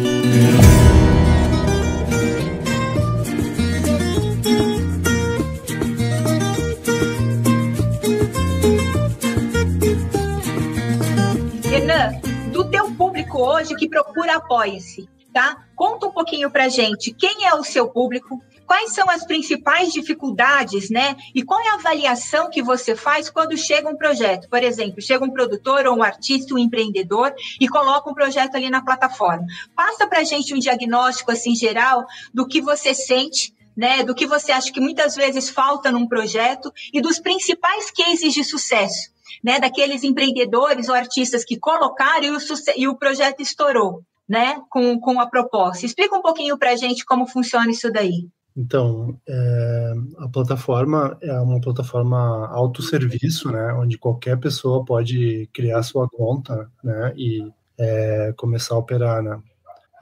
Hoje 13.41 13.75
que 13.75 13.89
procura 13.89 14.37
apoie-se, 14.37 15.09
tá? 15.33 15.65
Conta 15.75 16.07
um 16.07 16.11
pouquinho 16.11 16.49
para 16.51 16.69
gente 16.69 17.13
quem 17.13 17.45
é 17.45 17.53
o 17.55 17.63
seu 17.63 17.89
público, 17.89 18.41
quais 18.65 18.93
são 18.93 19.09
as 19.09 19.25
principais 19.25 19.91
dificuldades, 19.91 20.89
né? 20.89 21.17
E 21.35 21.43
qual 21.43 21.59
é 21.59 21.69
a 21.69 21.73
avaliação 21.73 22.49
que 22.49 22.61
você 22.61 22.95
faz 22.95 23.29
quando 23.29 23.57
chega 23.57 23.89
um 23.89 23.97
projeto? 23.97 24.47
Por 24.49 24.63
exemplo, 24.63 25.01
chega 25.01 25.25
um 25.25 25.31
produtor 25.31 25.85
ou 25.87 25.97
um 25.97 26.03
artista, 26.03 26.53
um 26.53 26.57
empreendedor 26.57 27.33
e 27.59 27.67
coloca 27.67 28.09
um 28.09 28.13
projeto 28.13 28.55
ali 28.55 28.69
na 28.69 28.83
plataforma. 28.83 29.45
Passa 29.75 30.07
para 30.07 30.23
gente 30.23 30.53
um 30.53 30.59
diagnóstico 30.59 31.31
assim 31.31 31.55
geral 31.55 32.05
do 32.33 32.47
que 32.47 32.61
você 32.61 32.93
sente 32.93 33.53
né, 33.75 34.03
do 34.03 34.13
que 34.13 34.27
você 34.27 34.51
acha 34.51 34.71
que 34.71 34.81
muitas 34.81 35.15
vezes 35.15 35.49
falta 35.49 35.91
num 35.91 36.05
projeto 36.05 36.71
e 36.93 37.01
dos 37.01 37.19
principais 37.19 37.89
cases 37.89 38.33
de 38.33 38.43
sucesso 38.43 39.11
né, 39.43 39.59
daqueles 39.59 40.03
empreendedores 40.03 40.89
ou 40.89 40.95
artistas 40.95 41.43
que 41.45 41.57
colocaram 41.57 42.23
e 42.23 42.31
o, 42.31 42.39
e 42.77 42.87
o 42.87 42.95
projeto 42.95 43.41
estourou, 43.41 44.03
né, 44.27 44.61
com, 44.69 44.99
com 44.99 45.19
a 45.19 45.27
proposta. 45.27 45.85
Explica 45.85 46.15
um 46.15 46.21
pouquinho 46.21 46.57
para 46.57 46.71
a 46.71 46.75
gente 46.75 47.05
como 47.05 47.27
funciona 47.27 47.71
isso 47.71 47.91
daí. 47.91 48.27
Então, 48.55 49.17
é, 49.27 49.93
a 50.19 50.27
plataforma 50.27 51.17
é 51.21 51.39
uma 51.39 51.61
plataforma 51.61 52.47
autosserviço, 52.47 53.49
né, 53.49 53.73
onde 53.73 53.97
qualquer 53.97 54.37
pessoa 54.37 54.83
pode 54.83 55.49
criar 55.53 55.81
sua 55.83 56.07
conta, 56.09 56.69
né, 56.83 57.13
e 57.15 57.49
é, 57.77 58.33
começar 58.35 58.75
a 58.75 58.79
operar, 58.79 59.23
né. 59.23 59.39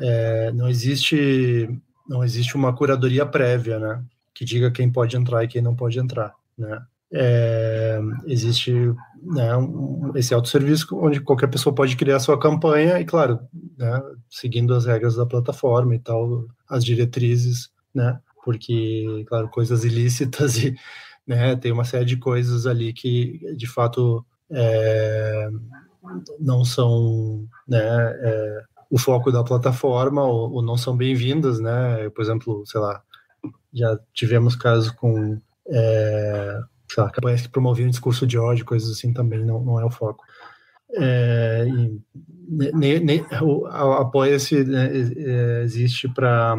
É, 0.01 0.51
não 0.53 0.69
existe 0.69 1.69
não 2.07 2.23
existe 2.23 2.55
uma 2.55 2.75
curadoria 2.75 3.25
prévia, 3.25 3.77
né, 3.77 4.03
que 4.33 4.43
diga 4.43 4.71
quem 4.71 4.91
pode 4.91 5.15
entrar 5.15 5.43
e 5.43 5.47
quem 5.47 5.61
não 5.61 5.75
pode 5.75 5.99
entrar, 5.99 6.33
né. 6.57 6.81
É, 7.11 7.99
existe 8.25 8.73
né, 9.23 9.49
esse 10.15 10.33
autosserviço 10.33 10.87
onde 10.97 11.19
qualquer 11.19 11.47
pessoa 11.47 11.73
pode 11.73 11.95
criar 11.95 12.19
sua 12.19 12.39
campanha 12.39 12.99
e, 12.99 13.05
claro, 13.05 13.39
né, 13.77 14.01
seguindo 14.29 14.73
as 14.73 14.85
regras 14.85 15.15
da 15.15 15.25
plataforma 15.25 15.95
e 15.95 15.99
tal, 15.99 16.45
as 16.67 16.83
diretrizes, 16.83 17.69
né, 17.93 18.19
porque, 18.43 19.25
claro, 19.27 19.49
coisas 19.49 19.83
ilícitas 19.83 20.57
e 20.57 20.75
né, 21.27 21.55
tem 21.55 21.71
uma 21.71 21.83
série 21.83 22.05
de 22.05 22.17
coisas 22.17 22.65
ali 22.65 22.91
que, 22.91 23.39
de 23.55 23.67
fato, 23.67 24.25
é, 24.51 25.49
não 26.39 26.65
são 26.65 27.47
né, 27.67 27.79
é, 27.79 28.63
o 28.89 28.97
foco 28.97 29.31
da 29.31 29.43
plataforma 29.43 30.23
ou, 30.23 30.53
ou 30.53 30.61
não 30.61 30.75
são 30.75 30.97
bem-vindas, 30.97 31.59
né? 31.59 32.09
Por 32.09 32.23
exemplo, 32.23 32.63
sei 32.65 32.81
lá, 32.81 33.01
já 33.71 33.99
tivemos 34.13 34.55
casos 34.55 34.89
com 34.91 35.39
é, 35.67 36.59
sei 36.89 37.03
lá, 37.03 37.09
campanhas 37.09 37.41
que 37.41 37.49
promoviam 37.49 37.89
discurso 37.89 38.25
de 38.25 38.37
ódio, 38.37 38.65
coisas 38.65 38.89
assim 38.89 39.13
também 39.13 39.45
não, 39.45 39.63
não 39.63 39.79
é 39.79 39.85
o 39.85 39.91
foco. 39.91 40.23
É, 40.95 41.65
ne, 42.47 42.99
ne, 42.99 43.25
o 43.41 43.67
Apoia-se 43.67 44.63
né, 44.63 44.89
existe 45.63 46.09
para 46.09 46.57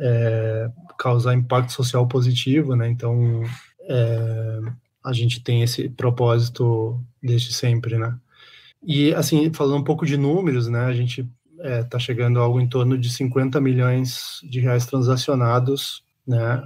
é, 0.00 0.70
causar 0.98 1.34
impacto 1.34 1.72
social 1.72 2.06
positivo, 2.08 2.74
né? 2.74 2.88
Então 2.88 3.42
é, 3.82 4.60
a 5.04 5.12
gente 5.12 5.42
tem 5.42 5.62
esse 5.62 5.88
propósito 5.88 6.98
desde 7.22 7.52
sempre, 7.52 7.98
né? 7.98 8.16
E 8.82 9.12
assim 9.14 9.52
falando 9.52 9.78
um 9.78 9.84
pouco 9.84 10.06
de 10.06 10.16
números, 10.16 10.68
né? 10.68 10.86
A 10.86 10.94
gente 10.94 11.28
está 11.58 11.98
é, 11.98 12.00
chegando 12.00 12.40
a 12.40 12.42
algo 12.42 12.60
em 12.60 12.68
torno 12.68 12.96
de 12.96 13.10
50 13.10 13.60
milhões 13.60 14.40
de 14.48 14.60
reais 14.60 14.86
transacionados, 14.86 16.02
né? 16.26 16.62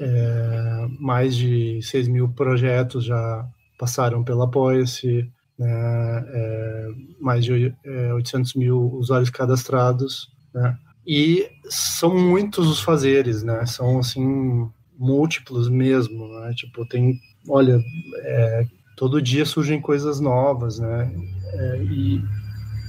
É, 0.00 0.86
mais 0.98 1.36
de 1.36 1.80
6 1.82 2.08
mil 2.08 2.28
projetos 2.28 3.04
já 3.04 3.46
passaram 3.78 4.24
pela 4.24 4.44
Apoia-se, 4.44 5.30
né? 5.58 6.24
É, 6.28 6.88
mais 7.20 7.44
de 7.44 7.74
800 8.14 8.54
mil 8.54 8.78
usuários 8.94 9.30
cadastrados, 9.30 10.32
né? 10.54 10.76
E 11.06 11.50
são 11.68 12.16
muitos 12.16 12.68
os 12.68 12.80
fazeres, 12.80 13.42
né? 13.42 13.66
São, 13.66 13.98
assim, 13.98 14.70
múltiplos 14.98 15.68
mesmo, 15.68 16.28
né? 16.40 16.52
Tipo, 16.54 16.86
tem, 16.86 17.18
olha, 17.48 17.80
é, 18.22 18.66
todo 18.96 19.20
dia 19.20 19.44
surgem 19.44 19.80
coisas 19.80 20.20
novas, 20.20 20.78
né? 20.78 21.12
É, 21.52 21.82
e 21.82 22.22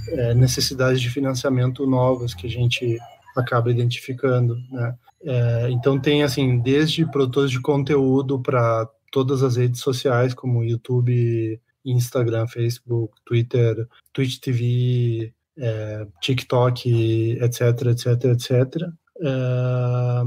é, 0.09 0.34
necessidades 0.34 1.01
de 1.01 1.09
financiamento 1.09 1.88
novas 1.88 2.34
que 2.34 2.47
a 2.47 2.49
gente 2.49 2.97
acaba 3.36 3.72
identificando, 3.72 4.58
né? 4.72 4.96
É, 5.24 5.70
então 5.70 6.00
tem, 6.00 6.24
assim, 6.24 6.60
desde 6.60 7.06
produtores 7.06 7.52
de 7.52 7.62
conteúdo 7.62 8.40
para 8.40 8.90
todas 9.12 9.44
as 9.44 9.56
redes 9.56 9.82
sociais, 9.82 10.34
como 10.34 10.64
YouTube, 10.64 11.60
Instagram, 11.86 12.48
Facebook, 12.48 13.14
Twitter, 13.26 13.88
Twitch 14.14 14.40
TV, 14.40 15.34
é, 15.58 16.08
TikTok, 16.22 17.38
etc, 17.42 17.62
etc, 17.88 18.26
etc, 18.26 18.90
é, 19.22 20.22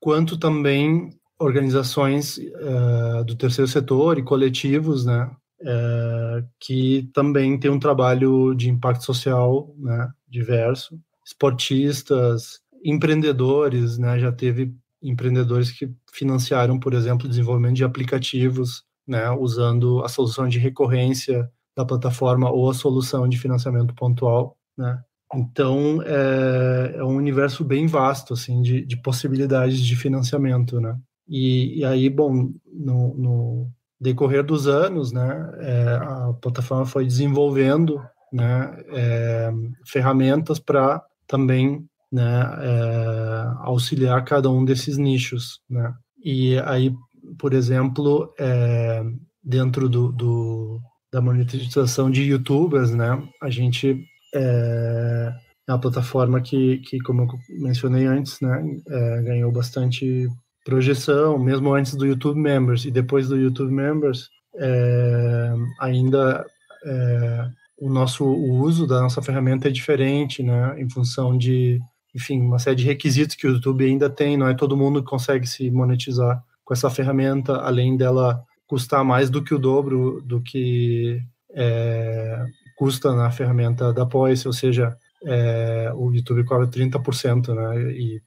quanto 0.00 0.36
também 0.36 1.10
organizações 1.38 2.38
é, 2.38 3.24
do 3.24 3.36
terceiro 3.36 3.68
setor 3.68 4.18
e 4.18 4.22
coletivos, 4.24 5.04
né, 5.04 5.30
é, 5.60 6.44
que 6.58 7.08
também 7.12 7.58
tem 7.58 7.70
um 7.70 7.78
trabalho 7.78 8.54
de 8.54 8.68
impacto 8.68 9.04
social, 9.04 9.72
né, 9.78 10.10
diverso, 10.28 10.98
esportistas, 11.28 12.60
empreendedores, 12.82 13.98
né, 13.98 14.18
já 14.18 14.32
teve 14.32 14.74
empreendedores 15.02 15.70
que 15.70 15.92
financiaram, 16.10 16.80
por 16.80 16.94
exemplo, 16.94 17.26
o 17.26 17.28
desenvolvimento 17.28 17.76
de 17.76 17.84
aplicativos, 17.84 18.82
né, 19.06 19.30
usando 19.30 20.02
a 20.02 20.08
solução 20.08 20.48
de 20.48 20.58
recorrência 20.58 21.50
da 21.76 21.84
plataforma 21.84 22.50
ou 22.50 22.70
a 22.70 22.74
solução 22.74 23.28
de 23.28 23.38
financiamento 23.38 23.94
pontual, 23.94 24.56
né? 24.76 25.00
Então 25.34 26.02
é, 26.02 26.94
é 26.96 27.04
um 27.04 27.16
universo 27.16 27.62
bem 27.62 27.86
vasto 27.86 28.32
assim 28.32 28.62
de, 28.62 28.84
de 28.84 28.96
possibilidades 29.02 29.78
de 29.78 29.94
financiamento, 29.94 30.80
né? 30.80 30.98
E, 31.28 31.80
e 31.80 31.84
aí, 31.84 32.08
bom, 32.08 32.50
no, 32.66 33.14
no, 33.14 33.70
decorrer 34.00 34.42
dos 34.42 34.66
anos, 34.66 35.12
né, 35.12 35.52
é, 35.58 35.98
a 36.00 36.32
plataforma 36.40 36.86
foi 36.86 37.04
desenvolvendo, 37.04 38.02
né, 38.32 38.82
é, 38.88 39.52
ferramentas 39.84 40.58
para 40.58 41.04
também, 41.28 41.84
né, 42.10 42.42
é, 42.60 43.44
auxiliar 43.60 44.24
cada 44.24 44.50
um 44.50 44.64
desses 44.64 44.96
nichos, 44.98 45.60
né? 45.68 45.94
E 46.24 46.58
aí, 46.60 46.92
por 47.38 47.52
exemplo, 47.52 48.34
é, 48.38 49.04
dentro 49.42 49.88
do, 49.88 50.10
do 50.10 50.80
da 51.12 51.20
monetização 51.20 52.10
de 52.10 52.22
youtubers, 52.22 52.90
né? 52.92 53.22
A 53.42 53.48
gente 53.48 54.04
é, 54.34 55.32
é 55.68 55.72
uma 55.72 55.80
plataforma 55.80 56.40
que, 56.40 56.78
que, 56.78 56.98
como 57.00 57.22
eu 57.22 57.28
mencionei 57.60 58.06
antes, 58.06 58.40
né, 58.40 58.62
é, 58.88 59.22
ganhou 59.22 59.52
bastante 59.52 60.28
projeção, 60.64 61.38
mesmo 61.38 61.72
antes 61.74 61.94
do 61.94 62.06
YouTube 62.06 62.38
Members 62.38 62.84
e 62.84 62.90
depois 62.90 63.28
do 63.28 63.36
YouTube 63.36 63.72
Members, 63.72 64.28
é, 64.56 65.52
ainda 65.80 66.44
é, 66.84 67.48
o 67.80 67.88
nosso 67.88 68.24
o 68.24 68.58
uso 68.60 68.86
da 68.86 69.00
nossa 69.00 69.22
ferramenta 69.22 69.68
é 69.68 69.70
diferente, 69.70 70.42
né, 70.42 70.74
em 70.80 70.88
função 70.88 71.36
de, 71.36 71.80
enfim, 72.14 72.40
uma 72.40 72.58
série 72.58 72.76
de 72.76 72.84
requisitos 72.84 73.36
que 73.36 73.46
o 73.46 73.52
YouTube 73.52 73.84
ainda 73.84 74.10
tem, 74.10 74.36
não 74.36 74.48
é 74.48 74.54
todo 74.54 74.76
mundo 74.76 75.02
que 75.02 75.08
consegue 75.08 75.46
se 75.46 75.70
monetizar 75.70 76.42
com 76.64 76.74
essa 76.74 76.90
ferramenta, 76.90 77.56
além 77.56 77.96
dela 77.96 78.42
custar 78.66 79.04
mais 79.04 79.30
do 79.30 79.42
que 79.42 79.54
o 79.54 79.58
dobro 79.58 80.20
do 80.22 80.42
que 80.42 81.20
é, 81.54 82.44
custa 82.76 83.14
na 83.14 83.30
ferramenta 83.30 83.92
da 83.92 84.04
Poise, 84.04 84.46
ou 84.46 84.52
seja, 84.52 84.96
é, 85.24 85.90
o 85.94 86.12
YouTube 86.12 86.44
cobra 86.44 86.66
30%, 86.66 87.54
né? 87.54 87.90
E, 87.92 88.22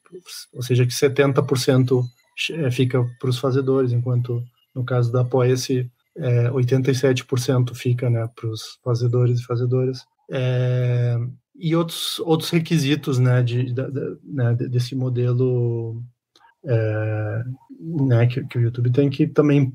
ou 0.54 0.62
seja, 0.62 0.86
que 0.86 0.92
70% 0.92 2.04
é, 2.52 2.72
fica 2.72 3.04
para 3.20 3.30
os 3.30 3.38
fazedores, 3.38 3.92
enquanto 3.92 4.44
no 4.74 4.84
caso 4.84 5.12
da 5.12 5.24
Poise, 5.24 5.90
é, 6.18 6.50
87% 6.50 7.76
fica 7.76 8.10
né, 8.10 8.28
para 8.36 8.50
os 8.50 8.80
fazedores 8.84 9.40
e 9.40 9.46
fazedoras. 9.46 10.06
É, 10.30 11.18
e 11.56 11.76
outros, 11.76 12.20
outros 12.20 12.50
requisitos 12.50 13.20
né, 13.20 13.42
de, 13.44 13.66
de, 13.66 13.74
de 13.74 14.18
né, 14.24 14.56
desse 14.56 14.96
modelo 14.96 16.02
é, 16.66 17.44
né, 17.80 18.28
que, 18.28 18.44
que, 18.46 18.58
o 18.58 18.62
YouTube 18.62 18.92
tem 18.92 19.10
que 19.10 19.28
também 19.28 19.74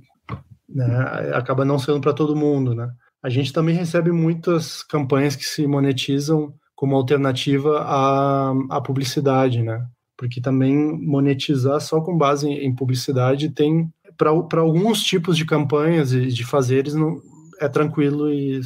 né, 0.69 0.87
acaba 1.35 1.65
não 1.65 1.79
sendo 1.79 2.01
para 2.01 2.13
todo 2.13 2.37
mundo, 2.37 2.75
né? 2.75 2.91
A 3.23 3.29
gente 3.29 3.53
também 3.53 3.75
recebe 3.75 4.13
muitas 4.13 4.83
campanhas 4.83 5.35
que 5.35 5.45
se 5.45 5.67
monetizam 5.67 6.55
como 6.75 6.95
alternativa 6.95 7.81
à, 7.81 8.53
à 8.71 8.81
publicidade, 8.81 9.63
né? 9.63 9.85
Porque 10.17 10.41
também 10.41 10.77
monetizar 10.77 11.81
só 11.81 12.01
com 12.01 12.17
base 12.17 12.49
em 12.49 12.75
publicidade 12.75 13.51
tem 13.51 13.91
para 14.17 14.61
alguns 14.61 15.03
tipos 15.03 15.37
de 15.37 15.45
campanhas 15.45 16.13
e 16.13 16.29
de 16.29 16.45
fazeres 16.45 16.95
não 16.95 17.21
é 17.61 17.69
tranquilo 17.69 18.33
e 18.33 18.61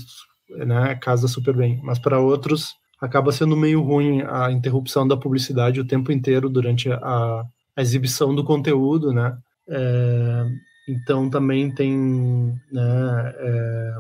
né, 0.50 0.94
casa 0.96 1.28
super 1.28 1.54
bem, 1.54 1.80
mas 1.82 1.98
para 1.98 2.18
outros 2.18 2.74
acaba 3.00 3.32
sendo 3.32 3.56
meio 3.56 3.80
ruim 3.80 4.22
a 4.22 4.50
interrupção 4.52 5.08
da 5.08 5.16
publicidade 5.16 5.80
o 5.80 5.86
tempo 5.86 6.12
inteiro 6.12 6.48
durante 6.48 6.90
a, 6.92 7.44
a 7.76 7.82
exibição 7.82 8.34
do 8.34 8.44
conteúdo, 8.44 9.12
né? 9.12 9.36
É, 9.68 10.46
então 10.88 11.30
também 11.30 11.72
tem 11.72 11.96
né, 12.70 13.34
é, 13.38 13.94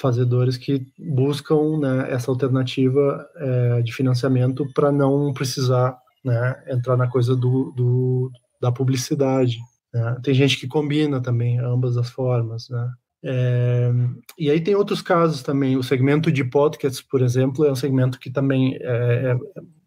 fazedores 0.00 0.56
que 0.56 0.86
buscam 0.98 1.78
né, 1.78 2.10
essa 2.10 2.30
alternativa 2.30 3.26
é, 3.36 3.82
de 3.82 3.92
financiamento 3.92 4.66
para 4.72 4.90
não 4.90 5.32
precisar 5.32 5.96
né, 6.24 6.62
entrar 6.68 6.96
na 6.96 7.08
coisa 7.08 7.36
do, 7.36 7.72
do 7.76 8.30
da 8.60 8.70
publicidade. 8.70 9.58
Né? 9.92 10.16
Tem 10.22 10.34
gente 10.34 10.58
que 10.58 10.66
combina 10.66 11.20
também 11.20 11.58
ambas 11.58 11.96
as 11.96 12.10
formas. 12.10 12.68
Né? 12.68 12.92
É, 13.24 13.92
e 14.38 14.50
aí 14.50 14.60
tem 14.60 14.74
outros 14.74 15.02
casos 15.02 15.42
também. 15.42 15.76
O 15.76 15.82
segmento 15.82 16.30
de 16.30 16.44
podcasts, 16.44 17.02
por 17.02 17.22
exemplo, 17.22 17.64
é 17.64 17.72
um 17.72 17.76
segmento 17.76 18.18
que 18.18 18.30
também 18.30 18.76
é, 18.80 19.32
é 19.32 19.36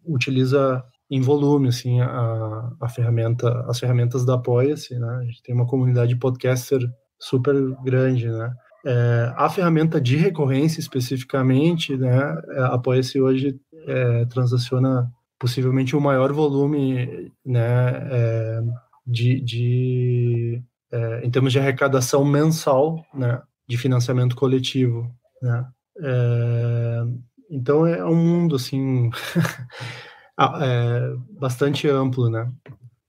utiliza 0.06 0.84
em 1.10 1.22
volume 1.22 1.68
assim 1.68 2.01
a, 2.01 2.72
a 2.80 2.89
ferramenta 2.89 3.66
as 3.68 3.80
ferramentas 3.80 4.26
da 4.26 4.36
Apoia-se 4.36 4.97
né 4.97 5.08
a 5.22 5.24
gente 5.24 5.41
tem 5.43 5.53
uma 5.53 5.68
comunidade 5.68 6.16
podcaster 6.16 6.80
super 7.20 7.56
grande 7.84 8.30
né 8.30 8.53
É, 8.88 9.34
a 9.36 9.49
ferramenta 9.49 9.99
de 9.99 10.16
recorrência 10.16 10.80
especificamente, 10.80 11.97
né, 11.97 12.16
é, 12.51 12.60
apoia-se 12.66 13.20
hoje, 13.20 13.60
é, 13.88 14.26
transaciona 14.26 15.12
possivelmente 15.39 15.95
o 15.95 15.99
maior 15.99 16.32
volume 16.32 17.32
né, 17.43 17.62
de, 19.06 19.39
de 19.39 20.64
é, 20.91 21.26
em 21.26 21.30
termos 21.30 21.51
de 21.51 21.60
arrecadação 21.60 22.24
mensal 22.26 23.06
né, 23.14 23.41
de 23.68 23.78
financiamento 23.78 24.36
coletivo. 24.36 25.10
Né. 25.41 25.66
É, 26.01 27.03
então 27.49 27.86
é 27.86 28.03
um 28.06 28.16
mundo 28.16 28.56
assim 28.56 29.10
bastante 31.39 31.88
amplo, 31.88 32.30
né? 32.30 32.51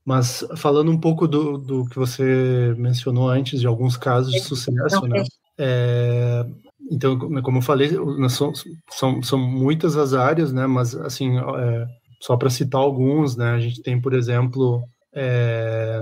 Mas 0.05 0.47
falando 0.57 0.91
um 0.91 1.01
pouco 1.01 1.27
do, 1.27 1.59
do 1.59 1.85
que 1.87 1.97
você 1.97 2.73
mencionou 2.79 3.29
antes, 3.29 3.61
de 3.61 3.67
alguns 3.67 3.97
casos 3.97 4.33
de 4.33 4.39
sucesso, 4.39 5.05
né? 5.09 5.25
É, 5.59 6.47
então, 6.89 7.19
como 7.43 7.59
eu 7.59 7.63
falei, 7.63 7.91
são, 8.29 8.53
são, 8.89 9.21
são 9.21 9.39
muitas 9.39 9.97
as 9.97 10.15
áreas, 10.15 10.53
né? 10.53 10.65
Mas, 10.67 10.95
assim, 10.95 11.37
é, 11.37 11.87
só 12.21 12.37
para 12.37 12.51
citar 12.51 12.81
alguns, 12.81 13.37
né? 13.37 13.51
A 13.51 13.59
gente 13.59 13.83
tem, 13.83 14.01
por 14.01 14.15
exemplo, 14.15 14.85
é, 15.17 15.99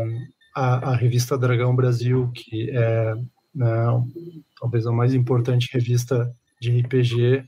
a, 0.54 0.90
a, 0.90 0.96
revista 0.96 1.38
Dragão 1.38 1.74
Brasil, 1.74 2.30
que 2.34 2.68
é 2.70 3.14
né, 3.54 3.86
talvez 4.60 4.86
a 4.86 4.92
mais 4.92 5.14
importante 5.14 5.70
revista 5.72 6.30
de 6.60 6.80
RPG 6.80 7.44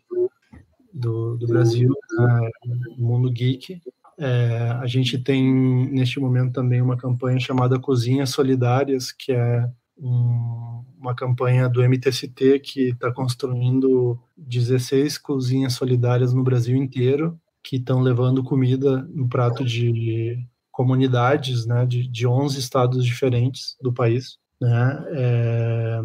do, 0.94 1.36
do 1.36 1.46
Brasil, 1.48 1.92
né, 2.18 2.50
mundo 2.96 3.30
geek. 3.32 3.82
É, 4.16 4.78
a 4.80 4.86
gente 4.86 5.18
tem, 5.18 5.44
neste 5.90 6.20
momento, 6.20 6.52
também 6.52 6.80
uma 6.80 6.96
campanha 6.96 7.40
chamada 7.40 7.80
Cozinhas 7.80 8.30
Solidárias, 8.30 9.10
que 9.10 9.32
é 9.32 9.68
um, 9.98 10.84
uma 10.98 11.14
campanha 11.16 11.68
do 11.68 11.82
MTST 11.82 12.60
que 12.60 12.90
está 12.90 13.12
construindo 13.12 14.18
16 14.36 15.18
cozinhas 15.18 15.72
solidárias 15.72 16.32
no 16.32 16.44
Brasil 16.44 16.76
inteiro, 16.76 17.38
que 17.62 17.76
estão 17.76 18.00
levando 18.00 18.44
comida 18.44 19.02
no 19.12 19.28
prato 19.28 19.64
de 19.64 20.38
comunidades 20.76 21.64
né, 21.64 21.86
de, 21.86 22.06
de 22.06 22.26
11 22.26 22.60
estados 22.60 23.02
diferentes 23.02 23.76
do 23.80 23.90
país. 23.90 24.36
Né? 24.60 25.04
É, 25.12 26.00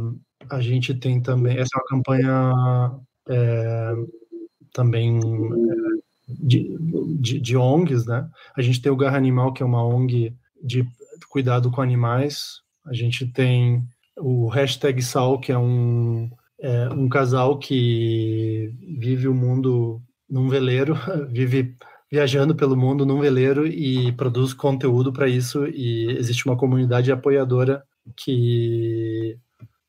a 0.50 0.62
gente 0.62 0.94
tem 0.94 1.22
também, 1.22 1.58
essa 1.58 1.72
é 1.76 1.78
uma 1.78 1.88
campanha 1.88 2.54
é, 3.28 3.94
também 4.72 5.18
é, 5.18 6.02
de, 6.26 6.78
de, 7.20 7.40
de, 7.42 7.58
ONGs, 7.58 8.06
né? 8.06 8.30
A 8.56 8.62
gente 8.62 8.82
tem 8.82 8.90
o 8.90 8.96
Garra 8.96 9.18
Animal, 9.18 9.52
que 9.52 9.62
é 9.62 9.66
uma 9.66 9.86
ONG 9.86 10.34
de 10.64 10.88
cuidado 11.30 11.70
com 11.70 11.82
animais. 11.82 12.62
A 12.86 12.94
gente 12.94 13.28
tem 13.28 13.84
o 14.18 14.48
hashtag 14.48 15.02
Sal, 15.02 15.38
que 15.38 15.52
é 15.52 15.58
um, 15.58 16.30
é, 16.62 16.88
um 16.90 17.10
casal 17.10 17.60
que 17.60 18.74
vive 18.98 19.28
o 19.28 19.34
mundo 19.34 20.02
num 20.30 20.48
veleiro, 20.48 20.96
vive 21.30 21.76
viajando 22.12 22.54
pelo 22.54 22.76
mundo 22.76 23.06
num 23.06 23.22
veleiro 23.22 23.66
e 23.66 24.12
produz 24.12 24.54
conteúdo 24.54 25.14
para 25.14 25.30
isso. 25.30 25.66
E 25.68 26.12
existe 26.18 26.46
uma 26.46 26.58
comunidade 26.58 27.12
apoiadora 27.12 27.84
que 28.18 29.38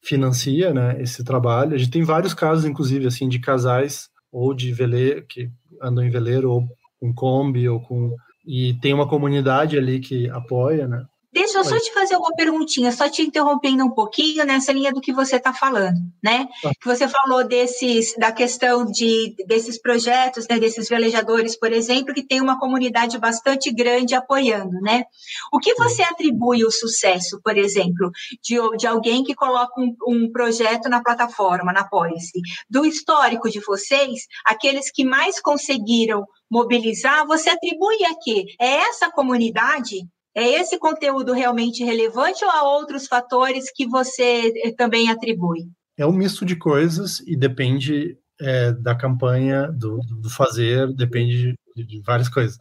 financia 0.01 0.73
né, 0.73 1.01
esse 1.03 1.25
trabalho. 1.25 1.75
A 1.75 1.79
gente 1.79 1.91
tem 1.91 2.03
vários 2.03 2.33
casos, 2.33 2.65
inclusive, 2.65 3.07
assim, 3.07 3.29
de 3.29 3.41
casais 3.41 4.09
ou 4.31 4.55
de 4.55 4.73
veleiro, 4.73 5.25
que 5.27 5.51
andam 5.81 6.05
em 6.05 6.11
veleiro, 6.11 6.51
ou 6.51 6.69
com 7.01 7.13
Kombi, 7.13 7.69
ou 7.69 7.81
com. 7.81 8.15
E 8.47 8.75
tem 8.81 8.95
uma 8.95 9.09
comunidade 9.09 9.77
ali 9.77 10.01
que 10.01 10.29
apoia, 10.31 10.87
né? 10.87 11.05
Deixa 11.33 11.57
eu 11.57 11.65
só 11.65 11.79
te 11.79 11.91
fazer 11.95 12.15
uma 12.17 12.35
perguntinha, 12.35 12.93
só 12.93 13.09
te 13.09 13.23
interrompendo 13.23 13.83
um 13.83 13.91
pouquinho 13.91 14.45
nessa 14.45 14.71
linha 14.71 14.93
do 14.93 15.01
que 15.01 15.15
você 15.15 15.37
está 15.37 15.51
falando, 15.51 15.99
né? 16.23 16.47
Ah. 16.63 16.71
Que 16.79 16.87
você 16.87 17.09
falou 17.09 17.43
desses, 17.43 18.15
da 18.19 18.31
questão 18.31 18.85
de, 18.85 19.35
desses 19.47 19.81
projetos, 19.81 20.47
né, 20.47 20.59
desses 20.59 20.91
velejadores, 20.91 21.59
por 21.59 21.73
exemplo, 21.73 22.13
que 22.13 22.23
tem 22.23 22.43
uma 22.43 22.59
comunidade 22.59 23.19
bastante 23.19 23.73
grande 23.73 24.15
apoiando, 24.15 24.79
né? 24.83 25.05
O 25.51 25.59
que 25.59 25.75
você 25.75 26.03
atribui 26.03 26.67
o 26.67 26.71
sucesso, 26.71 27.41
por 27.43 27.57
exemplo, 27.57 28.11
de, 28.43 28.57
de 28.77 28.87
alguém 28.87 29.25
que 29.25 29.35
coloca 29.35 29.81
um, 29.81 29.97
um 30.07 30.31
projeto 30.31 30.91
na 30.91 31.03
plataforma, 31.03 31.73
na 31.73 31.89
Policy? 31.89 32.43
Do 32.69 32.85
histórico 32.85 33.49
de 33.49 33.61
vocês, 33.61 34.27
aqueles 34.45 34.91
que 34.91 35.03
mais 35.03 35.41
conseguiram 35.41 36.27
mobilizar, 36.51 37.27
você 37.27 37.49
atribui 37.49 38.05
a 38.05 38.15
quê? 38.23 38.45
É 38.61 38.81
essa 38.91 39.11
comunidade 39.11 40.07
é 40.35 40.61
esse 40.61 40.79
conteúdo 40.79 41.33
realmente 41.33 41.85
relevante 41.85 42.45
ou 42.45 42.51
há 42.51 42.63
outros 42.63 43.07
fatores 43.07 43.71
que 43.75 43.87
você 43.87 44.53
eh, 44.65 44.73
também 44.73 45.11
atribui? 45.11 45.69
É 45.97 46.07
um 46.07 46.13
misto 46.13 46.45
de 46.45 46.57
coisas 46.57 47.21
e 47.27 47.37
depende 47.37 48.17
é, 48.41 48.73
da 48.73 48.95
campanha, 48.95 49.71
do, 49.71 50.01
do, 50.21 50.31
fazer, 50.31 50.93
depende 50.95 51.55
de, 51.77 51.85
de 51.85 52.01
várias 52.01 52.29
coisas. 52.29 52.59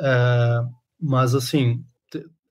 É, 0.00 0.60
mas, 1.00 1.34
assim, 1.34 1.84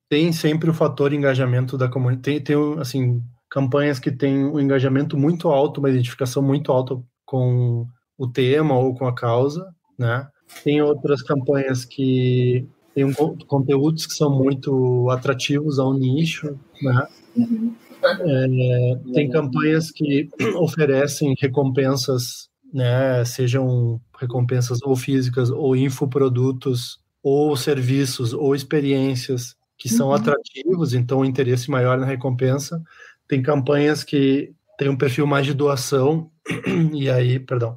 tem 0.08 0.32
sempre 0.32 0.70
o 0.70 0.74
fator 0.74 1.14
engajamento 1.14 1.78
da 1.78 1.88
comunidade. 1.88 2.22
Tem, 2.22 2.44
tem, 2.44 2.80
assim, 2.80 3.22
campanhas 3.50 4.00
que 4.00 4.12
têm 4.12 4.46
um 4.46 4.60
engajamento 4.60 5.18
muito 5.18 5.50
alto, 5.50 5.80
uma 5.80 5.90
identificação 5.90 6.42
muito 6.42 6.72
alta 6.72 7.02
com 7.26 7.88
o 8.18 8.28
tema 8.28 8.78
ou 8.78 8.94
com 8.94 9.08
a 9.08 9.16
causa, 9.16 9.66
né? 9.98 10.28
Tem 10.64 10.82
outras 10.82 11.22
campanhas 11.22 11.86
que 11.86 12.68
tem 12.94 13.06
um, 13.06 13.14
conteúdos 13.48 14.06
que 14.06 14.14
são 14.14 14.30
muito 14.30 15.10
atrativos 15.10 15.80
ao 15.80 15.94
nicho, 15.94 16.58
né? 16.82 17.08
Uhum. 17.36 17.74
É, 18.04 19.00
tem 19.14 19.30
campanhas 19.30 19.92
que 19.92 20.30
oferecem 20.58 21.36
recompensas, 21.40 22.50
né? 22.74 23.24
Sejam 23.26 24.00
recompensas 24.20 24.80
ou 24.84 24.96
físicas 24.96 25.50
ou 25.50 25.76
infoprodutos 25.76 27.00
ou 27.24 27.56
serviços 27.56 28.34
ou 28.34 28.56
experiências 28.56 29.56
que 29.78 29.90
são 29.90 30.08
uhum. 30.10 30.14
atrativos, 30.14 30.94
então 30.94 31.20
o 31.20 31.26
interesse 31.26 31.72
maior 31.72 31.98
na 31.98 32.06
recompensa. 32.06 32.82
Tem 33.28 33.42
campanhas 33.42 34.04
que 34.04 34.54
têm 34.78 34.90
um 34.90 34.98
perfil 34.98 35.26
mais 35.26 35.46
de 35.46 35.54
doação 35.54 36.30
e 36.94 37.10
aí, 37.10 37.40
perdão, 37.40 37.76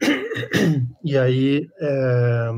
e 1.04 1.16
aí 1.16 1.68
é, 1.80 2.50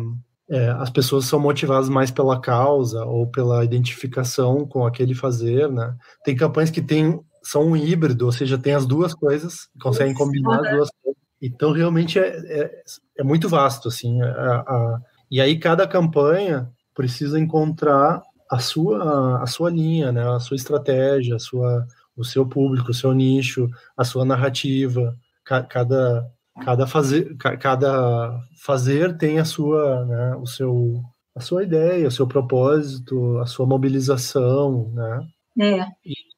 é, 0.50 0.68
as 0.70 0.90
pessoas 0.90 1.24
são 1.26 1.40
motivadas 1.40 1.88
mais 1.88 2.10
pela 2.10 2.40
causa 2.40 3.04
ou 3.04 3.26
pela 3.26 3.64
identificação 3.64 4.66
com 4.66 4.84
aquele 4.84 5.14
fazer, 5.14 5.70
né? 5.70 5.94
Tem 6.24 6.36
campanhas 6.36 6.70
que 6.70 6.82
tem, 6.82 7.20
são 7.42 7.68
um 7.68 7.76
híbrido, 7.76 8.26
ou 8.26 8.32
seja, 8.32 8.58
tem 8.58 8.74
as 8.74 8.86
duas 8.86 9.14
coisas, 9.14 9.68
conseguem 9.80 10.14
combinar 10.14 10.60
as 10.60 10.70
duas 10.70 10.90
coisas. 11.02 11.22
Então, 11.40 11.72
realmente, 11.72 12.18
é, 12.18 12.28
é, 12.28 12.82
é 13.18 13.24
muito 13.24 13.48
vasto, 13.48 13.88
assim. 13.88 14.20
A, 14.22 14.60
a, 14.60 15.00
e 15.30 15.40
aí, 15.40 15.58
cada 15.58 15.86
campanha 15.88 16.70
precisa 16.94 17.38
encontrar 17.38 18.22
a 18.50 18.58
sua, 18.58 19.42
a 19.42 19.46
sua 19.46 19.70
linha, 19.70 20.12
né? 20.12 20.22
A 20.28 20.38
sua 20.38 20.56
estratégia, 20.56 21.36
a 21.36 21.38
sua, 21.38 21.86
o 22.16 22.24
seu 22.24 22.46
público, 22.46 22.90
o 22.90 22.94
seu 22.94 23.12
nicho, 23.12 23.68
a 23.96 24.04
sua 24.04 24.24
narrativa. 24.24 25.16
Cada, 25.44 26.30
cada 26.60 26.86
fazer, 26.86 27.36
cada 27.36 28.38
fazer 28.62 29.16
tem 29.16 29.38
a 29.38 29.44
sua, 29.44 30.04
né, 30.04 30.36
o 30.36 30.46
seu, 30.46 31.02
a 31.34 31.40
sua 31.40 31.62
ideia, 31.62 32.08
o 32.08 32.10
seu 32.10 32.26
propósito, 32.26 33.38
a 33.38 33.46
sua 33.46 33.66
mobilização, 33.66 34.90
né? 34.92 35.26
É. 35.60 35.86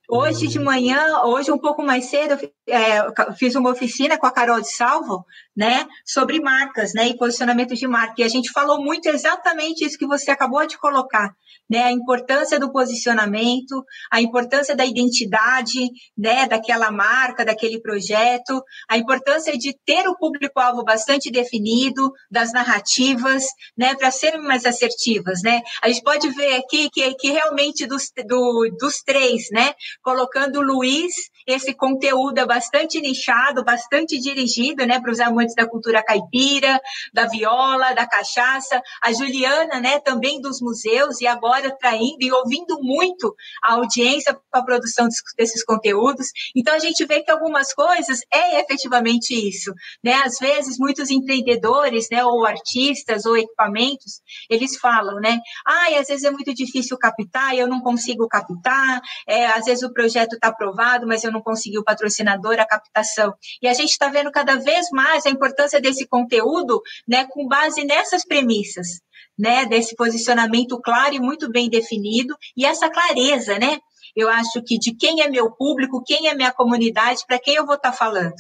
Hoje 0.09 0.49
de 0.49 0.59
manhã, 0.59 1.23
hoje 1.25 1.51
um 1.51 1.59
pouco 1.59 1.83
mais 1.83 2.07
cedo, 2.07 2.39
é, 2.69 3.35
fiz 3.39 3.55
uma 3.55 3.71
oficina 3.71 4.19
com 4.19 4.27
a 4.27 4.31
Carol 4.31 4.61
de 4.61 4.71
Salvo, 4.71 5.25
né, 5.57 5.87
sobre 6.05 6.41
marcas, 6.41 6.93
né, 6.93 7.09
e 7.09 7.17
posicionamento 7.17 7.75
de 7.75 7.87
marca. 7.87 8.15
E 8.19 8.23
a 8.25 8.29
gente 8.29 8.51
falou 8.51 8.83
muito 8.83 9.09
exatamente 9.09 9.85
isso 9.85 9.99
que 9.99 10.07
você 10.07 10.31
acabou 10.31 10.67
de 10.67 10.77
colocar, 10.77 11.35
né, 11.71 11.85
a 11.85 11.93
importância 11.93 12.61
do 12.61 12.71
posicionamento, 12.71 13.83
a 14.11 14.21
importância 14.21 14.77
da 14.77 14.85
identidade, 14.85 15.89
né, 16.17 16.47
daquela 16.47 16.91
marca, 16.91 17.45
daquele 17.45 17.81
projeto, 17.81 18.63
a 18.89 18.99
importância 18.99 19.57
de 19.57 19.75
ter 19.87 20.07
o 20.07 20.17
público-alvo 20.17 20.85
bastante 20.85 21.31
definido, 21.31 22.13
das 22.31 22.53
narrativas, 22.53 23.45
né, 23.77 23.95
para 23.95 24.11
serem 24.11 24.43
mais 24.43 24.67
assertivas, 24.67 25.41
né. 25.43 25.63
A 25.83 25.89
gente 25.89 26.03
pode 26.03 26.29
ver 26.31 26.57
aqui 26.57 26.91
que, 26.91 27.15
que 27.15 27.31
realmente 27.31 27.87
dos, 27.87 28.11
do, 28.27 28.69
dos 28.79 28.97
três, 29.03 29.49
né, 29.51 29.73
colocando 30.05 30.63
Luiz, 30.63 31.33
esse 31.47 31.75
conteúdo 31.75 32.39
é 32.39 32.47
bastante 32.47 33.01
nichado, 33.01 33.65
bastante 33.65 34.19
dirigido, 34.19 34.87
né, 34.87 35.01
para 35.01 35.11
usar 35.11 35.27
amantes 35.27 35.55
da 35.55 35.69
cultura 35.69 36.03
caipira, 36.03 36.81
da 37.13 37.27
viola, 37.27 37.93
da 37.95 38.07
cachaça, 38.07 38.81
a 39.03 39.13
Juliana, 39.13 39.81
né, 39.81 40.01
também 40.01 40.41
dos 40.41 40.61
museus 40.61 41.21
e 41.21 41.27
agora 41.27 41.75
traindo 41.79 42.23
e 42.23 42.33
ouvindo 42.33 42.79
muito 42.81 43.35
a 43.63 43.75
audiência 43.75 44.39
para 44.51 44.61
a 44.61 44.65
produção 44.65 45.09
desses 45.37 45.65
conteúdos. 45.65 46.29
Então 46.57 46.75
a 46.75 46.79
gente 46.79 47.05
vê 47.05 47.23
que 47.23 47.31
algumas 47.31 47.73
coisas 47.73 48.21
é 48.33 48.61
efetivamente 48.61 49.35
isso, 49.35 49.73
né? 50.03 50.15
Às 50.25 50.39
vezes 50.39 50.79
muitos 50.79 51.11
empreendedores, 51.11 52.09
né, 52.11 52.25
ou 52.25 52.47
artistas 52.47 53.25
ou 53.27 53.37
equipamentos, 53.37 54.21
eles 54.49 54.77
falam, 54.79 55.21
né? 55.21 55.39
Ah, 55.67 55.99
às 55.99 56.09
vezes 56.09 56.25
é 56.25 56.31
muito 56.31 56.55
difícil 56.55 56.97
captar, 56.99 57.55
eu 57.55 57.69
não 57.69 57.81
consigo 57.81 58.27
captar, 58.29 59.01
é, 59.27 59.47
às 59.47 59.65
vezes 59.65 59.83
o 59.83 59.93
projeto 59.93 60.35
está 60.35 60.49
aprovado, 60.49 61.07
mas 61.07 61.25
eu 61.25 61.33
não 61.35 61.43
consegui 61.43 61.79
o 61.79 61.85
patrocinador, 61.85 62.59
a 62.59 62.67
captação. 62.67 63.35
E 63.61 63.69
a 63.69 63.75
gente 63.75 63.91
está 63.91 64.09
vendo 64.09 64.31
cada 64.31 64.57
vez 64.57 64.89
mais 64.91 65.27
a 65.27 65.31
importância 65.31 65.81
desse 65.81 66.07
conteúdo, 66.07 66.81
né, 67.07 67.27
com 67.31 67.47
base 67.47 67.85
nessas 67.85 68.25
premissas, 68.25 69.01
né, 69.39 69.67
desse 69.67 69.95
posicionamento 69.95 70.81
claro 70.81 71.15
e 71.15 71.21
muito 71.21 71.51
bem 71.51 71.69
definido, 71.69 72.35
e 72.57 72.65
essa 72.65 72.89
clareza, 72.89 73.59
né? 73.59 73.79
Eu 74.17 74.29
acho 74.29 74.63
que 74.65 74.79
de 74.79 74.95
quem 74.95 75.23
é 75.23 75.29
meu 75.29 75.51
público, 75.51 76.03
quem 76.05 76.29
é 76.29 76.35
minha 76.35 76.53
comunidade, 76.53 77.25
para 77.27 77.39
quem 77.39 77.55
eu 77.55 77.67
vou 77.67 77.75
estar 77.75 77.91
tá 77.91 77.97
falando, 77.97 78.35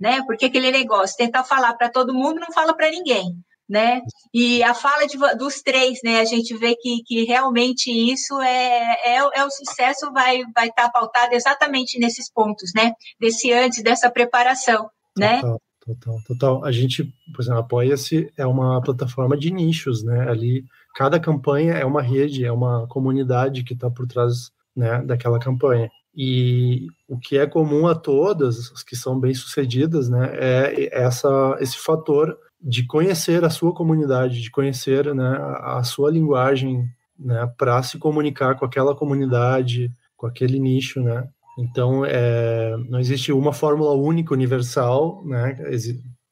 né? 0.00 0.22
Porque 0.26 0.46
aquele 0.46 0.72
negócio, 0.72 1.16
tentar 1.16 1.44
falar 1.44 1.74
para 1.74 1.90
todo 1.90 2.14
mundo, 2.14 2.40
não 2.40 2.52
fala 2.52 2.74
para 2.74 2.90
ninguém 2.90 3.36
né? 3.68 4.00
E 4.32 4.62
a 4.62 4.72
fala 4.72 5.06
de, 5.06 5.18
dos 5.36 5.60
três, 5.62 5.98
né? 6.02 6.20
A 6.20 6.24
gente 6.24 6.56
vê 6.56 6.74
que, 6.74 7.02
que 7.04 7.24
realmente 7.24 7.90
isso 7.90 8.40
é, 8.40 8.96
é, 9.04 9.16
é 9.16 9.44
o 9.44 9.50
sucesso 9.50 10.10
vai 10.12 10.42
vai 10.54 10.68
estar 10.68 10.84
tá 10.84 10.90
pautado 10.90 11.34
exatamente 11.34 11.98
nesses 11.98 12.32
pontos, 12.32 12.72
né? 12.74 12.92
Desse 13.20 13.52
antes 13.52 13.82
dessa 13.82 14.10
preparação, 14.10 14.88
né? 15.16 15.40
Total, 15.40 15.60
total, 15.84 16.18
total. 16.26 16.64
A 16.64 16.72
gente, 16.72 17.04
por 17.34 17.42
exemplo, 17.42 17.60
apoia-se 17.60 18.32
é 18.36 18.46
uma 18.46 18.80
plataforma 18.80 19.36
de 19.36 19.50
nichos, 19.50 20.02
né? 20.02 20.28
Ali 20.30 20.64
cada 20.94 21.20
campanha 21.20 21.74
é 21.74 21.84
uma 21.84 22.00
rede, 22.00 22.44
é 22.44 22.52
uma 22.52 22.86
comunidade 22.88 23.64
que 23.64 23.74
está 23.74 23.90
por 23.90 24.06
trás, 24.06 24.50
né? 24.74 25.02
Daquela 25.02 25.38
campanha. 25.38 25.90
E 26.20 26.88
o 27.06 27.18
que 27.18 27.38
é 27.38 27.46
comum 27.46 27.86
a 27.86 27.94
todas, 27.94 28.72
as 28.72 28.82
que 28.82 28.96
são 28.96 29.20
bem 29.20 29.34
sucedidas, 29.34 30.08
né? 30.08 30.30
É 30.32 30.88
essa 31.02 31.56
esse 31.60 31.78
fator 31.78 32.36
de 32.60 32.86
conhecer 32.86 33.44
a 33.44 33.50
sua 33.50 33.72
comunidade, 33.72 34.42
de 34.42 34.50
conhecer 34.50 35.14
né, 35.14 35.38
a 35.60 35.82
sua 35.84 36.10
linguagem, 36.10 36.84
né, 37.18 37.48
para 37.56 37.82
se 37.82 37.98
comunicar 37.98 38.56
com 38.56 38.64
aquela 38.64 38.94
comunidade, 38.94 39.92
com 40.16 40.26
aquele 40.26 40.58
nicho, 40.58 41.00
né? 41.00 41.28
Então, 41.58 42.04
é, 42.04 42.76
não 42.88 43.00
existe 43.00 43.32
uma 43.32 43.52
fórmula 43.52 43.92
única, 43.92 44.32
universal, 44.32 45.24
né? 45.24 45.56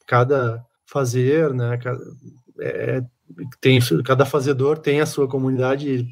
Cada 0.07 0.64
fazer, 0.87 1.53
né? 1.53 1.77
Cada, 1.79 1.99
é, 2.61 3.03
tem, 3.61 3.81
cada 4.05 4.24
fazedor 4.24 4.79
tem 4.79 5.01
a 5.01 5.07
sua 5.07 5.29
comunidade 5.29 6.07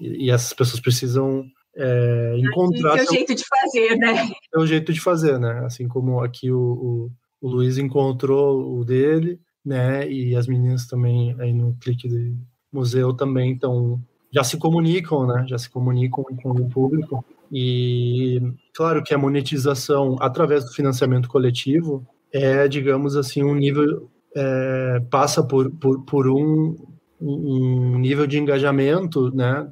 e, 0.00 0.26
e 0.26 0.30
essas 0.30 0.52
pessoas 0.52 0.80
precisam 0.80 1.44
é, 1.76 2.36
encontrar... 2.38 2.98
Seu 2.98 3.14
jeito 3.14 3.34
de 3.36 3.44
fazer, 3.44 3.96
né? 3.96 4.30
Seu 4.52 4.66
jeito 4.66 4.92
de 4.92 5.00
fazer, 5.00 5.38
né? 5.38 5.62
Assim 5.64 5.86
como 5.86 6.20
aqui 6.20 6.50
o, 6.50 6.58
o, 6.58 7.10
o 7.40 7.48
Luiz 7.48 7.78
encontrou 7.78 8.80
o 8.80 8.84
dele, 8.84 9.38
né? 9.66 10.08
E 10.08 10.36
as 10.36 10.46
meninas 10.46 10.86
também 10.86 11.34
aí 11.40 11.52
no 11.52 11.76
clique 11.80 12.08
do 12.08 12.36
museu 12.72 13.12
também 13.12 13.54
estão 13.54 14.00
já 14.32 14.44
se 14.44 14.56
comunicam, 14.56 15.26
né? 15.26 15.44
Já 15.48 15.58
se 15.58 15.68
comunicam 15.68 16.24
com 16.42 16.50
o 16.50 16.68
público 16.68 17.24
e 17.50 18.40
claro 18.74 19.02
que 19.02 19.12
a 19.12 19.18
monetização 19.18 20.16
através 20.20 20.64
do 20.64 20.72
financiamento 20.72 21.28
coletivo 21.28 22.06
é, 22.32 22.68
digamos 22.68 23.16
assim, 23.16 23.42
um 23.42 23.54
nível 23.54 24.08
é, 24.34 25.00
passa 25.10 25.42
por, 25.42 25.70
por, 25.70 26.04
por 26.04 26.28
um, 26.28 26.76
um 27.20 27.98
nível 27.98 28.26
de 28.26 28.38
engajamento, 28.38 29.34
né? 29.34 29.66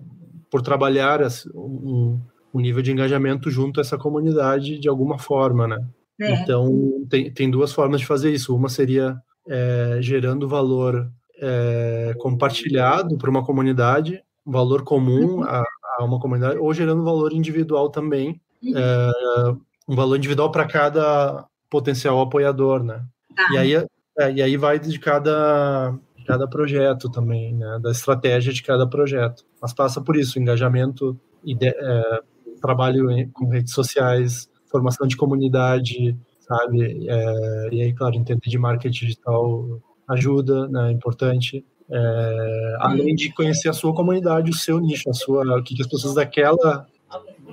Por 0.50 0.62
trabalhar 0.62 1.20
um, 1.54 2.18
um 2.52 2.60
nível 2.60 2.82
de 2.82 2.92
engajamento 2.92 3.50
junto 3.50 3.80
a 3.80 3.82
essa 3.82 3.98
comunidade 3.98 4.78
de 4.78 4.88
alguma 4.88 5.18
forma, 5.18 5.66
né? 5.66 5.84
É. 6.20 6.42
Então, 6.42 7.04
tem, 7.10 7.30
tem 7.30 7.50
duas 7.50 7.72
formas 7.72 8.00
de 8.00 8.06
fazer 8.06 8.32
isso. 8.32 8.54
Uma 8.54 8.68
seria 8.68 9.16
é, 9.46 9.98
gerando 10.00 10.48
valor 10.48 11.10
é, 11.38 12.14
compartilhado 12.18 13.16
para 13.18 13.30
uma 13.30 13.44
comunidade, 13.44 14.22
valor 14.44 14.82
comum 14.82 15.36
uhum. 15.36 15.44
a, 15.44 15.64
a, 15.98 16.04
uma 16.04 16.18
comunidade, 16.18 16.58
ou 16.58 16.72
gerando 16.72 17.04
valor 17.04 17.32
individual 17.32 17.90
também, 17.90 18.40
uhum. 18.62 18.72
é, 18.76 19.56
um 19.88 19.94
valor 19.94 20.16
individual 20.16 20.50
para 20.50 20.66
cada 20.66 21.46
potencial 21.68 22.20
apoiador, 22.20 22.82
né? 22.82 23.04
Tá. 23.34 23.46
E 23.52 23.58
aí, 23.58 23.74
é, 23.74 24.32
e 24.32 24.42
aí 24.42 24.56
vai 24.56 24.78
de 24.78 24.98
cada, 24.98 25.94
cada 26.26 26.48
projeto 26.48 27.10
também, 27.10 27.54
né? 27.54 27.78
Da 27.82 27.90
estratégia 27.90 28.52
de 28.52 28.62
cada 28.62 28.86
projeto. 28.86 29.44
Mas 29.60 29.72
passa 29.72 30.00
por 30.00 30.16
isso, 30.16 30.38
engajamento, 30.38 31.18
ide, 31.44 31.68
é, 31.68 32.20
trabalho 32.60 33.08
com 33.32 33.48
redes 33.48 33.74
sociais, 33.74 34.48
formação 34.70 35.06
de 35.06 35.16
comunidade, 35.16 36.16
sabe? 36.46 37.06
É, 37.08 37.68
e 37.72 37.82
aí, 37.82 37.92
claro, 37.92 38.16
entender 38.16 38.48
de 38.48 38.58
marketing 38.58 39.06
digital 39.06 39.80
ajuda, 40.08 40.68
né? 40.68 40.88
É 40.88 40.92
importante. 40.92 41.64
É, 41.90 42.76
além 42.80 43.14
de 43.14 43.32
conhecer 43.32 43.68
a 43.68 43.72
sua 43.72 43.94
comunidade, 43.94 44.50
o 44.50 44.54
seu 44.54 44.78
nicho, 44.80 45.08
a 45.08 45.14
sua, 45.14 45.58
o 45.58 45.62
que, 45.62 45.80
as 45.80 45.86
pessoas 45.86 46.14
daquela, 46.14 46.86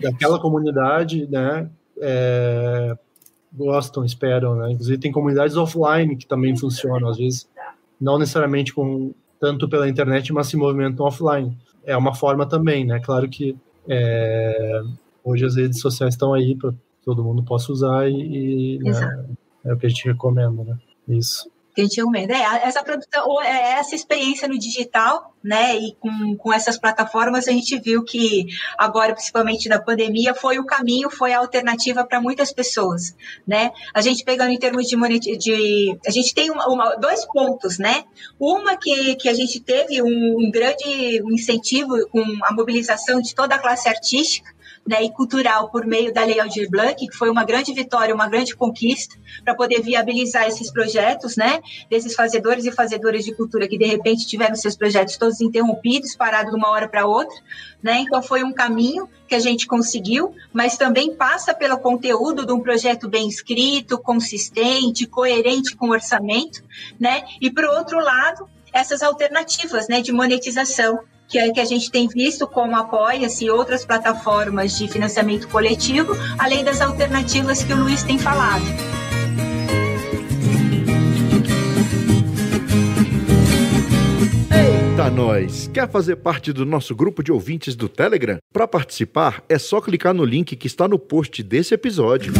daquela 0.01 0.39
comunidade, 0.39 1.27
né? 1.27 1.69
É, 1.99 2.95
gostam, 3.53 4.05
esperam, 4.05 4.55
né? 4.55 4.71
Inclusive 4.71 4.97
tem 4.97 5.11
comunidades 5.11 5.57
offline 5.57 6.15
que 6.15 6.25
também 6.25 6.55
funcionam, 6.55 7.09
às 7.09 7.17
vezes 7.17 7.49
não 7.99 8.17
necessariamente 8.17 8.73
com 8.73 9.13
tanto 9.39 9.67
pela 9.67 9.89
internet, 9.89 10.31
mas 10.31 10.47
se 10.47 10.57
movimentam 10.57 11.05
offline. 11.05 11.57
É 11.83 11.97
uma 11.97 12.13
forma 12.13 12.45
também, 12.45 12.85
né? 12.85 12.99
Claro 12.99 13.27
que 13.27 13.55
é, 13.87 14.81
hoje 15.23 15.45
as 15.45 15.55
redes 15.55 15.79
sociais 15.79 16.13
estão 16.13 16.33
aí 16.33 16.55
para 16.55 16.73
todo 17.03 17.23
mundo 17.23 17.43
possa 17.43 17.71
usar 17.71 18.09
e, 18.09 18.75
e 18.75 18.79
né, 18.79 19.25
é 19.65 19.73
o 19.73 19.77
que 19.77 19.85
a 19.85 19.89
gente 19.89 20.05
recomenda, 20.05 20.63
né? 20.63 20.77
Isso. 21.07 21.49
Que 21.73 21.81
a 21.81 21.83
gente 21.85 21.97
recomenda. 21.97 22.33
É, 22.33 22.67
essa 22.67 22.83
produção, 22.83 23.41
é, 23.41 23.79
essa 23.79 23.95
experiência 23.95 24.47
no 24.47 24.59
digital, 24.59 25.33
né? 25.43 25.77
E 25.77 25.95
com, 25.99 26.35
com 26.35 26.53
essas 26.53 26.77
plataformas 26.77 27.47
a 27.47 27.51
gente 27.51 27.79
viu 27.79 28.03
que 28.03 28.47
agora, 28.77 29.13
principalmente 29.13 29.69
na 29.69 29.79
pandemia, 29.79 30.33
foi 30.33 30.59
o 30.59 30.65
caminho, 30.65 31.09
foi 31.09 31.33
a 31.33 31.39
alternativa 31.39 32.03
para 32.05 32.19
muitas 32.19 32.51
pessoas, 32.51 33.15
né? 33.47 33.71
A 33.93 34.01
gente 34.01 34.25
pegando 34.25 34.51
em 34.51 34.59
termos 34.59 34.87
de, 34.87 34.97
de 35.37 35.97
a 36.05 36.11
gente 36.11 36.33
tem 36.33 36.51
uma, 36.51 36.67
uma, 36.67 36.95
dois 36.95 37.25
pontos, 37.25 37.77
né? 37.79 38.03
Uma 38.39 38.75
que, 38.75 39.15
que 39.15 39.29
a 39.29 39.33
gente 39.33 39.59
teve 39.61 40.01
um, 40.01 40.37
um 40.39 40.51
grande 40.51 41.21
incentivo 41.31 42.07
com 42.09 42.23
a 42.43 42.53
mobilização 42.53 43.21
de 43.21 43.33
toda 43.33 43.55
a 43.55 43.59
classe 43.59 43.87
artística, 43.87 44.53
né, 44.87 45.03
e 45.03 45.11
cultural 45.11 45.69
por 45.69 45.85
meio 45.85 46.13
da 46.13 46.23
Lei 46.23 46.39
Aldir 46.39 46.69
Blanc, 46.69 46.95
que 46.95 47.15
foi 47.15 47.29
uma 47.29 47.43
grande 47.43 47.73
vitória, 47.73 48.13
uma 48.13 48.27
grande 48.27 48.55
conquista 48.55 49.15
para 49.43 49.55
poder 49.55 49.81
viabilizar 49.81 50.47
esses 50.47 50.71
projetos, 50.71 51.37
né, 51.37 51.61
desses 51.89 52.15
fazedores 52.15 52.65
e 52.65 52.71
fazedoras 52.71 53.23
de 53.23 53.33
cultura 53.33 53.67
que 53.67 53.77
de 53.77 53.85
repente 53.85 54.27
tiveram 54.27 54.55
seus 54.55 54.75
projetos 54.75 55.17
todos 55.17 55.39
interrompidos, 55.41 56.15
parados 56.15 56.51
de 56.51 56.57
uma 56.57 56.69
hora 56.69 56.87
para 56.87 57.05
outra, 57.05 57.35
né? 57.81 57.99
Então 57.99 58.21
foi 58.21 58.43
um 58.43 58.51
caminho 58.51 59.09
que 59.27 59.35
a 59.35 59.39
gente 59.39 59.65
conseguiu, 59.65 60.35
mas 60.53 60.77
também 60.77 61.15
passa 61.15 61.53
pelo 61.53 61.77
conteúdo 61.77 62.45
de 62.45 62.51
um 62.51 62.59
projeto 62.59 63.09
bem 63.09 63.27
escrito, 63.27 63.97
consistente, 63.97 65.07
coerente 65.07 65.75
com 65.75 65.87
o 65.87 65.91
orçamento, 65.91 66.63
né? 66.99 67.23
E 67.39 67.49
por 67.49 67.63
outro 67.65 67.99
lado, 67.99 68.47
essas 68.73 69.01
alternativas, 69.01 69.87
né, 69.87 70.01
de 70.01 70.11
monetização 70.11 70.99
que, 71.31 71.39
é, 71.39 71.49
que 71.49 71.61
a 71.61 71.65
gente 71.65 71.89
tem 71.89 72.07
visto 72.09 72.45
como 72.45 72.75
apoia-se 72.75 73.49
outras 73.49 73.85
plataformas 73.85 74.77
de 74.77 74.87
financiamento 74.89 75.47
coletivo, 75.47 76.13
além 76.37 76.61
das 76.61 76.81
alternativas 76.81 77.63
que 77.63 77.71
o 77.71 77.77
Luiz 77.77 78.03
tem 78.03 78.19
falado. 78.19 78.65
Eita, 84.51 85.09
nós! 85.09 85.69
Quer 85.73 85.89
fazer 85.89 86.17
parte 86.17 86.51
do 86.51 86.65
nosso 86.65 86.93
grupo 86.93 87.23
de 87.23 87.31
ouvintes 87.31 87.75
do 87.75 87.87
Telegram? 87.87 88.37
Para 88.51 88.67
participar, 88.67 89.41
é 89.47 89.57
só 89.57 89.79
clicar 89.79 90.13
no 90.13 90.25
link 90.25 90.57
que 90.57 90.67
está 90.67 90.85
no 90.85 90.99
post 90.99 91.41
desse 91.41 91.73
episódio. 91.73 92.33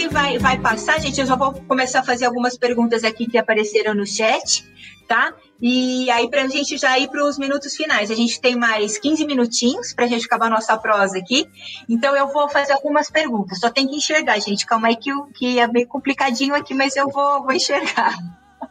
Gente 0.00 0.12
vai, 0.14 0.38
vai 0.38 0.58
passar, 0.58 0.98
gente. 0.98 1.20
Eu 1.20 1.26
já 1.26 1.36
vou 1.36 1.52
começar 1.52 2.00
a 2.00 2.02
fazer 2.02 2.24
algumas 2.24 2.56
perguntas 2.56 3.04
aqui 3.04 3.26
que 3.26 3.36
apareceram 3.36 3.94
no 3.94 4.06
chat, 4.06 4.64
tá? 5.06 5.34
E 5.60 6.10
aí, 6.10 6.28
para 6.30 6.44
a 6.44 6.48
gente 6.48 6.78
já 6.78 6.98
ir 6.98 7.08
para 7.08 7.22
os 7.22 7.38
minutos 7.38 7.76
finais, 7.76 8.10
a 8.10 8.14
gente 8.14 8.40
tem 8.40 8.56
mais 8.56 8.96
15 8.96 9.26
minutinhos 9.26 9.92
para 9.92 10.06
a 10.06 10.08
gente 10.08 10.24
acabar 10.24 10.46
a 10.46 10.50
nossa 10.50 10.76
prosa 10.78 11.18
aqui. 11.18 11.46
Então, 11.86 12.16
eu 12.16 12.28
vou 12.28 12.48
fazer 12.48 12.72
algumas 12.72 13.10
perguntas. 13.10 13.60
Só 13.60 13.68
tem 13.68 13.86
que 13.86 13.96
enxergar, 13.96 14.38
gente. 14.38 14.64
Calma 14.64 14.88
aí, 14.88 14.96
que, 14.96 15.10
que 15.34 15.58
é 15.58 15.66
meio 15.66 15.86
complicadinho 15.86 16.54
aqui, 16.54 16.72
mas 16.72 16.96
eu 16.96 17.08
vou, 17.10 17.42
vou 17.42 17.52
enxergar. 17.52 18.16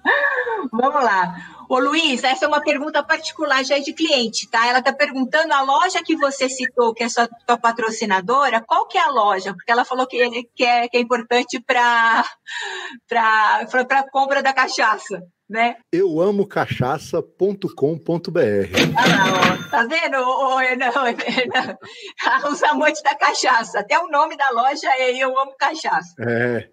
Vamos 0.71 1.03
lá. 1.03 1.58
Ô 1.69 1.77
Luiz, 1.77 2.23
essa 2.23 2.45
é 2.45 2.47
uma 2.47 2.61
pergunta 2.61 3.03
particular 3.03 3.63
já 3.63 3.77
de 3.77 3.93
cliente, 3.93 4.49
tá? 4.49 4.65
Ela 4.67 4.79
está 4.79 4.91
perguntando 4.91 5.53
a 5.53 5.61
loja 5.61 6.01
que 6.03 6.15
você 6.15 6.49
citou, 6.49 6.95
que 6.95 7.03
é 7.03 7.09
sua, 7.09 7.29
sua 7.47 7.59
patrocinadora, 7.59 8.59
qual 8.65 8.87
que 8.87 8.97
é 8.97 9.01
a 9.01 9.11
loja? 9.11 9.53
Porque 9.53 9.71
ela 9.71 9.85
falou 9.85 10.07
que, 10.07 10.17
que, 10.55 10.65
é, 10.65 10.87
que 10.87 10.97
é 10.97 10.99
importante 10.99 11.59
para 11.59 12.25
a 13.11 14.09
compra 14.11 14.41
da 14.41 14.51
cachaça. 14.51 15.21
Né? 15.47 15.75
Eu 15.91 16.19
amo 16.19 16.47
cachaça.com.br. 16.47 17.69
Ah, 18.97 19.69
tá 19.69 19.83
vendo? 19.83 20.17
Oh, 20.17 20.59
não, 20.75 20.93
não. 22.43 22.51
Os 22.51 22.63
amantes 22.63 23.03
da 23.03 23.13
cachaça. 23.15 23.79
Até 23.79 23.99
o 23.99 24.09
nome 24.09 24.35
da 24.35 24.49
loja 24.49 24.87
é 24.97 25.11
Eu 25.11 25.37
Amo 25.37 25.55
Cachaça. 25.57 26.15
É. 26.19 26.67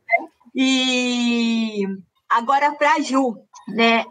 E 0.54 1.86
agora 2.30 2.72
para 2.72 2.94
a 2.94 3.00
Ju, 3.00 3.36
né? 3.68 4.04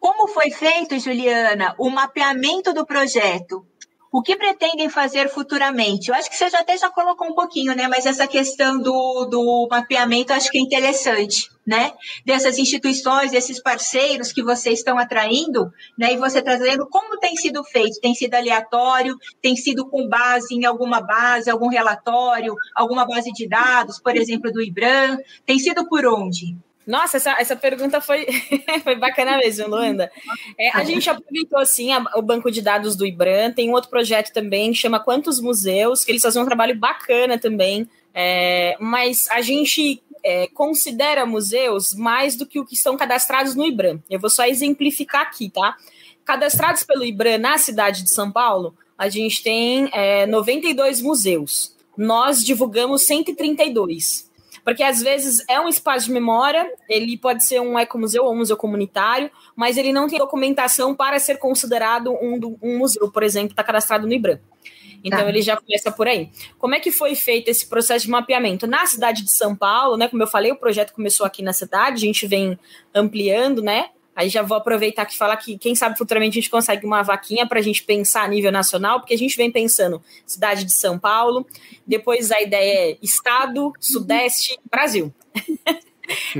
Como 0.00 0.26
foi 0.28 0.50
feito, 0.50 0.98
Juliana, 0.98 1.74
o 1.78 1.90
mapeamento 1.90 2.72
do 2.72 2.86
projeto? 2.86 3.66
O 4.10 4.22
que 4.22 4.34
pretendem 4.34 4.88
fazer 4.88 5.28
futuramente? 5.28 6.08
Eu 6.08 6.16
acho 6.16 6.28
que 6.28 6.36
você 6.36 6.48
já 6.48 6.60
até 6.60 6.76
já 6.76 6.90
colocou 6.90 7.28
um 7.28 7.34
pouquinho, 7.34 7.76
né? 7.76 7.86
Mas 7.86 8.06
essa 8.06 8.26
questão 8.26 8.78
do, 8.78 9.26
do 9.26 9.68
mapeamento 9.70 10.32
acho 10.32 10.50
que 10.50 10.58
é 10.58 10.60
interessante, 10.60 11.48
né? 11.64 11.92
Dessas 12.24 12.58
instituições, 12.58 13.30
desses 13.30 13.62
parceiros 13.62 14.32
que 14.32 14.42
vocês 14.42 14.80
estão 14.80 14.98
atraindo, 14.98 15.70
né? 15.96 16.14
E 16.14 16.16
você 16.16 16.42
trazendo 16.42 16.88
como 16.88 17.20
tem 17.20 17.36
sido 17.36 17.62
feito? 17.62 18.00
Tem 18.00 18.14
sido 18.14 18.34
aleatório? 18.34 19.16
Tem 19.40 19.54
sido 19.54 19.86
com 19.86 20.08
base 20.08 20.54
em 20.54 20.64
alguma 20.64 21.00
base, 21.00 21.48
algum 21.48 21.68
relatório, 21.68 22.56
alguma 22.74 23.06
base 23.06 23.30
de 23.30 23.46
dados, 23.46 24.00
por 24.00 24.16
exemplo, 24.16 24.50
do 24.50 24.62
IBRAM? 24.62 25.18
Tem 25.46 25.58
sido 25.58 25.86
por 25.86 26.04
onde? 26.04 26.56
Nossa, 26.90 27.18
essa, 27.18 27.36
essa 27.38 27.54
pergunta 27.54 28.00
foi, 28.00 28.26
foi 28.82 28.96
bacana 28.96 29.38
mesmo, 29.38 29.68
Luanda. 29.68 30.10
É, 30.58 30.70
a 30.70 30.82
gente 30.82 31.08
aproveitou, 31.08 31.60
assim, 31.60 31.92
a, 31.92 32.04
o 32.16 32.22
banco 32.22 32.50
de 32.50 32.60
dados 32.60 32.96
do 32.96 33.06
IBRAM, 33.06 33.52
tem 33.52 33.70
um 33.70 33.74
outro 33.74 33.88
projeto 33.88 34.32
também, 34.32 34.74
chama 34.74 34.98
Quantos 34.98 35.40
Museus, 35.40 36.04
que 36.04 36.10
eles 36.10 36.20
fazem 36.20 36.42
um 36.42 36.44
trabalho 36.44 36.76
bacana 36.76 37.38
também, 37.38 37.88
é, 38.12 38.76
mas 38.80 39.28
a 39.30 39.40
gente 39.40 40.02
é, 40.24 40.48
considera 40.48 41.24
museus 41.24 41.94
mais 41.94 42.34
do 42.34 42.44
que 42.44 42.58
o 42.58 42.66
que 42.66 42.74
estão 42.74 42.96
cadastrados 42.96 43.54
no 43.54 43.64
IBRAM. 43.64 44.02
Eu 44.10 44.18
vou 44.18 44.28
só 44.28 44.44
exemplificar 44.44 45.22
aqui, 45.22 45.48
tá? 45.48 45.76
Cadastrados 46.24 46.82
pelo 46.82 47.04
IBRAM 47.04 47.38
na 47.38 47.56
cidade 47.56 48.02
de 48.02 48.10
São 48.10 48.32
Paulo, 48.32 48.74
a 48.98 49.08
gente 49.08 49.44
tem 49.44 49.88
é, 49.92 50.26
92 50.26 51.00
museus. 51.00 51.72
Nós 51.96 52.44
divulgamos 52.44 53.02
132 53.02 54.29
porque 54.64 54.82
às 54.82 55.02
vezes 55.02 55.44
é 55.48 55.60
um 55.60 55.68
espaço 55.68 56.06
de 56.06 56.12
memória, 56.12 56.66
ele 56.88 57.16
pode 57.16 57.44
ser 57.44 57.60
um 57.60 57.78
ecomuseu 57.78 58.24
ou 58.24 58.32
um 58.32 58.38
museu 58.38 58.56
comunitário, 58.56 59.30
mas 59.56 59.76
ele 59.76 59.92
não 59.92 60.08
tem 60.08 60.18
documentação 60.18 60.94
para 60.94 61.18
ser 61.18 61.38
considerado 61.38 62.12
um, 62.12 62.56
um 62.62 62.78
museu, 62.78 63.10
por 63.10 63.22
exemplo, 63.22 63.50
está 63.50 63.64
cadastrado 63.64 64.06
no 64.06 64.12
IBRAM. 64.12 64.38
Então 65.02 65.20
tá. 65.20 65.28
ele 65.28 65.42
já 65.42 65.56
começa 65.56 65.90
por 65.90 66.06
aí. 66.06 66.30
Como 66.58 66.74
é 66.74 66.80
que 66.80 66.90
foi 66.90 67.14
feito 67.14 67.48
esse 67.48 67.66
processo 67.66 68.04
de 68.04 68.10
mapeamento? 68.10 68.66
Na 68.66 68.86
cidade 68.86 69.24
de 69.24 69.32
São 69.32 69.56
Paulo, 69.56 69.96
né? 69.96 70.08
Como 70.08 70.22
eu 70.22 70.26
falei, 70.26 70.52
o 70.52 70.56
projeto 70.56 70.92
começou 70.92 71.24
aqui 71.24 71.42
na 71.42 71.52
cidade, 71.52 71.94
a 71.94 72.06
gente 72.06 72.26
vem 72.26 72.58
ampliando, 72.94 73.62
né? 73.62 73.90
Aí 74.20 74.28
já 74.28 74.42
vou 74.42 74.58
aproveitar 74.58 75.02
aqui 75.02 75.14
e 75.14 75.16
falar 75.16 75.34
que, 75.38 75.56
quem 75.56 75.74
sabe, 75.74 75.96
futuramente 75.96 76.38
a 76.38 76.42
gente 76.42 76.50
consegue 76.50 76.84
uma 76.84 77.02
vaquinha 77.02 77.46
para 77.46 77.58
a 77.58 77.62
gente 77.62 77.82
pensar 77.82 78.24
a 78.24 78.28
nível 78.28 78.52
nacional, 78.52 79.00
porque 79.00 79.14
a 79.14 79.18
gente 79.18 79.34
vem 79.34 79.50
pensando 79.50 80.02
cidade 80.26 80.66
de 80.66 80.72
São 80.72 80.98
Paulo, 80.98 81.46
depois 81.86 82.30
a 82.30 82.38
ideia 82.38 82.90
é 82.90 82.98
Estado, 83.00 83.72
Sudeste, 83.80 84.58
Brasil. 84.70 85.10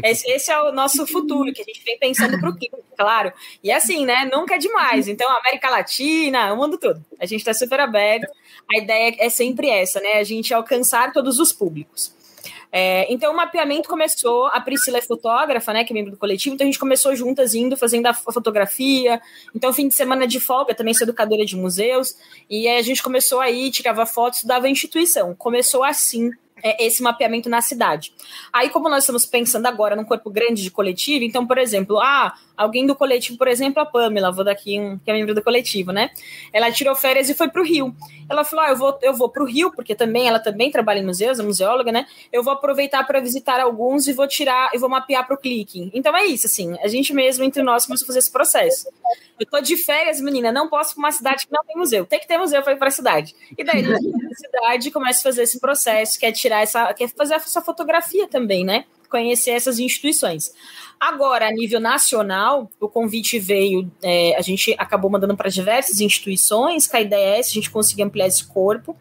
Esse, 0.02 0.28
esse, 0.28 0.50
é 0.50 0.60
o 0.62 0.72
nosso 0.72 1.06
futuro, 1.06 1.52
que 1.52 1.62
a 1.62 1.64
gente 1.64 1.84
vem 1.84 1.96
pensando 1.96 2.36
para 2.40 2.50
o 2.50 2.56
clima, 2.56 2.76
claro. 2.98 3.32
E 3.62 3.70
assim, 3.70 4.04
né? 4.04 4.28
Nunca 4.32 4.56
é 4.56 4.58
demais. 4.58 5.06
Então, 5.06 5.30
América 5.30 5.70
Latina, 5.70 6.52
o 6.52 6.56
mundo 6.56 6.76
todo. 6.76 7.04
A 7.20 7.24
gente 7.24 7.38
está 7.38 7.54
super 7.54 7.78
aberto. 7.78 8.28
A 8.74 8.78
ideia 8.78 9.14
é 9.20 9.30
sempre 9.30 9.70
essa, 9.70 10.00
né? 10.00 10.14
A 10.14 10.24
gente 10.24 10.52
alcançar 10.52 11.12
todos 11.12 11.38
os 11.38 11.52
públicos. 11.52 12.12
É, 12.72 13.12
então 13.12 13.32
o 13.32 13.36
mapeamento 13.36 13.88
começou, 13.88 14.46
a 14.46 14.60
Priscila 14.60 14.98
é 14.98 15.02
fotógrafa, 15.02 15.72
né, 15.72 15.84
que 15.84 15.92
é 15.92 15.94
membro 15.94 16.12
do 16.12 16.16
coletivo, 16.16 16.54
então 16.54 16.64
a 16.64 16.70
gente 16.70 16.78
começou 16.78 17.14
juntas 17.16 17.54
indo, 17.54 17.76
fazendo 17.76 18.06
a 18.06 18.14
fotografia, 18.14 19.20
então 19.54 19.72
fim 19.72 19.88
de 19.88 19.94
semana 19.94 20.26
de 20.26 20.38
folga, 20.38 20.74
também 20.74 20.94
sou 20.94 21.04
educadora 21.04 21.44
de 21.44 21.56
museus, 21.56 22.14
e 22.48 22.68
a 22.68 22.80
gente 22.82 23.02
começou 23.02 23.40
aí, 23.40 23.70
tirava 23.70 24.06
fotos, 24.06 24.44
dava 24.44 24.68
instituição, 24.68 25.34
começou 25.34 25.82
assim 25.82 26.30
é, 26.62 26.86
esse 26.86 27.02
mapeamento 27.02 27.48
na 27.48 27.60
cidade. 27.60 28.12
Aí, 28.52 28.68
como 28.68 28.88
nós 28.88 29.04
estamos 29.04 29.26
pensando 29.26 29.66
agora 29.66 29.96
num 29.96 30.04
corpo 30.04 30.30
grande 30.30 30.62
de 30.62 30.70
coletivo, 30.70 31.24
então, 31.24 31.46
por 31.46 31.58
exemplo, 31.58 31.98
ah, 31.98 32.34
alguém 32.60 32.86
do 32.86 32.94
coletivo, 32.94 33.38
por 33.38 33.48
exemplo, 33.48 33.82
a 33.82 33.86
Pamela, 33.86 34.30
vou 34.30 34.44
daqui, 34.44 34.78
um, 34.78 34.98
que 34.98 35.10
é 35.10 35.14
membro 35.14 35.34
do 35.34 35.42
coletivo, 35.42 35.92
né? 35.92 36.10
Ela 36.52 36.70
tirou 36.70 36.94
férias 36.94 37.30
e 37.30 37.34
foi 37.34 37.48
para 37.48 37.62
o 37.62 37.64
Rio. 37.64 37.94
Ela 38.28 38.44
falou: 38.44 38.66
ah, 38.66 38.68
eu 38.68 38.76
vou, 38.76 38.98
eu 39.00 39.14
vou 39.14 39.30
para 39.30 39.42
o 39.42 39.46
Rio, 39.46 39.72
porque 39.72 39.94
também 39.94 40.28
ela 40.28 40.38
também 40.38 40.70
trabalha 40.70 40.98
em 40.98 41.04
museus, 41.04 41.40
é 41.40 41.42
museóloga, 41.42 41.90
né? 41.90 42.06
Eu 42.30 42.42
vou 42.42 42.52
aproveitar 42.52 43.02
para 43.04 43.18
visitar 43.18 43.60
alguns 43.60 44.06
e 44.06 44.12
vou 44.12 44.28
tirar, 44.28 44.70
e 44.74 44.78
vou 44.78 44.90
mapear 44.90 45.26
para 45.26 45.34
o 45.34 45.38
clique. 45.38 45.90
Então 45.94 46.14
é 46.14 46.26
isso, 46.26 46.46
assim, 46.46 46.76
a 46.82 46.88
gente 46.88 47.14
mesmo 47.14 47.42
entre 47.44 47.62
nós 47.62 47.86
começou 47.86 48.04
a 48.04 48.08
fazer 48.08 48.18
esse 48.18 48.30
processo. 48.30 48.88
Eu 49.38 49.46
tô 49.46 49.58
de 49.62 49.78
férias, 49.78 50.20
menina, 50.20 50.52
não 50.52 50.68
posso 50.68 50.94
para 50.94 51.00
uma 51.00 51.12
cidade 51.12 51.46
que 51.46 51.52
não 51.52 51.64
tem 51.64 51.76
museu. 51.76 52.04
Tem 52.04 52.20
que 52.20 52.28
ter 52.28 52.36
museu 52.36 52.62
para 52.62 52.74
ir 52.74 52.76
para 52.76 52.88
a 52.88 52.92
cidade. 52.92 53.34
E 53.56 53.64
daí, 53.64 53.80
na 53.80 53.96
cidade, 54.34 54.90
começa 54.90 55.20
a 55.20 55.22
fazer 55.22 55.44
esse 55.44 55.58
processo, 55.58 56.20
que 56.20 56.26
é 56.26 56.32
tirar 56.32 56.60
essa, 56.60 56.92
quer 56.92 57.08
fazer 57.08 57.34
essa 57.34 57.62
fotografia 57.62 58.28
também, 58.28 58.66
né? 58.66 58.84
Conhecer 59.10 59.50
essas 59.50 59.78
instituições. 59.78 60.54
Agora, 61.00 61.48
a 61.48 61.50
nível 61.50 61.80
nacional, 61.80 62.70
o 62.78 62.88
convite 62.88 63.38
veio, 63.38 63.90
é, 64.02 64.36
a 64.36 64.42
gente 64.42 64.74
acabou 64.78 65.10
mandando 65.10 65.36
para 65.36 65.48
diversas 65.48 66.00
instituições, 66.00 66.86
que 66.86 66.96
a 66.96 67.00
ideia 67.00 67.36
é 67.36 67.40
a 67.40 67.42
gente 67.42 67.70
conseguir 67.70 68.02
ampliar 68.02 68.26
esse 68.26 68.46
corpo. 68.46 68.96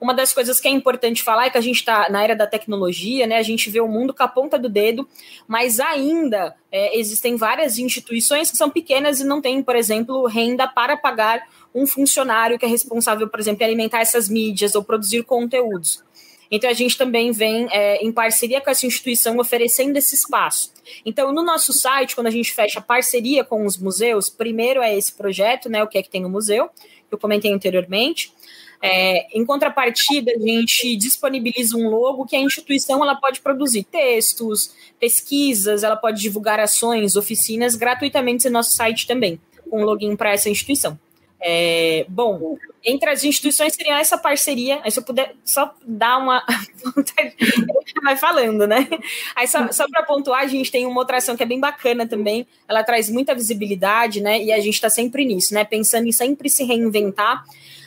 Uma 0.00 0.12
das 0.12 0.32
coisas 0.32 0.60
que 0.60 0.68
é 0.68 0.70
importante 0.70 1.22
falar 1.22 1.46
é 1.46 1.50
que 1.50 1.56
a 1.56 1.62
gente 1.62 1.76
está 1.76 2.08
na 2.10 2.22
era 2.22 2.36
da 2.36 2.46
tecnologia, 2.46 3.26
né? 3.26 3.36
A 3.36 3.42
gente 3.42 3.70
vê 3.70 3.80
o 3.80 3.88
mundo 3.88 4.12
com 4.12 4.22
a 4.22 4.28
ponta 4.28 4.58
do 4.58 4.68
dedo, 4.68 5.08
mas 5.48 5.80
ainda 5.80 6.54
é, 6.70 6.98
existem 6.98 7.36
várias 7.36 7.78
instituições 7.78 8.50
que 8.50 8.56
são 8.56 8.68
pequenas 8.68 9.20
e 9.20 9.24
não 9.24 9.40
têm, 9.40 9.62
por 9.62 9.74
exemplo, 9.74 10.26
renda 10.26 10.66
para 10.66 10.96
pagar 10.96 11.42
um 11.74 11.86
funcionário 11.86 12.58
que 12.58 12.64
é 12.64 12.68
responsável, 12.68 13.28
por 13.28 13.40
exemplo, 13.40 13.62
em 13.62 13.66
alimentar 13.66 14.00
essas 14.00 14.28
mídias 14.28 14.74
ou 14.74 14.84
produzir 14.84 15.22
conteúdos. 15.22 16.05
Então, 16.50 16.70
a 16.70 16.72
gente 16.72 16.96
também 16.96 17.32
vem 17.32 17.66
é, 17.70 18.04
em 18.04 18.12
parceria 18.12 18.60
com 18.60 18.70
essa 18.70 18.86
instituição 18.86 19.38
oferecendo 19.38 19.96
esse 19.96 20.14
espaço. 20.14 20.72
Então, 21.04 21.32
no 21.32 21.42
nosso 21.42 21.72
site, 21.72 22.14
quando 22.14 22.28
a 22.28 22.30
gente 22.30 22.52
fecha 22.52 22.80
parceria 22.80 23.44
com 23.44 23.64
os 23.64 23.76
museus, 23.76 24.28
primeiro 24.28 24.80
é 24.80 24.96
esse 24.96 25.12
projeto, 25.12 25.68
né? 25.68 25.82
O 25.82 25.88
que 25.88 25.98
é 25.98 26.02
que 26.02 26.10
tem 26.10 26.22
no 26.22 26.28
museu, 26.28 26.68
que 26.68 27.14
eu 27.14 27.18
comentei 27.18 27.52
anteriormente. 27.52 28.32
É, 28.82 29.36
em 29.36 29.44
contrapartida, 29.44 30.32
a 30.32 30.38
gente 30.38 30.96
disponibiliza 30.96 31.76
um 31.76 31.88
logo 31.88 32.26
que 32.26 32.36
a 32.36 32.40
instituição 32.40 33.02
ela 33.02 33.14
pode 33.14 33.40
produzir 33.40 33.84
textos, 33.84 34.74
pesquisas, 35.00 35.82
ela 35.82 35.96
pode 35.96 36.20
divulgar 36.20 36.60
ações, 36.60 37.16
oficinas 37.16 37.74
gratuitamente 37.74 38.46
no 38.46 38.52
nosso 38.52 38.72
site 38.72 39.06
também, 39.06 39.40
com 39.70 39.82
login 39.82 40.14
para 40.14 40.32
essa 40.32 40.50
instituição. 40.50 40.98
É, 41.40 42.06
bom, 42.08 42.56
entre 42.86 43.10
as 43.10 43.24
instituições 43.24 43.74
seria 43.74 43.98
essa 43.98 44.16
parceria. 44.16 44.80
Aí 44.84 44.90
se 44.92 45.00
eu 45.00 45.02
puder 45.02 45.34
só 45.44 45.74
dar 45.84 46.18
uma. 46.18 46.42
vai 48.04 48.16
falando, 48.16 48.66
né? 48.66 48.88
Aí 49.34 49.48
só, 49.48 49.70
só 49.72 49.88
para 49.88 50.04
pontuar, 50.04 50.42
a 50.42 50.46
gente 50.46 50.70
tem 50.70 50.86
uma 50.86 51.00
outra 51.00 51.16
ação 51.16 51.36
que 51.36 51.42
é 51.42 51.46
bem 51.46 51.58
bacana 51.58 52.06
também. 52.06 52.46
Ela 52.68 52.84
traz 52.84 53.10
muita 53.10 53.34
visibilidade, 53.34 54.20
né? 54.20 54.40
E 54.40 54.52
a 54.52 54.60
gente 54.60 54.74
está 54.74 54.88
sempre 54.88 55.24
nisso, 55.24 55.52
né? 55.52 55.64
Pensando 55.64 56.06
em 56.06 56.12
sempre 56.12 56.48
se 56.48 56.62
reinventar. 56.62 57.44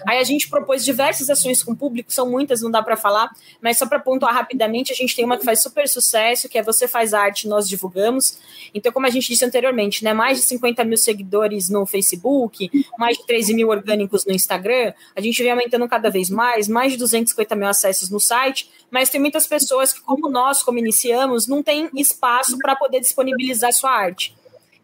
Aí 0.08 0.18
a 0.18 0.24
gente 0.24 0.50
propôs 0.50 0.86
diversas 0.86 1.30
ações 1.30 1.64
com 1.64 1.74
o 1.74 1.76
público, 1.76 2.12
são 2.12 2.30
muitas, 2.30 2.62
não 2.62 2.72
dá 2.72 2.82
para 2.82 2.96
falar, 2.96 3.30
mas 3.62 3.78
só 3.78 3.86
para 3.86 4.00
pontuar 4.00 4.34
rapidamente, 4.34 4.92
a 4.92 4.96
gente 4.96 5.16
tem 5.16 5.26
uma 5.26 5.38
que 5.38 5.44
faz 5.44 5.62
super 5.62 5.88
sucesso, 5.88 6.48
que 6.48 6.58
é 6.58 6.64
Você 6.64 6.88
Faz 6.88 7.14
Arte, 7.14 7.48
Nós 7.48 7.68
Divulgamos. 7.68 8.38
Então, 8.74 8.92
como 8.92 9.06
a 9.06 9.10
gente 9.10 9.28
disse 9.28 9.44
anteriormente, 9.44 10.04
né, 10.04 10.14
mais 10.14 10.38
de 10.38 10.46
50 10.46 10.84
mil 10.84 10.98
seguidores 10.98 11.70
no 11.70 11.86
Facebook, 11.86 12.70
mais 12.98 13.18
de 13.18 13.26
13 13.26 13.54
mil 13.54 13.70
orgânicos 13.70 14.26
no 14.26 14.34
Instagram, 14.34 14.89
a 15.16 15.22
gente 15.22 15.42
vem 15.42 15.52
aumentando 15.52 15.88
cada 15.88 16.10
vez 16.10 16.30
mais, 16.30 16.68
mais 16.68 16.92
de 16.92 16.98
250 16.98 17.56
mil 17.56 17.68
acessos 17.68 18.10
no 18.10 18.20
site, 18.20 18.70
mas 18.90 19.10
tem 19.10 19.20
muitas 19.20 19.46
pessoas 19.48 19.94
que, 19.94 20.02
como 20.02 20.30
nós, 20.30 20.64
como 20.64 20.80
iniciamos, 20.80 21.48
não 21.48 21.62
tem 21.62 21.90
espaço 21.96 22.58
para 22.58 22.76
poder 22.76 23.00
disponibilizar 23.00 23.72
sua 23.74 23.92
arte. 23.92 24.36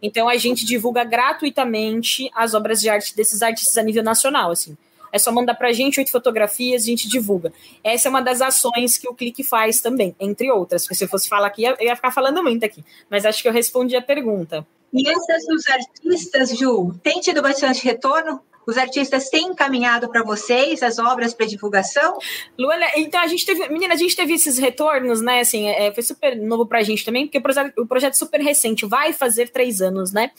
Então 0.01 0.29
a 0.29 0.37
gente 0.37 0.65
divulga 0.65 1.03
gratuitamente 1.03 2.29
as 2.35 2.53
obras 2.53 2.79
de 2.79 2.89
arte 2.89 3.15
desses 3.15 3.41
artistas 3.41 3.77
a 3.77 3.83
nível 3.83 4.03
nacional, 4.03 4.51
assim. 4.51 4.77
A 5.11 5.15
É 5.15 5.19
só 5.19 5.31
mandar 5.31 5.55
pra 5.55 5.71
gente 5.71 5.99
oito 5.99 6.11
fotografias, 6.11 6.83
a 6.83 6.85
gente 6.85 7.07
divulga. 7.07 7.53
Essa 7.83 8.07
é 8.07 8.09
uma 8.09 8.21
das 8.21 8.41
ações 8.41 8.97
que 8.97 9.07
o 9.07 9.15
Clique 9.15 9.43
faz 9.43 9.79
também, 9.79 10.13
entre 10.19 10.51
outras. 10.51 10.83
Porque 10.83 10.95
se 10.95 11.05
eu 11.05 11.07
fosse 11.07 11.29
falar 11.29 11.47
aqui, 11.47 11.63
eu 11.63 11.75
ia 11.79 11.95
ficar 11.95 12.11
falando 12.11 12.43
muito 12.43 12.65
aqui. 12.65 12.83
Mas 13.09 13.25
acho 13.25 13.41
que 13.41 13.47
eu 13.47 13.53
respondi 13.53 13.95
a 13.95 14.01
pergunta. 14.01 14.67
E 14.93 15.09
essas 15.09 15.45
dos 15.47 15.63
artistas, 15.67 16.57
Ju, 16.57 16.93
tem 17.01 17.19
tido 17.19 17.41
bastante 17.41 17.83
retorno? 17.83 18.41
Os 18.67 18.77
artistas 18.77 19.29
têm 19.29 19.47
encaminhado 19.47 20.09
para 20.09 20.23
vocês 20.23 20.81
as 20.81 20.97
obras 20.97 21.33
para 21.33 21.45
divulgação? 21.45 22.17
Luana, 22.57 22.85
então 22.95 23.21
a 23.21 23.27
gente 23.27 23.45
teve, 23.45 23.67
menina, 23.69 23.93
a 23.93 23.97
gente 23.97 24.15
teve 24.15 24.33
esses 24.33 24.57
retornos, 24.57 25.21
né? 25.21 25.41
Assim, 25.41 25.67
é, 25.67 25.93
foi 25.93 26.03
super 26.03 26.35
novo 26.35 26.65
para 26.65 26.79
a 26.79 26.83
gente 26.83 27.05
também, 27.05 27.25
porque 27.25 27.37
o 27.37 27.41
projeto, 27.41 27.73
o 27.77 27.85
projeto 27.87 28.13
é 28.13 28.17
super 28.17 28.41
recente, 28.41 28.85
vai 28.85 29.13
fazer 29.13 29.49
três 29.49 29.81
anos, 29.81 30.11
né? 30.11 30.31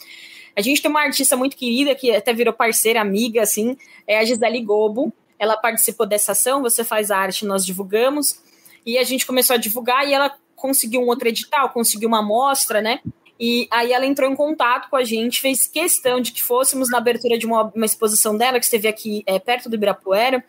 A 0.55 0.61
gente 0.61 0.81
tem 0.81 0.89
uma 0.89 1.01
artista 1.01 1.37
muito 1.37 1.55
querida 1.55 1.93
que 1.93 2.11
até 2.15 2.33
virou 2.33 2.51
parceira, 2.51 2.99
amiga, 2.99 3.43
assim, 3.43 3.77
é 4.07 4.17
a 4.17 4.25
Gisele 4.25 4.61
Gobo. 4.61 5.13
Ela 5.37 5.55
participou 5.55 6.07
dessa 6.07 6.31
ação, 6.31 6.63
você 6.63 6.83
faz 6.83 7.11
a 7.11 7.17
arte, 7.17 7.45
nós 7.45 7.63
divulgamos. 7.63 8.41
E 8.83 8.97
a 8.97 9.03
gente 9.03 9.25
começou 9.25 9.53
a 9.53 9.57
divulgar 9.57 10.07
e 10.07 10.13
ela 10.13 10.35
conseguiu 10.55 11.01
um 11.01 11.07
outro 11.07 11.27
edital, 11.27 11.69
conseguiu 11.69 12.07
uma 12.07 12.19
amostra, 12.19 12.81
né? 12.81 12.99
E 13.39 13.67
aí 13.71 13.93
ela 13.93 14.05
entrou 14.05 14.29
em 14.29 14.35
contato 14.35 14.89
com 14.89 14.95
a 14.95 15.03
gente, 15.03 15.41
fez 15.41 15.67
questão 15.67 16.19
de 16.19 16.31
que 16.31 16.41
fôssemos 16.41 16.89
na 16.89 16.97
abertura 16.97 17.37
de 17.37 17.45
uma, 17.45 17.71
uma 17.75 17.85
exposição 17.85 18.35
dela, 18.35 18.59
que 18.59 18.65
esteve 18.65 18.87
aqui 18.87 19.23
é, 19.25 19.37
perto 19.37 19.69
do 19.69 19.75
Ibirapuera, 19.75 20.43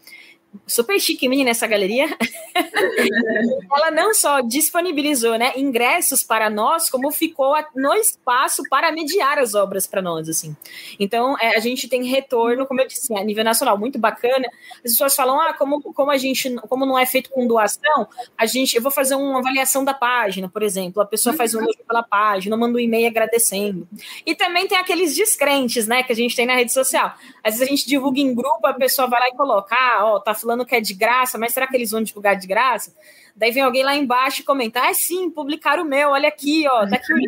super 0.66 0.99
chique, 1.01 1.28
menina, 1.28 1.51
essa 1.51 1.66
galeria. 1.66 2.07
ela 3.74 3.90
não 3.90 4.14
só 4.14 4.40
disponibilizou 4.40 5.38
né, 5.38 5.53
ingressos 5.57 6.22
para 6.22 6.51
nós, 6.51 6.90
como 6.90 7.11
ficou 7.11 7.55
no 7.74 7.94
espaço 7.94 8.62
para 8.68 8.92
mediar 8.92 9.38
as 9.38 9.55
obras 9.55 9.86
para 9.86 10.03
nós, 10.03 10.28
assim. 10.28 10.57
Então, 10.99 11.36
é, 11.38 11.57
a 11.57 11.61
gente 11.61 11.88
tem 11.88 12.05
retorno, 12.05 12.66
como 12.66 12.80
eu 12.80 12.86
disse, 12.86 13.14
a 13.14 13.24
nível 13.24 13.44
nacional, 13.44 13.78
muito 13.78 13.99
bacana. 13.99 14.49
As 14.84 14.92
pessoas 14.92 15.14
falam, 15.14 15.40
ah, 15.40 15.55
como, 15.55 15.82
como 15.82 16.11
a 16.11 16.16
gente, 16.16 16.55
como 16.68 16.84
não 16.84 16.99
é 16.99 17.07
feito 17.07 17.30
com 17.30 17.46
doação, 17.46 18.09
a 18.36 18.46
gente, 18.46 18.76
eu 18.76 18.82
vou 18.82 18.90
fazer 18.90 19.14
uma 19.14 19.38
avaliação 19.38 19.84
da 19.84 19.94
página, 19.94 20.49
por 20.49 20.62
exemplo. 20.62 21.03
A 21.03 21.07
pessoa 21.07 21.34
faz 21.34 21.55
um 21.55 21.61
elogio 21.61 21.84
pela 21.86 22.03
página, 22.03 22.57
manda 22.57 22.76
um 22.76 22.80
e-mail 22.80 23.09
agradecendo. 23.09 23.88
E 24.24 24.34
também 24.34 24.66
tem 24.66 24.78
aqueles 24.78 25.14
descrentes, 25.14 25.86
né, 25.86 26.03
que 26.03 26.12
a 26.12 26.16
gente 26.16 26.34
tem 26.34 26.46
na 26.46 26.55
rede 26.55 26.72
social. 26.72 27.14
Às 27.42 27.55
vezes 27.55 27.62
a 27.62 27.70
gente 27.70 27.86
divulga 27.86 28.20
em 28.20 28.34
grupo, 28.34 28.66
a 28.66 28.74
pessoa 28.74 29.09
vai 29.09 29.20
lá 29.20 29.28
e 29.28 29.32
coloca, 29.32 29.74
ah, 29.74 30.05
ó, 30.05 30.20
tá 30.20 30.34
falando 30.39 30.64
que 30.64 30.74
é 30.74 30.80
de 30.80 30.95
graça, 30.95 31.36
mas 31.36 31.53
será 31.53 31.66
que 31.66 31.76
eles 31.76 31.91
vão 31.91 32.03
divulgar 32.03 32.36
de 32.36 32.47
graça? 32.47 32.95
Daí 33.36 33.53
vem 33.53 33.62
alguém 33.62 33.84
lá 33.84 33.95
embaixo 33.95 34.41
e 34.41 34.45
comenta: 34.45 34.80
ah, 34.80 34.95
sim, 34.95 35.30
publicaram 35.30 35.84
o 35.84 35.86
meu, 35.86 36.11
olha 36.11 36.28
aqui, 36.28 36.66
ó, 36.68 36.89
tá 36.89 36.97
aqui 36.97 37.12
o 37.12 37.18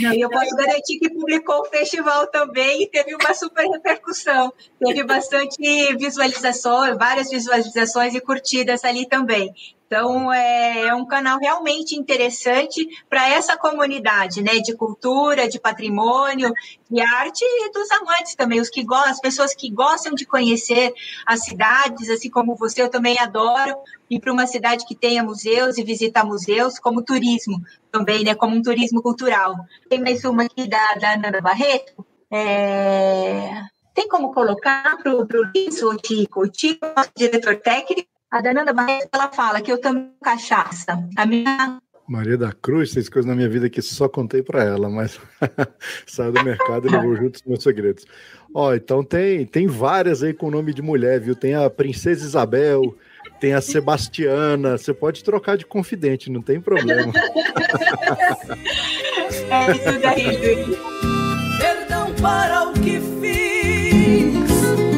Não, 0.00 0.12
e 0.12 0.20
eu 0.20 0.28
posso 0.28 0.54
garantir 0.56 0.98
que 0.98 1.10
publicou 1.10 1.60
o 1.60 1.64
festival 1.64 2.26
também 2.26 2.82
e 2.82 2.86
teve 2.86 3.14
uma 3.14 3.34
super 3.34 3.66
repercussão. 3.66 4.52
Teve 4.78 5.04
bastante 5.04 5.96
visualizações, 5.96 6.96
várias 6.96 7.30
visualizações 7.30 8.14
e 8.14 8.20
curtidas 8.20 8.84
ali 8.84 9.06
também. 9.06 9.52
Então, 9.92 10.32
é, 10.32 10.86
é 10.86 10.94
um 10.94 11.04
canal 11.04 11.38
realmente 11.38 11.94
interessante 11.94 12.88
para 13.10 13.28
essa 13.28 13.58
comunidade, 13.58 14.40
né, 14.40 14.54
de 14.58 14.74
cultura, 14.74 15.46
de 15.46 15.60
patrimônio, 15.60 16.50
de 16.90 16.98
arte 16.98 17.44
e 17.44 17.70
dos 17.70 17.90
amantes 17.90 18.34
também, 18.34 18.58
os 18.58 18.70
que 18.70 18.82
gostam, 18.82 19.10
as 19.10 19.20
pessoas 19.20 19.54
que 19.54 19.70
gostam 19.70 20.14
de 20.14 20.24
conhecer 20.24 20.94
as 21.26 21.44
cidades, 21.44 22.08
assim 22.08 22.30
como 22.30 22.56
você, 22.56 22.80
eu 22.80 22.88
também 22.88 23.18
adoro 23.18 23.76
ir 24.08 24.18
para 24.18 24.32
uma 24.32 24.46
cidade 24.46 24.86
que 24.86 24.94
tenha 24.94 25.22
museus 25.22 25.76
e 25.76 25.84
visitar 25.84 26.24
museus, 26.24 26.78
como 26.78 27.02
turismo 27.02 27.62
também, 27.90 28.24
né, 28.24 28.34
como 28.34 28.56
um 28.56 28.62
turismo 28.62 29.02
cultural. 29.02 29.54
Tem 29.90 30.00
mais 30.00 30.24
uma 30.24 30.44
aqui 30.44 30.66
da, 30.66 30.94
da 30.94 31.12
Ana 31.12 31.38
Barreto. 31.42 32.02
É... 32.30 33.60
Tem 33.92 34.08
como 34.08 34.32
colocar 34.32 34.96
para 35.02 35.14
o 35.14 35.28
Luiz, 35.30 35.82
o 35.82 35.94
Tico, 35.98 36.44
o 36.44 36.48
Tico, 36.48 36.86
nosso 36.96 37.10
diretor 37.14 37.56
técnico, 37.56 38.08
a 38.32 38.40
Dananda 38.40 38.72
Barreto, 38.72 39.10
ela 39.12 39.30
fala 39.30 39.60
que 39.60 39.70
eu 39.70 39.78
tomo 39.78 40.10
cachaça. 40.24 40.98
A 41.16 41.26
minha 41.26 41.78
Maria 42.08 42.38
da 42.38 42.50
Cruz, 42.50 42.92
tem 42.92 43.04
coisas 43.04 43.28
na 43.28 43.34
minha 43.34 43.48
vida 43.48 43.68
que 43.68 43.82
só 43.82 44.08
contei 44.08 44.42
para 44.42 44.64
ela, 44.64 44.88
mas 44.88 45.20
saiu 46.06 46.32
do 46.32 46.42
mercado 46.42 46.88
e 46.88 46.90
levou 46.90 47.14
junto 47.14 47.36
os 47.36 47.42
meus 47.42 47.62
segredos. 47.62 48.06
Ó, 48.54 48.74
então 48.74 49.04
tem, 49.04 49.44
tem 49.44 49.66
várias 49.66 50.22
aí 50.22 50.32
com 50.32 50.46
o 50.46 50.50
nome 50.50 50.72
de 50.72 50.80
mulher, 50.80 51.20
viu? 51.20 51.36
Tem 51.36 51.54
a 51.54 51.68
Princesa 51.68 52.24
Isabel, 52.24 52.96
tem 53.38 53.52
a 53.52 53.60
Sebastiana, 53.60 54.78
você 54.78 54.94
pode 54.94 55.22
trocar 55.22 55.58
de 55.58 55.66
confidente, 55.66 56.30
não 56.30 56.42
tem 56.42 56.58
problema. 56.60 57.12
é 59.50 59.70
isso 59.72 60.00
daí, 60.00 60.66
Perdão 61.58 62.14
para 62.20 62.68
o 62.68 62.72
que 62.72 62.98
fiz, 63.20 64.50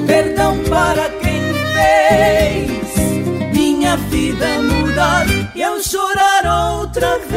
perdão 0.07 0.63
para 0.65 1.11
quem 1.21 1.43
fez 1.75 2.84
minha 3.95 3.97
vida 4.09 4.63
mudar 4.63 5.27
e 5.55 5.63
eu 5.63 5.81
chorar 5.81 6.79
outra 6.81 7.19
vez. 7.19 7.35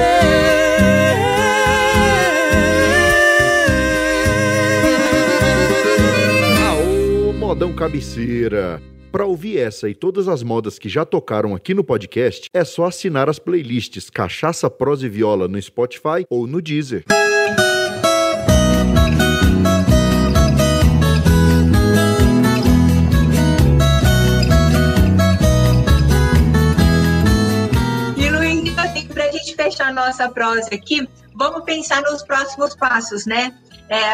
Aô, 6.67 7.33
modão 7.33 7.73
cabeceira. 7.73 8.81
Para 9.11 9.25
ouvir 9.25 9.57
essa 9.57 9.89
e 9.89 9.95
todas 9.95 10.27
as 10.27 10.43
modas 10.43 10.77
que 10.77 10.89
já 10.89 11.05
tocaram 11.05 11.55
aqui 11.55 11.73
no 11.73 11.83
podcast, 11.83 12.49
é 12.53 12.63
só 12.63 12.85
assinar 12.85 13.29
as 13.29 13.39
playlists 13.39 14.09
Cachaça, 14.09 14.69
Prosa 14.69 15.05
e 15.05 15.09
Viola 15.09 15.47
no 15.47 15.61
Spotify 15.61 16.25
ou 16.29 16.45
no 16.45 16.61
Deezer. 16.61 17.05
Fechar 29.67 29.93
nossa 29.93 30.29
prosa 30.29 30.69
aqui, 30.73 31.07
vamos 31.35 31.63
pensar 31.63 32.01
nos 32.01 32.23
próximos 32.23 32.73
passos, 32.73 33.25
né? 33.25 33.53
É, 33.89 34.13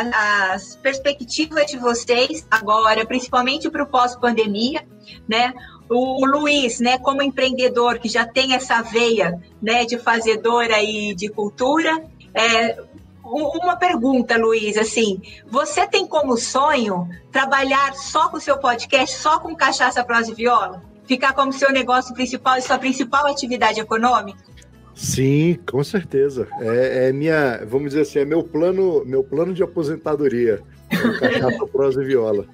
as 0.53 0.75
perspectivas 0.75 1.67
de 1.67 1.77
vocês 1.77 2.45
agora, 2.49 3.05
principalmente 3.05 3.69
para 3.69 3.83
o 3.83 3.87
pós-pandemia, 3.87 4.85
né? 5.27 5.53
O, 5.89 6.25
Luiz, 6.25 6.79
né, 6.79 6.97
como 6.97 7.21
empreendedor 7.21 7.99
que 7.99 8.07
já 8.07 8.25
tem 8.25 8.55
essa 8.55 8.81
veia, 8.81 9.39
né, 9.61 9.85
de 9.85 9.97
fazedora 9.97 10.81
e 10.81 11.13
de 11.13 11.29
cultura, 11.29 12.03
é, 12.33 12.81
uma 13.23 13.75
pergunta, 13.75 14.37
Luiz, 14.37 14.77
assim, 14.77 15.21
você 15.45 15.85
tem 15.85 16.07
como 16.07 16.37
sonho 16.37 17.07
trabalhar 17.31 17.93
só 17.93 18.29
com 18.29 18.37
o 18.37 18.41
seu 18.41 18.57
podcast, 18.57 19.17
só 19.17 19.39
com 19.39 19.55
cachaça, 19.55 20.03
prosa 20.03 20.31
e 20.31 20.35
viola? 20.35 20.81
Ficar 21.05 21.33
como 21.33 21.53
seu 21.53 21.71
negócio 21.71 22.13
principal 22.13 22.57
e 22.57 22.61
sua 22.61 22.79
principal 22.79 23.27
atividade 23.27 23.79
econômica? 23.79 24.52
Sim, 24.95 25.57
com 25.69 25.83
certeza. 25.83 26.47
É, 26.59 27.07
é, 27.07 27.13
minha, 27.13 27.63
vamos 27.65 27.89
dizer 27.89 28.01
assim, 28.01 28.19
é 28.19 28.25
meu 28.25 28.43
plano, 28.43 29.03
meu 29.05 29.23
plano 29.23 29.53
de 29.53 29.63
aposentadoria. 29.63 30.61
Cachaça, 31.19 31.65
prosa 31.67 32.03
e 32.03 32.05
viola. 32.05 32.45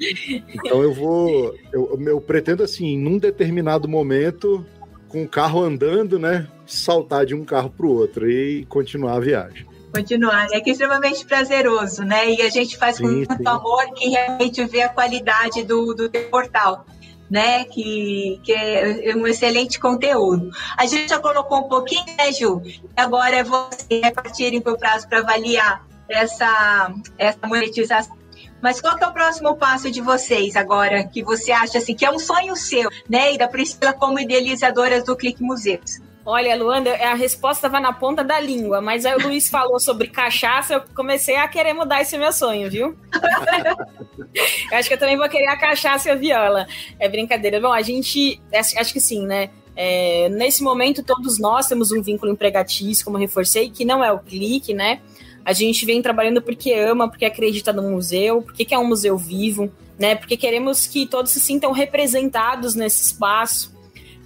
Então 0.53 0.81
eu 0.81 0.93
vou, 0.93 1.53
eu, 1.73 1.99
eu 2.05 2.21
pretendo 2.21 2.63
assim, 2.63 2.97
num 2.97 3.17
determinado 3.17 3.87
momento, 3.87 4.65
com 5.09 5.23
o 5.23 5.27
carro 5.27 5.61
andando, 5.61 6.17
né, 6.17 6.47
saltar 6.65 7.25
de 7.25 7.35
um 7.35 7.43
carro 7.43 7.69
para 7.69 7.85
o 7.85 7.93
outro 7.93 8.29
e 8.29 8.65
continuar 8.65 9.17
a 9.17 9.19
viagem. 9.19 9.67
Continuar, 9.93 10.47
é 10.51 10.61
que 10.61 10.69
é 10.69 10.73
extremamente 10.73 11.25
prazeroso, 11.25 12.03
né? 12.03 12.31
E 12.31 12.41
a 12.43 12.49
gente 12.49 12.77
faz 12.77 12.97
sim, 12.97 13.03
com 13.03 13.09
muito 13.09 13.35
sim. 13.35 13.43
amor 13.47 13.91
que 13.95 14.07
realmente 14.07 14.63
vê 14.65 14.83
a 14.83 14.89
qualidade 14.89 15.63
do, 15.63 15.95
do 15.95 16.09
portal 16.29 16.85
né? 17.30 17.63
Que, 17.65 18.39
que 18.43 18.53
é 18.53 19.13
um 19.15 19.27
excelente 19.27 19.80
conteúdo. 19.80 20.49
A 20.77 20.86
gente 20.86 21.09
já 21.09 21.19
colocou 21.19 21.59
um 21.59 21.69
pouquinho, 21.69 22.05
né, 22.17 22.32
Ju? 22.32 22.61
Agora 22.95 23.36
é 23.36 23.43
você 23.43 24.01
repartirem 24.03 24.61
para 24.61 24.73
o 24.73 24.77
prazo 24.77 25.07
para 25.07 25.19
avaliar 25.19 25.86
essa, 26.07 26.93
essa 27.17 27.39
monetização. 27.45 28.17
Mas 28.61 28.82
qual 28.82 28.97
que 28.97 29.03
é 29.03 29.07
o 29.07 29.13
próximo 29.13 29.55
passo 29.55 29.89
de 29.89 30.01
vocês 30.01 30.55
agora, 30.55 31.05
que 31.05 31.23
você 31.23 31.51
acha 31.51 31.77
assim, 31.77 31.95
que 31.95 32.03
é 32.03 32.11
um 32.11 32.19
sonho 32.19 32.55
seu, 32.55 32.89
né? 33.07 33.34
E 33.34 33.38
da 33.38 33.47
Priscila 33.47 33.93
como 33.93 34.19
idealizadora 34.19 35.01
do 35.01 35.15
Clique 35.15 35.41
Museus? 35.41 36.01
Olha, 36.32 36.55
Luanda, 36.55 36.93
a 36.93 37.15
resposta 37.15 37.65
estava 37.65 37.80
na 37.82 37.91
ponta 37.91 38.23
da 38.23 38.39
língua, 38.39 38.80
mas 38.80 39.03
aí 39.03 39.15
o 39.15 39.27
Luiz 39.27 39.49
falou 39.49 39.80
sobre 39.80 40.09
cachaça, 40.09 40.75
eu 40.75 40.82
comecei 40.95 41.36
a 41.36 41.47
querer 41.47 41.73
mudar 41.73 42.01
esse 42.01 42.15
meu 42.19 42.32
sonho, 42.32 42.69
viu? 42.69 42.95
eu 44.71 44.77
acho 44.77 44.88
que 44.88 44.93
eu 44.93 44.99
também 44.99 45.17
vou 45.17 45.27
querer 45.27 45.47
a 45.47 45.57
cachaça 45.57 46.07
e 46.07 46.11
a 46.11 46.15
viola. 46.15 46.67
É 46.99 47.09
brincadeira. 47.09 47.59
Bom, 47.59 47.73
a 47.73 47.82
gente, 47.82 48.39
acho, 48.53 48.77
acho 48.77 48.93
que 48.93 49.01
sim, 49.01 49.25
né? 49.25 49.49
É, 49.75 50.30
nesse 50.30 50.61
momento, 50.61 51.01
todos 51.01 51.39
nós 51.39 51.67
temos 51.67 51.91
um 51.91 51.99
vínculo 51.99 52.32
empregatício, 52.32 53.03
como 53.03 53.17
reforcei, 53.17 53.71
que 53.71 53.84
não 53.84 54.03
é 54.03 54.11
o 54.11 54.19
clique, 54.19 54.71
né? 54.71 55.01
A 55.43 55.51
gente 55.51 55.84
vem 55.84 55.99
trabalhando 55.99 56.43
porque 56.43 56.73
ama, 56.73 57.09
porque 57.09 57.25
acredita 57.25 57.73
no 57.73 57.82
museu, 57.89 58.43
porque 58.43 58.65
quer 58.65 58.77
um 58.77 58.86
museu 58.86 59.17
vivo, 59.17 59.71
né? 59.97 60.13
Porque 60.13 60.38
queremos 60.38 60.86
que 60.86 61.07
todos 61.07 61.32
se 61.32 61.39
sintam 61.39 61.71
representados 61.71 62.75
nesse 62.75 63.03
espaço. 63.03 63.78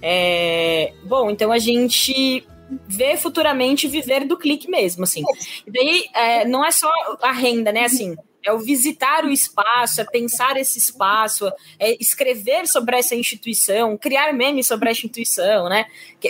É, 0.06 0.92
bom, 1.04 1.30
então 1.30 1.50
a 1.50 1.58
gente 1.58 2.46
vê 2.86 3.16
futuramente 3.16 3.88
viver 3.88 4.26
do 4.26 4.36
clique 4.36 4.70
mesmo, 4.70 5.04
assim. 5.04 5.22
E 5.66 5.70
daí, 5.70 6.04
é, 6.14 6.44
não 6.44 6.62
é 6.62 6.70
só 6.70 6.92
a 7.22 7.32
renda, 7.32 7.72
né, 7.72 7.84
assim, 7.84 8.14
é 8.42 8.52
o 8.52 8.58
visitar 8.58 9.24
o 9.24 9.30
espaço, 9.30 10.02
é 10.02 10.04
pensar 10.04 10.58
esse 10.58 10.78
espaço, 10.78 11.50
é 11.78 11.96
escrever 11.98 12.66
sobre 12.66 12.98
essa 12.98 13.14
instituição, 13.14 13.96
criar 13.96 14.30
memes 14.34 14.66
sobre 14.66 14.90
essa 14.90 14.98
instituição, 14.98 15.70
né? 15.70 15.86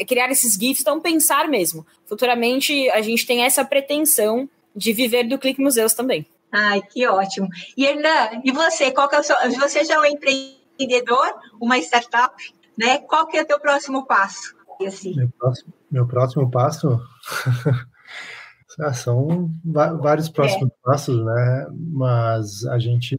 Criar 0.06 0.30
esses 0.30 0.54
GIFs, 0.54 0.82
então 0.82 1.00
pensar 1.00 1.48
mesmo. 1.48 1.84
Futuramente 2.06 2.88
a 2.90 3.02
gente 3.02 3.26
tem 3.26 3.42
essa 3.42 3.64
pretensão 3.64 4.48
de 4.76 4.92
viver 4.92 5.24
do 5.24 5.38
Clique 5.38 5.60
Museus 5.60 5.92
também. 5.92 6.24
Ai, 6.52 6.80
que 6.82 7.04
ótimo. 7.08 7.48
E 7.76 7.84
Hernan, 7.84 8.40
e 8.44 8.52
você, 8.52 8.92
qual 8.92 9.08
que 9.08 9.16
é 9.16 9.18
o 9.18 9.24
seu, 9.24 9.34
você 9.58 9.84
já 9.84 9.94
é 9.94 9.98
um 9.98 10.04
empreendedor, 10.04 11.34
uma 11.60 11.76
startup, 11.78 12.32
né? 12.78 12.98
Qual 12.98 13.26
que 13.26 13.36
é 13.36 13.42
o 13.42 13.46
teu 13.46 13.60
próximo 13.60 14.06
passo? 14.06 14.54
Assim? 14.86 15.14
Meu, 15.14 15.28
próximo, 15.38 15.72
meu 15.90 16.06
próximo 16.06 16.50
passo 16.50 17.00
ah, 18.80 18.92
são 18.92 19.50
vários 19.64 20.28
próximos 20.28 20.68
é. 20.68 20.74
passos, 20.82 21.24
né? 21.24 21.66
Mas 21.72 22.66
a 22.66 22.78
gente, 22.78 23.18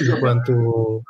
enquanto 0.00 1.02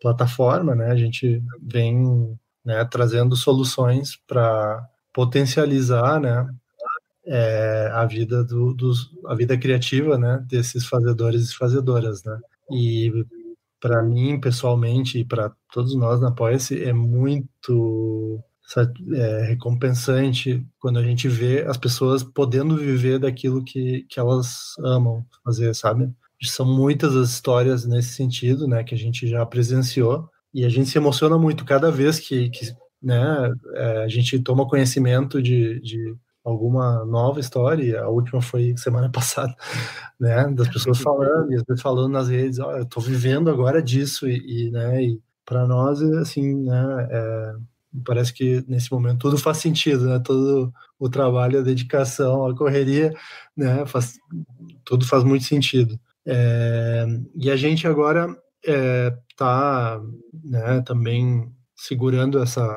plataforma, 0.00 0.74
né, 0.74 0.90
a 0.90 0.96
gente 0.96 1.42
vem 1.60 2.38
né, 2.64 2.84
trazendo 2.84 3.36
soluções 3.36 4.16
para 4.26 4.88
potencializar, 5.12 6.20
né, 6.20 6.48
é, 7.26 7.90
a 7.92 8.04
vida 8.06 8.44
do, 8.44 8.72
dos, 8.72 9.10
a 9.26 9.34
vida 9.34 9.58
criativa, 9.58 10.16
né, 10.16 10.42
desses 10.48 10.86
fazedores 10.86 11.50
e 11.50 11.56
fazedoras, 11.56 12.22
né. 12.24 12.38
E 12.70 13.26
para 13.80 14.02
mim, 14.02 14.40
pessoalmente, 14.40 15.18
e 15.18 15.24
para 15.24 15.52
todos 15.72 15.94
nós 15.94 16.20
na 16.20 16.28
Apoia-se, 16.28 16.82
é 16.82 16.92
muito 16.92 18.42
é, 19.14 19.46
recompensante 19.46 20.66
quando 20.78 20.98
a 20.98 21.02
gente 21.02 21.28
vê 21.28 21.62
as 21.62 21.76
pessoas 21.76 22.22
podendo 22.22 22.76
viver 22.76 23.18
daquilo 23.18 23.64
que, 23.64 24.04
que 24.08 24.20
elas 24.20 24.74
amam 24.80 25.24
fazer, 25.44 25.74
sabe? 25.74 26.12
São 26.42 26.66
muitas 26.66 27.16
as 27.16 27.30
histórias 27.30 27.84
nesse 27.84 28.10
sentido, 28.14 28.68
né, 28.68 28.84
que 28.84 28.94
a 28.94 28.98
gente 28.98 29.26
já 29.26 29.44
presenciou, 29.46 30.28
e 30.52 30.64
a 30.64 30.68
gente 30.68 30.88
se 30.88 30.98
emociona 30.98 31.38
muito 31.38 31.64
cada 31.64 31.90
vez 31.90 32.18
que, 32.18 32.50
que 32.50 32.72
né, 33.02 33.52
é, 33.74 34.04
a 34.04 34.08
gente 34.08 34.38
toma 34.40 34.68
conhecimento 34.68 35.42
de, 35.42 35.80
de 35.80 36.14
alguma 36.48 37.04
nova 37.04 37.40
história, 37.40 38.02
a 38.02 38.08
última 38.08 38.40
foi 38.40 38.76
semana 38.76 39.10
passada, 39.12 39.54
né, 40.18 40.48
das 40.48 40.68
pessoas 40.68 40.98
falando, 41.00 41.52
e 41.52 41.56
às 41.56 41.62
vezes 41.66 41.82
falando 41.82 42.12
nas 42.12 42.28
redes, 42.28 42.58
oh, 42.58 42.70
eu 42.72 42.82
estou 42.82 43.02
vivendo 43.02 43.50
agora 43.50 43.82
disso, 43.82 44.28
e, 44.28 44.66
e 44.66 44.70
né, 44.70 45.02
e 45.02 45.20
para 45.44 45.66
nós, 45.66 46.02
assim, 46.02 46.62
né, 46.64 47.08
é, 47.10 47.54
parece 48.04 48.32
que 48.32 48.64
nesse 48.68 48.92
momento 48.92 49.20
tudo 49.20 49.38
faz 49.38 49.58
sentido, 49.58 50.06
né, 50.06 50.18
todo 50.18 50.72
o 50.98 51.08
trabalho, 51.08 51.58
a 51.58 51.62
dedicação, 51.62 52.46
a 52.46 52.54
correria, 52.56 53.14
né, 53.56 53.86
faz, 53.86 54.18
tudo 54.84 55.06
faz 55.06 55.24
muito 55.24 55.44
sentido. 55.44 55.98
É, 56.26 57.06
e 57.34 57.50
a 57.50 57.56
gente 57.56 57.86
agora 57.86 58.28
está 58.62 60.00
é, 60.02 60.48
né, 60.48 60.82
também 60.82 61.50
segurando 61.74 62.42
essa, 62.42 62.76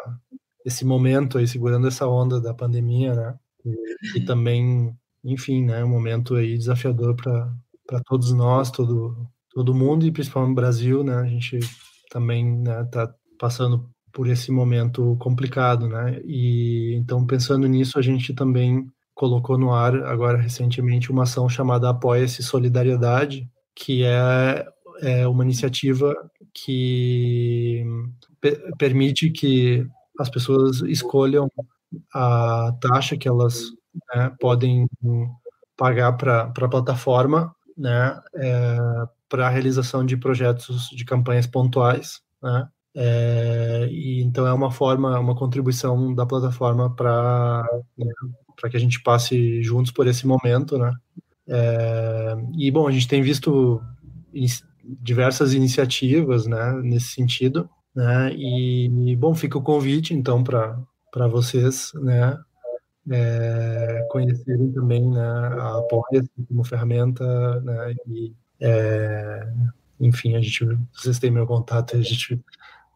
esse 0.66 0.86
momento 0.86 1.38
aí, 1.38 1.48
segurando 1.48 1.88
essa 1.88 2.08
onda 2.08 2.40
da 2.40 2.54
pandemia, 2.54 3.14
né, 3.14 3.36
e, 4.16 4.22
também, 4.22 4.94
enfim, 5.24 5.64
né, 5.66 5.84
um 5.84 5.90
momento 5.90 6.36
aí 6.36 6.58
desafiador 6.58 7.16
para 7.16 8.02
todos 8.06 8.32
nós, 8.34 8.72
todo 8.72 9.16
todo 9.54 9.74
mundo 9.76 10.06
e 10.06 10.12
principalmente 10.12 10.54
o 10.54 10.56
Brasil, 10.56 11.04
né? 11.04 11.16
A 11.16 11.26
gente 11.26 11.60
também 12.10 12.46
né, 12.62 12.84
tá 12.86 13.14
passando 13.40 13.90
por 14.14 14.28
esse 14.30 14.52
momento 14.52 15.16
complicado, 15.20 15.88
né? 15.90 16.22
E 16.26 16.96
então 16.98 17.26
pensando 17.26 17.68
nisso, 17.68 18.00
a 18.00 18.02
gente 18.02 18.34
também 18.34 18.86
colocou 19.14 19.58
no 19.58 19.74
ar 19.74 19.96
agora 20.06 20.38
recentemente 20.38 21.12
uma 21.12 21.24
ação 21.24 21.50
chamada 21.50 21.90
Apoia-se 21.90 22.42
Solidariedade, 22.44 23.50
que 23.76 24.04
é, 24.04 24.66
é 25.02 25.28
uma 25.28 25.44
iniciativa 25.44 26.14
que 26.54 27.84
permite 28.78 29.30
que 29.32 29.86
as 30.20 30.30
pessoas 30.30 30.82
escolham 30.82 31.50
a 32.14 32.74
taxa 32.82 33.18
que 33.18 33.28
elas 33.28 33.72
né, 34.14 34.32
podem 34.40 34.88
pagar 35.76 36.14
para 36.14 36.44
a 36.44 36.70
plataforma 36.70 37.56
né, 37.78 38.20
é, 38.36 38.78
para 39.28 39.48
a 39.48 39.50
realização 39.50 40.06
de 40.06 40.18
projetos 40.18 40.90
de 40.90 41.04
campanhas 41.06 41.48
pontuais. 41.48 42.22
Né, 42.42 42.68
é, 42.96 43.88
e 43.90 44.22
então 44.22 44.46
é 44.46 44.54
uma 44.54 44.72
forma, 44.72 45.18
uma 45.20 45.36
contribuição 45.36 46.14
da 46.14 46.26
plataforma 46.26 46.94
para 46.94 47.64
né, 47.98 48.12
para 48.60 48.70
que 48.70 48.78
a 48.78 48.80
gente 48.80 49.02
passe 49.02 49.64
juntos 49.64 49.92
por 49.92 50.08
esse 50.08 50.28
momento, 50.28 50.78
né? 50.78 50.94
É, 51.48 52.36
e 52.58 52.70
bom, 52.70 52.88
a 52.88 52.92
gente 52.92 53.08
tem 53.08 53.22
visto 53.22 53.82
diversas 54.84 55.54
iniciativas, 55.54 56.46
né, 56.46 56.74
nesse 56.84 57.08
sentido, 57.08 57.70
né? 57.96 58.32
E 58.36 59.16
bom, 59.18 59.34
fica 59.34 59.58
o 59.58 59.64
convite 59.64 60.14
então 60.14 60.44
para 60.44 60.78
para 61.12 61.28
vocês, 61.28 61.92
né, 61.96 62.40
é, 63.10 64.08
conhecerem 64.10 64.72
também 64.72 65.10
né, 65.10 65.22
a 65.22 65.80
apoia 65.80 66.24
como 66.48 66.64
ferramenta, 66.64 67.60
né, 67.62 67.94
e, 68.08 68.34
é, 68.60 69.54
enfim, 70.00 70.36
a 70.36 70.42
gente, 70.42 70.66
vocês 70.94 71.20
têm 71.20 71.30
meu 71.30 71.46
contato, 71.46 71.98
a 71.98 72.02
gente 72.02 72.40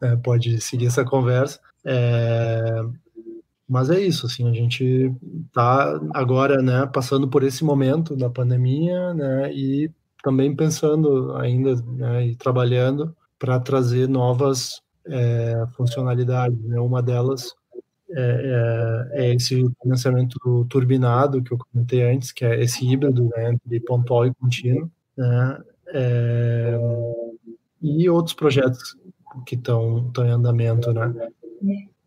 é, 0.02 0.16
pode 0.16 0.60
seguir 0.62 0.88
essa 0.88 1.04
conversa. 1.04 1.60
É, 1.84 2.82
mas 3.68 3.90
é 3.90 4.00
isso, 4.00 4.28
assim, 4.28 4.48
a 4.50 4.54
gente 4.54 5.12
está 5.48 6.00
agora, 6.14 6.62
né, 6.62 6.86
passando 6.94 7.28
por 7.28 7.44
esse 7.44 7.64
momento 7.64 8.16
da 8.16 8.30
pandemia, 8.30 9.14
né, 9.14 9.52
e 9.54 9.92
também 10.24 10.56
pensando 10.56 11.36
ainda, 11.36 11.76
né, 11.76 12.28
e 12.28 12.36
trabalhando 12.36 13.16
para 13.40 13.60
trazer 13.60 14.08
novas 14.08 14.82
é, 15.08 15.66
funcionalidades, 15.76 16.60
né, 16.64 16.80
uma 16.80 17.02
delas 17.02 17.56
é, 18.10 19.10
é, 19.14 19.26
é, 19.26 19.34
esse 19.34 19.66
financiamento 19.82 20.66
turbinado 20.70 21.42
que 21.42 21.52
eu 21.52 21.58
comentei 21.58 22.04
antes, 22.04 22.32
que 22.32 22.46
é 22.46 22.62
esse 22.62 22.86
híbrido 22.86 23.30
né, 23.36 23.52
entre 23.54 23.80
pontual 23.80 24.28
e 24.28 24.34
contínuo, 24.36 24.92
né, 25.18 25.62
é, 25.88 26.78
e 27.82 28.10
outros 28.10 28.36
projetos 28.36 28.96
que 29.46 29.56
estão 29.56 30.12
em 30.20 30.30
andamento, 30.30 30.94
né? 30.94 31.14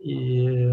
E 0.01 0.69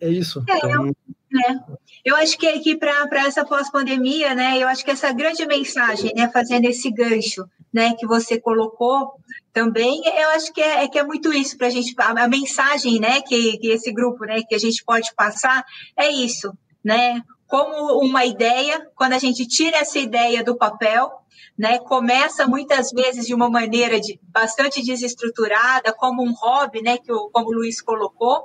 é 0.00 0.08
isso. 0.08 0.44
É, 0.48 0.56
então... 0.56 0.92
eu, 1.40 1.78
eu 2.04 2.16
acho 2.16 2.38
que, 2.38 2.58
que 2.60 2.76
para 2.76 3.26
essa 3.26 3.44
pós-pandemia, 3.44 4.34
né, 4.34 4.58
eu 4.58 4.68
acho 4.68 4.84
que 4.84 4.90
essa 4.90 5.12
grande 5.12 5.46
mensagem, 5.46 6.12
né, 6.14 6.30
fazendo 6.32 6.66
esse 6.66 6.90
gancho, 6.90 7.44
né, 7.72 7.94
que 7.94 8.06
você 8.06 8.40
colocou 8.40 9.12
também, 9.52 10.02
eu 10.04 10.30
acho 10.30 10.52
que 10.52 10.60
é, 10.60 10.84
é 10.84 10.88
que 10.88 10.98
é 10.98 11.02
muito 11.02 11.32
isso 11.32 11.56
para 11.56 11.66
a 11.66 11.70
gente, 11.70 11.94
a 11.98 12.28
mensagem, 12.28 13.00
né, 13.00 13.20
que, 13.22 13.58
que 13.58 13.68
esse 13.68 13.92
grupo, 13.92 14.24
né, 14.24 14.42
que 14.48 14.54
a 14.54 14.58
gente 14.58 14.84
pode 14.84 15.14
passar 15.14 15.64
é 15.96 16.08
isso, 16.10 16.52
né, 16.84 17.22
como 17.46 18.00
uma 18.00 18.24
ideia, 18.24 18.86
quando 18.94 19.12
a 19.12 19.18
gente 19.18 19.46
tira 19.46 19.78
essa 19.78 19.98
ideia 19.98 20.42
do 20.42 20.56
papel, 20.56 21.10
né, 21.58 21.78
começa 21.78 22.46
muitas 22.46 22.90
vezes 22.90 23.26
de 23.26 23.34
uma 23.34 23.48
maneira 23.48 24.00
de, 24.00 24.20
bastante 24.24 24.82
desestruturada, 24.82 25.92
como 25.92 26.22
um 26.22 26.32
hobby, 26.32 26.82
né, 26.82 26.98
que 26.98 27.12
o, 27.12 27.30
como 27.30 27.48
o 27.48 27.52
Luiz 27.52 27.80
colocou, 27.80 28.44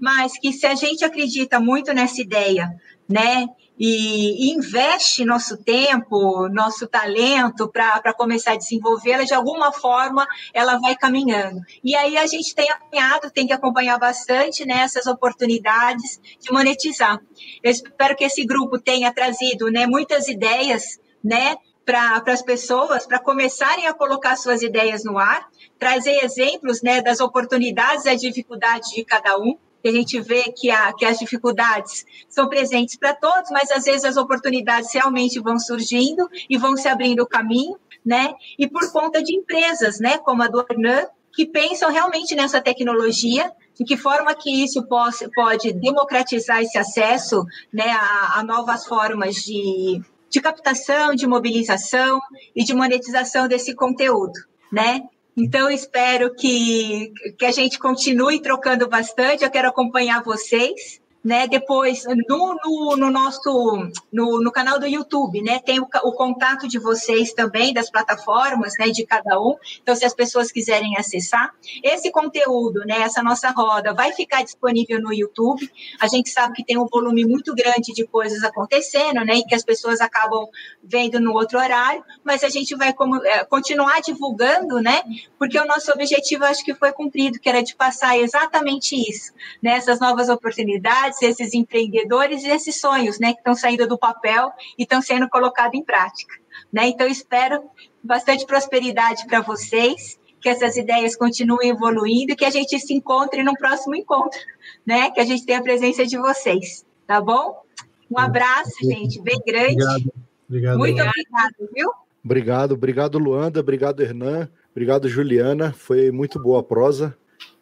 mas 0.00 0.38
que 0.38 0.52
se 0.52 0.66
a 0.66 0.74
gente 0.74 1.04
acredita 1.04 1.60
muito 1.60 1.92
nessa 1.92 2.20
ideia, 2.20 2.68
né, 3.08 3.48
e, 3.78 4.52
investe 4.52 5.24
nosso 5.24 5.56
tempo, 5.56 6.48
nosso 6.48 6.86
talento 6.88 7.68
para 7.68 8.12
começar 8.12 8.52
a 8.52 8.56
desenvolvê-la, 8.56 9.22
de 9.22 9.32
alguma 9.32 9.72
forma 9.72 10.26
ela 10.52 10.78
vai 10.78 10.96
caminhando. 10.96 11.60
E 11.84 11.94
aí 11.94 12.16
a 12.16 12.26
gente 12.26 12.54
tem 12.54 12.68
acompanhado, 12.68 13.30
tem 13.30 13.46
que 13.46 13.52
acompanhar 13.52 13.98
bastante 13.98 14.66
nessas 14.66 15.06
né, 15.06 15.12
oportunidades 15.12 16.20
de 16.40 16.52
monetizar. 16.52 17.20
Eu 17.62 17.70
espero 17.70 18.16
que 18.16 18.24
esse 18.24 18.44
grupo 18.44 18.80
tenha 18.80 19.12
trazido 19.12 19.70
né, 19.70 19.86
muitas 19.86 20.26
ideias 20.26 20.98
né, 21.22 21.56
para 21.88 22.22
as 22.26 22.42
pessoas, 22.42 23.06
para 23.06 23.18
começarem 23.18 23.86
a 23.86 23.94
colocar 23.94 24.36
suas 24.36 24.60
ideias 24.60 25.04
no 25.04 25.16
ar, 25.16 25.48
trazer 25.78 26.22
exemplos 26.22 26.82
né, 26.82 27.00
das 27.00 27.18
oportunidades 27.18 28.04
e 28.04 28.10
as 28.10 28.20
dificuldades 28.20 28.90
de 28.90 29.02
cada 29.02 29.38
um, 29.38 29.56
que 29.82 29.88
a 29.88 29.92
gente 29.92 30.20
vê 30.20 30.52
que, 30.54 30.70
a, 30.70 30.92
que 30.92 31.06
as 31.06 31.18
dificuldades 31.18 32.04
são 32.28 32.46
presentes 32.46 32.94
para 32.94 33.14
todos, 33.14 33.50
mas 33.50 33.70
às 33.70 33.84
vezes 33.84 34.04
as 34.04 34.18
oportunidades 34.18 34.92
realmente 34.92 35.40
vão 35.40 35.58
surgindo 35.58 36.28
e 36.50 36.58
vão 36.58 36.76
se 36.76 36.88
abrindo 36.88 37.22
o 37.22 37.26
caminho, 37.26 37.78
né? 38.04 38.34
E 38.58 38.68
por 38.68 38.92
conta 38.92 39.22
de 39.22 39.34
empresas, 39.34 39.98
né, 39.98 40.18
como 40.18 40.42
a 40.42 40.48
do 40.48 40.60
Arnan, 40.60 41.06
que 41.32 41.46
pensam 41.46 41.90
realmente 41.90 42.34
nessa 42.34 42.60
tecnologia, 42.60 43.50
de 43.74 43.84
que 43.84 43.96
forma 43.96 44.34
que 44.34 44.62
isso 44.62 44.86
pode, 44.86 45.26
pode 45.34 45.72
democratizar 45.72 46.60
esse 46.60 46.76
acesso 46.76 47.46
né, 47.72 47.88
a, 47.92 48.40
a 48.40 48.42
novas 48.42 48.84
formas 48.84 49.36
de, 49.36 50.02
de 50.30 50.40
captação, 50.40 51.14
de 51.14 51.26
mobilização 51.26 52.20
e 52.54 52.64
de 52.64 52.74
monetização 52.74 53.48
desse 53.48 53.74
conteúdo, 53.74 54.38
né? 54.70 55.02
Então, 55.36 55.70
espero 55.70 56.34
que, 56.34 57.12
que 57.38 57.46
a 57.46 57.52
gente 57.52 57.78
continue 57.78 58.42
trocando 58.42 58.88
bastante. 58.88 59.44
Eu 59.44 59.50
quero 59.50 59.68
acompanhar 59.68 60.22
vocês, 60.24 61.00
né? 61.28 61.46
Depois, 61.46 62.04
no, 62.26 62.56
no, 62.64 62.96
no 62.96 63.10
nosso 63.10 63.90
no, 64.10 64.40
no, 64.40 64.50
canal 64.50 64.80
do 64.80 64.86
YouTube, 64.86 65.42
né? 65.42 65.58
Tem 65.58 65.78
o, 65.78 65.86
o, 66.04 66.12
contato 66.12 66.66
de 66.66 66.78
vocês 66.78 67.34
também, 67.34 67.74
das 67.74 67.90
plataformas, 67.90 68.72
né? 68.78 68.88
De 68.88 69.04
cada 69.04 69.38
um. 69.38 69.54
Então, 69.82 69.94
se 69.94 70.06
as 70.06 70.14
pessoas 70.14 70.50
quiserem 70.50 70.96
acessar, 70.96 71.52
esse 71.84 72.10
conteúdo, 72.10 72.80
né? 72.86 73.02
Essa 73.02 73.22
nossa 73.22 73.50
roda 73.50 73.92
vai 73.92 74.12
ficar 74.12 74.42
disponível 74.42 75.02
no 75.02 75.12
YouTube. 75.12 75.70
A 76.00 76.08
gente 76.08 76.30
sabe 76.30 76.54
que 76.54 76.64
tem 76.64 76.78
um 76.78 76.86
volume 76.86 77.26
muito 77.26 77.54
grande 77.54 77.92
de 77.92 78.06
coisas 78.06 78.42
acontecendo, 78.42 79.22
né? 79.22 79.34
E 79.34 79.44
que 79.44 79.54
as 79.54 79.62
pessoas 79.62 80.00
acabam 80.00 80.48
vendo 80.82 81.20
no 81.20 81.34
outro 81.34 81.58
horário, 81.58 82.02
mas 82.24 82.42
a 82.42 82.48
gente 82.48 82.74
vai 82.74 82.94
como, 82.94 83.22
é, 83.22 83.44
continuar 83.44 84.00
divulgando, 84.00 84.80
né? 84.80 85.02
Porque 85.38 85.58
o 85.58 85.66
nosso 85.66 85.92
objetivo, 85.92 86.46
acho 86.46 86.64
que 86.64 86.74
foi 86.74 86.90
cumprido, 86.90 87.38
que 87.38 87.50
era 87.50 87.62
de 87.62 87.76
passar 87.76 88.16
exatamente 88.16 88.96
isso, 88.96 89.34
né? 89.62 89.72
Essas 89.72 90.00
novas 90.00 90.30
oportunidades 90.30 91.17
esses 91.26 91.54
empreendedores 91.54 92.44
e 92.44 92.48
esses 92.48 92.80
sonhos, 92.80 93.18
né, 93.18 93.32
que 93.32 93.38
estão 93.38 93.54
saindo 93.54 93.86
do 93.86 93.98
papel 93.98 94.50
e 94.78 94.82
estão 94.82 95.00
sendo 95.02 95.28
colocados 95.28 95.78
em 95.78 95.84
prática, 95.84 96.34
né? 96.72 96.88
Então 96.88 97.06
espero 97.06 97.62
bastante 98.02 98.46
prosperidade 98.46 99.26
para 99.26 99.40
vocês, 99.40 100.18
que 100.40 100.48
essas 100.48 100.76
ideias 100.76 101.16
continuem 101.16 101.70
evoluindo, 101.70 102.36
que 102.36 102.44
a 102.44 102.50
gente 102.50 102.78
se 102.78 102.94
encontre 102.94 103.42
no 103.42 103.54
próximo 103.54 103.94
encontro, 103.96 104.38
né? 104.86 105.10
Que 105.10 105.20
a 105.20 105.24
gente 105.24 105.44
tenha 105.44 105.58
a 105.58 105.62
presença 105.62 106.06
de 106.06 106.16
vocês, 106.16 106.84
tá 107.06 107.20
bom? 107.20 107.62
Um 108.10 108.18
abraço, 108.18 108.72
gente, 108.82 109.20
bem 109.20 109.38
grande. 109.46 109.82
Obrigado. 109.82 110.12
obrigado 110.48 110.78
Muito 110.78 111.02
obrigado, 111.02 111.72
viu? 111.74 111.90
Obrigado, 112.24 112.72
obrigado, 112.72 113.18
Luanda, 113.18 113.60
obrigado, 113.60 114.02
Hernan, 114.02 114.48
obrigado, 114.70 115.08
Juliana. 115.08 115.72
Foi 115.72 116.10
muito 116.10 116.40
boa 116.42 116.60
a 116.60 116.62
prosa. 116.62 117.16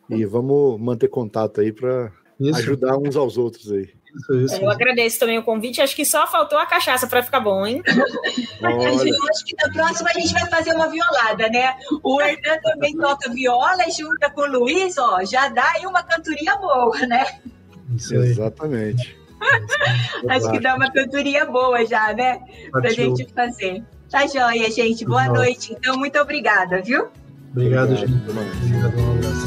E 0.09 0.25
vamos 0.25 0.81
manter 0.81 1.09
contato 1.09 1.61
aí 1.61 1.73
para 1.73 2.13
isso. 2.39 2.59
ajudar 2.59 2.97
uns 2.97 3.17
aos 3.17 3.37
outros 3.39 3.71
aí. 3.73 3.91
Isso, 4.17 4.35
isso. 4.35 4.55
Eu 4.57 4.71
agradeço 4.71 5.19
também 5.19 5.39
o 5.39 5.43
convite. 5.43 5.81
Acho 5.81 5.95
que 5.95 6.05
só 6.05 6.27
faltou 6.27 6.59
a 6.59 6.67
cachaça 6.67 7.07
para 7.07 7.23
ficar 7.23 7.41
bom, 7.41 7.67
hein? 7.67 7.83
Eu 8.61 9.29
acho 9.31 9.45
que 9.45 9.55
na 9.63 9.73
próxima 9.73 10.11
a 10.11 10.13
gente 10.19 10.33
vai 10.33 10.47
fazer 10.49 10.73
uma 10.73 10.89
violada, 10.89 11.49
né? 11.49 11.77
O 12.03 12.21
Hernan 12.21 12.59
também 12.63 12.97
toca 12.97 13.31
viola 13.31 13.85
junta 13.97 14.31
com 14.31 14.43
o 14.43 14.47
Luiz, 14.47 14.97
ó, 14.97 15.23
já 15.25 15.49
dá 15.49 15.71
aí 15.77 15.87
uma 15.87 16.03
cantoria 16.03 16.57
boa, 16.57 16.99
né? 17.07 17.27
Exatamente. 17.95 19.17
acho 20.29 20.51
que 20.51 20.61
dá 20.61 20.75
uma 20.75 20.91
cantoria 20.91 21.45
boa 21.45 21.85
já, 21.85 22.13
né? 22.15 22.41
Pra 22.71 22.91
gente 22.91 23.27
fazer. 23.35 23.85
Tá 24.11 24.27
joia, 24.27 24.71
gente. 24.71 25.05
Boa 25.05 25.27
noite. 25.27 25.73
Então, 25.73 25.97
muito 25.99 26.19
obrigada, 26.19 26.81
viu? 26.81 27.09
Obrigado, 27.51 27.93
Obrigado 27.93 27.97
gente. 27.97 28.31
Obrigado, 28.31 28.99
um 28.99 29.13
abraço. 29.13 29.47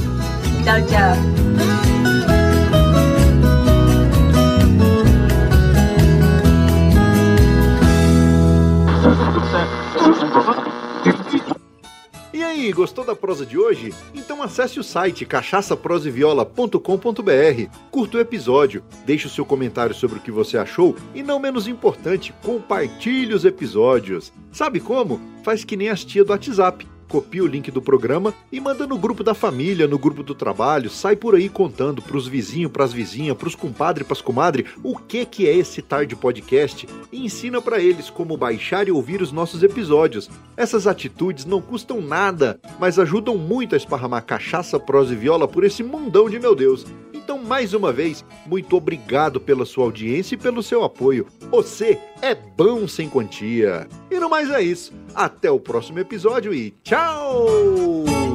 Tchau, 0.63 0.85
tchau. 0.87 1.88
E 12.31 12.43
aí, 12.43 12.71
gostou 12.71 13.03
da 13.03 13.15
prosa 13.15 13.43
de 13.45 13.57
hoje? 13.57 13.93
Então 14.13 14.41
acesse 14.41 14.79
o 14.79 14.83
site 14.83 15.25
cachaçaproseviola.com.br, 15.25 17.69
curta 17.91 18.17
o 18.17 18.21
episódio, 18.21 18.81
deixe 19.05 19.27
o 19.27 19.29
seu 19.29 19.43
comentário 19.43 19.93
sobre 19.95 20.19
o 20.19 20.21
que 20.21 20.31
você 20.31 20.57
achou 20.57 20.95
e, 21.13 21.21
não 21.23 21.39
menos 21.39 21.67
importante, 21.67 22.33
compartilhe 22.43 23.33
os 23.33 23.43
episódios. 23.45 24.31
Sabe 24.51 24.79
como? 24.79 25.19
Faz 25.43 25.65
que 25.65 25.75
nem 25.75 25.89
as 25.89 26.05
tia 26.05 26.23
do 26.23 26.31
WhatsApp 26.31 26.87
copia 27.09 27.43
o 27.43 27.47
link 27.47 27.71
do 27.71 27.81
programa 27.81 28.33
e 28.51 28.59
manda 28.59 28.85
no 28.85 28.97
grupo 28.97 29.23
da 29.23 29.33
família, 29.33 29.87
no 29.87 29.97
grupo 29.97 30.21
do 30.21 30.35
trabalho, 30.35 30.89
sai 30.89 31.15
por 31.15 31.35
aí 31.35 31.49
contando 31.49 32.01
pros 32.01 32.27
vizinhos, 32.27 32.71
pras 32.71 32.93
vizinhas, 32.93 33.35
pros 33.35 33.55
compadres, 33.55 34.07
pras 34.07 34.21
comadres, 34.21 34.67
o 34.83 34.95
que 34.95 35.25
que 35.25 35.47
é 35.47 35.55
esse 35.55 35.81
Tarde 35.81 36.15
Podcast 36.15 36.87
e 37.11 37.25
ensina 37.25 37.59
para 37.61 37.79
eles 37.79 38.09
como 38.09 38.37
baixar 38.37 38.87
e 38.87 38.91
ouvir 38.91 39.21
os 39.21 39.31
nossos 39.31 39.63
episódios. 39.63 40.29
Essas 40.55 40.85
atitudes 40.85 41.45
não 41.45 41.61
custam 41.61 41.99
nada, 41.99 42.59
mas 42.79 42.99
ajudam 42.99 43.37
muito 43.37 43.73
a 43.73 43.77
esparramar 43.77 44.25
cachaça, 44.25 44.79
prosa 44.79 45.13
e 45.13 45.17
viola 45.17 45.47
por 45.47 45.63
esse 45.63 45.81
mundão 45.81 46.29
de 46.29 46.39
meu 46.39 46.55
Deus. 46.55 46.85
Então, 47.13 47.43
mais 47.43 47.73
uma 47.73 47.93
vez, 47.93 48.25
muito 48.45 48.75
obrigado 48.75 49.39
pela 49.39 49.65
sua 49.65 49.83
audiência 49.83 50.35
e 50.35 50.37
pelo 50.37 50.63
seu 50.63 50.83
apoio. 50.83 51.27
Você 51.51 51.99
é 52.21 52.33
bom 52.33 52.87
sem 52.87 53.07
quantia. 53.07 53.87
E 54.09 54.19
no 54.19 54.29
mais 54.29 54.49
é 54.49 54.61
isso. 54.63 54.91
Até 55.13 55.51
o 55.51 55.59
próximo 55.59 55.99
episódio 55.99 56.53
e 56.53 56.71
tchau! 56.83 56.98
Oh. 57.01 58.28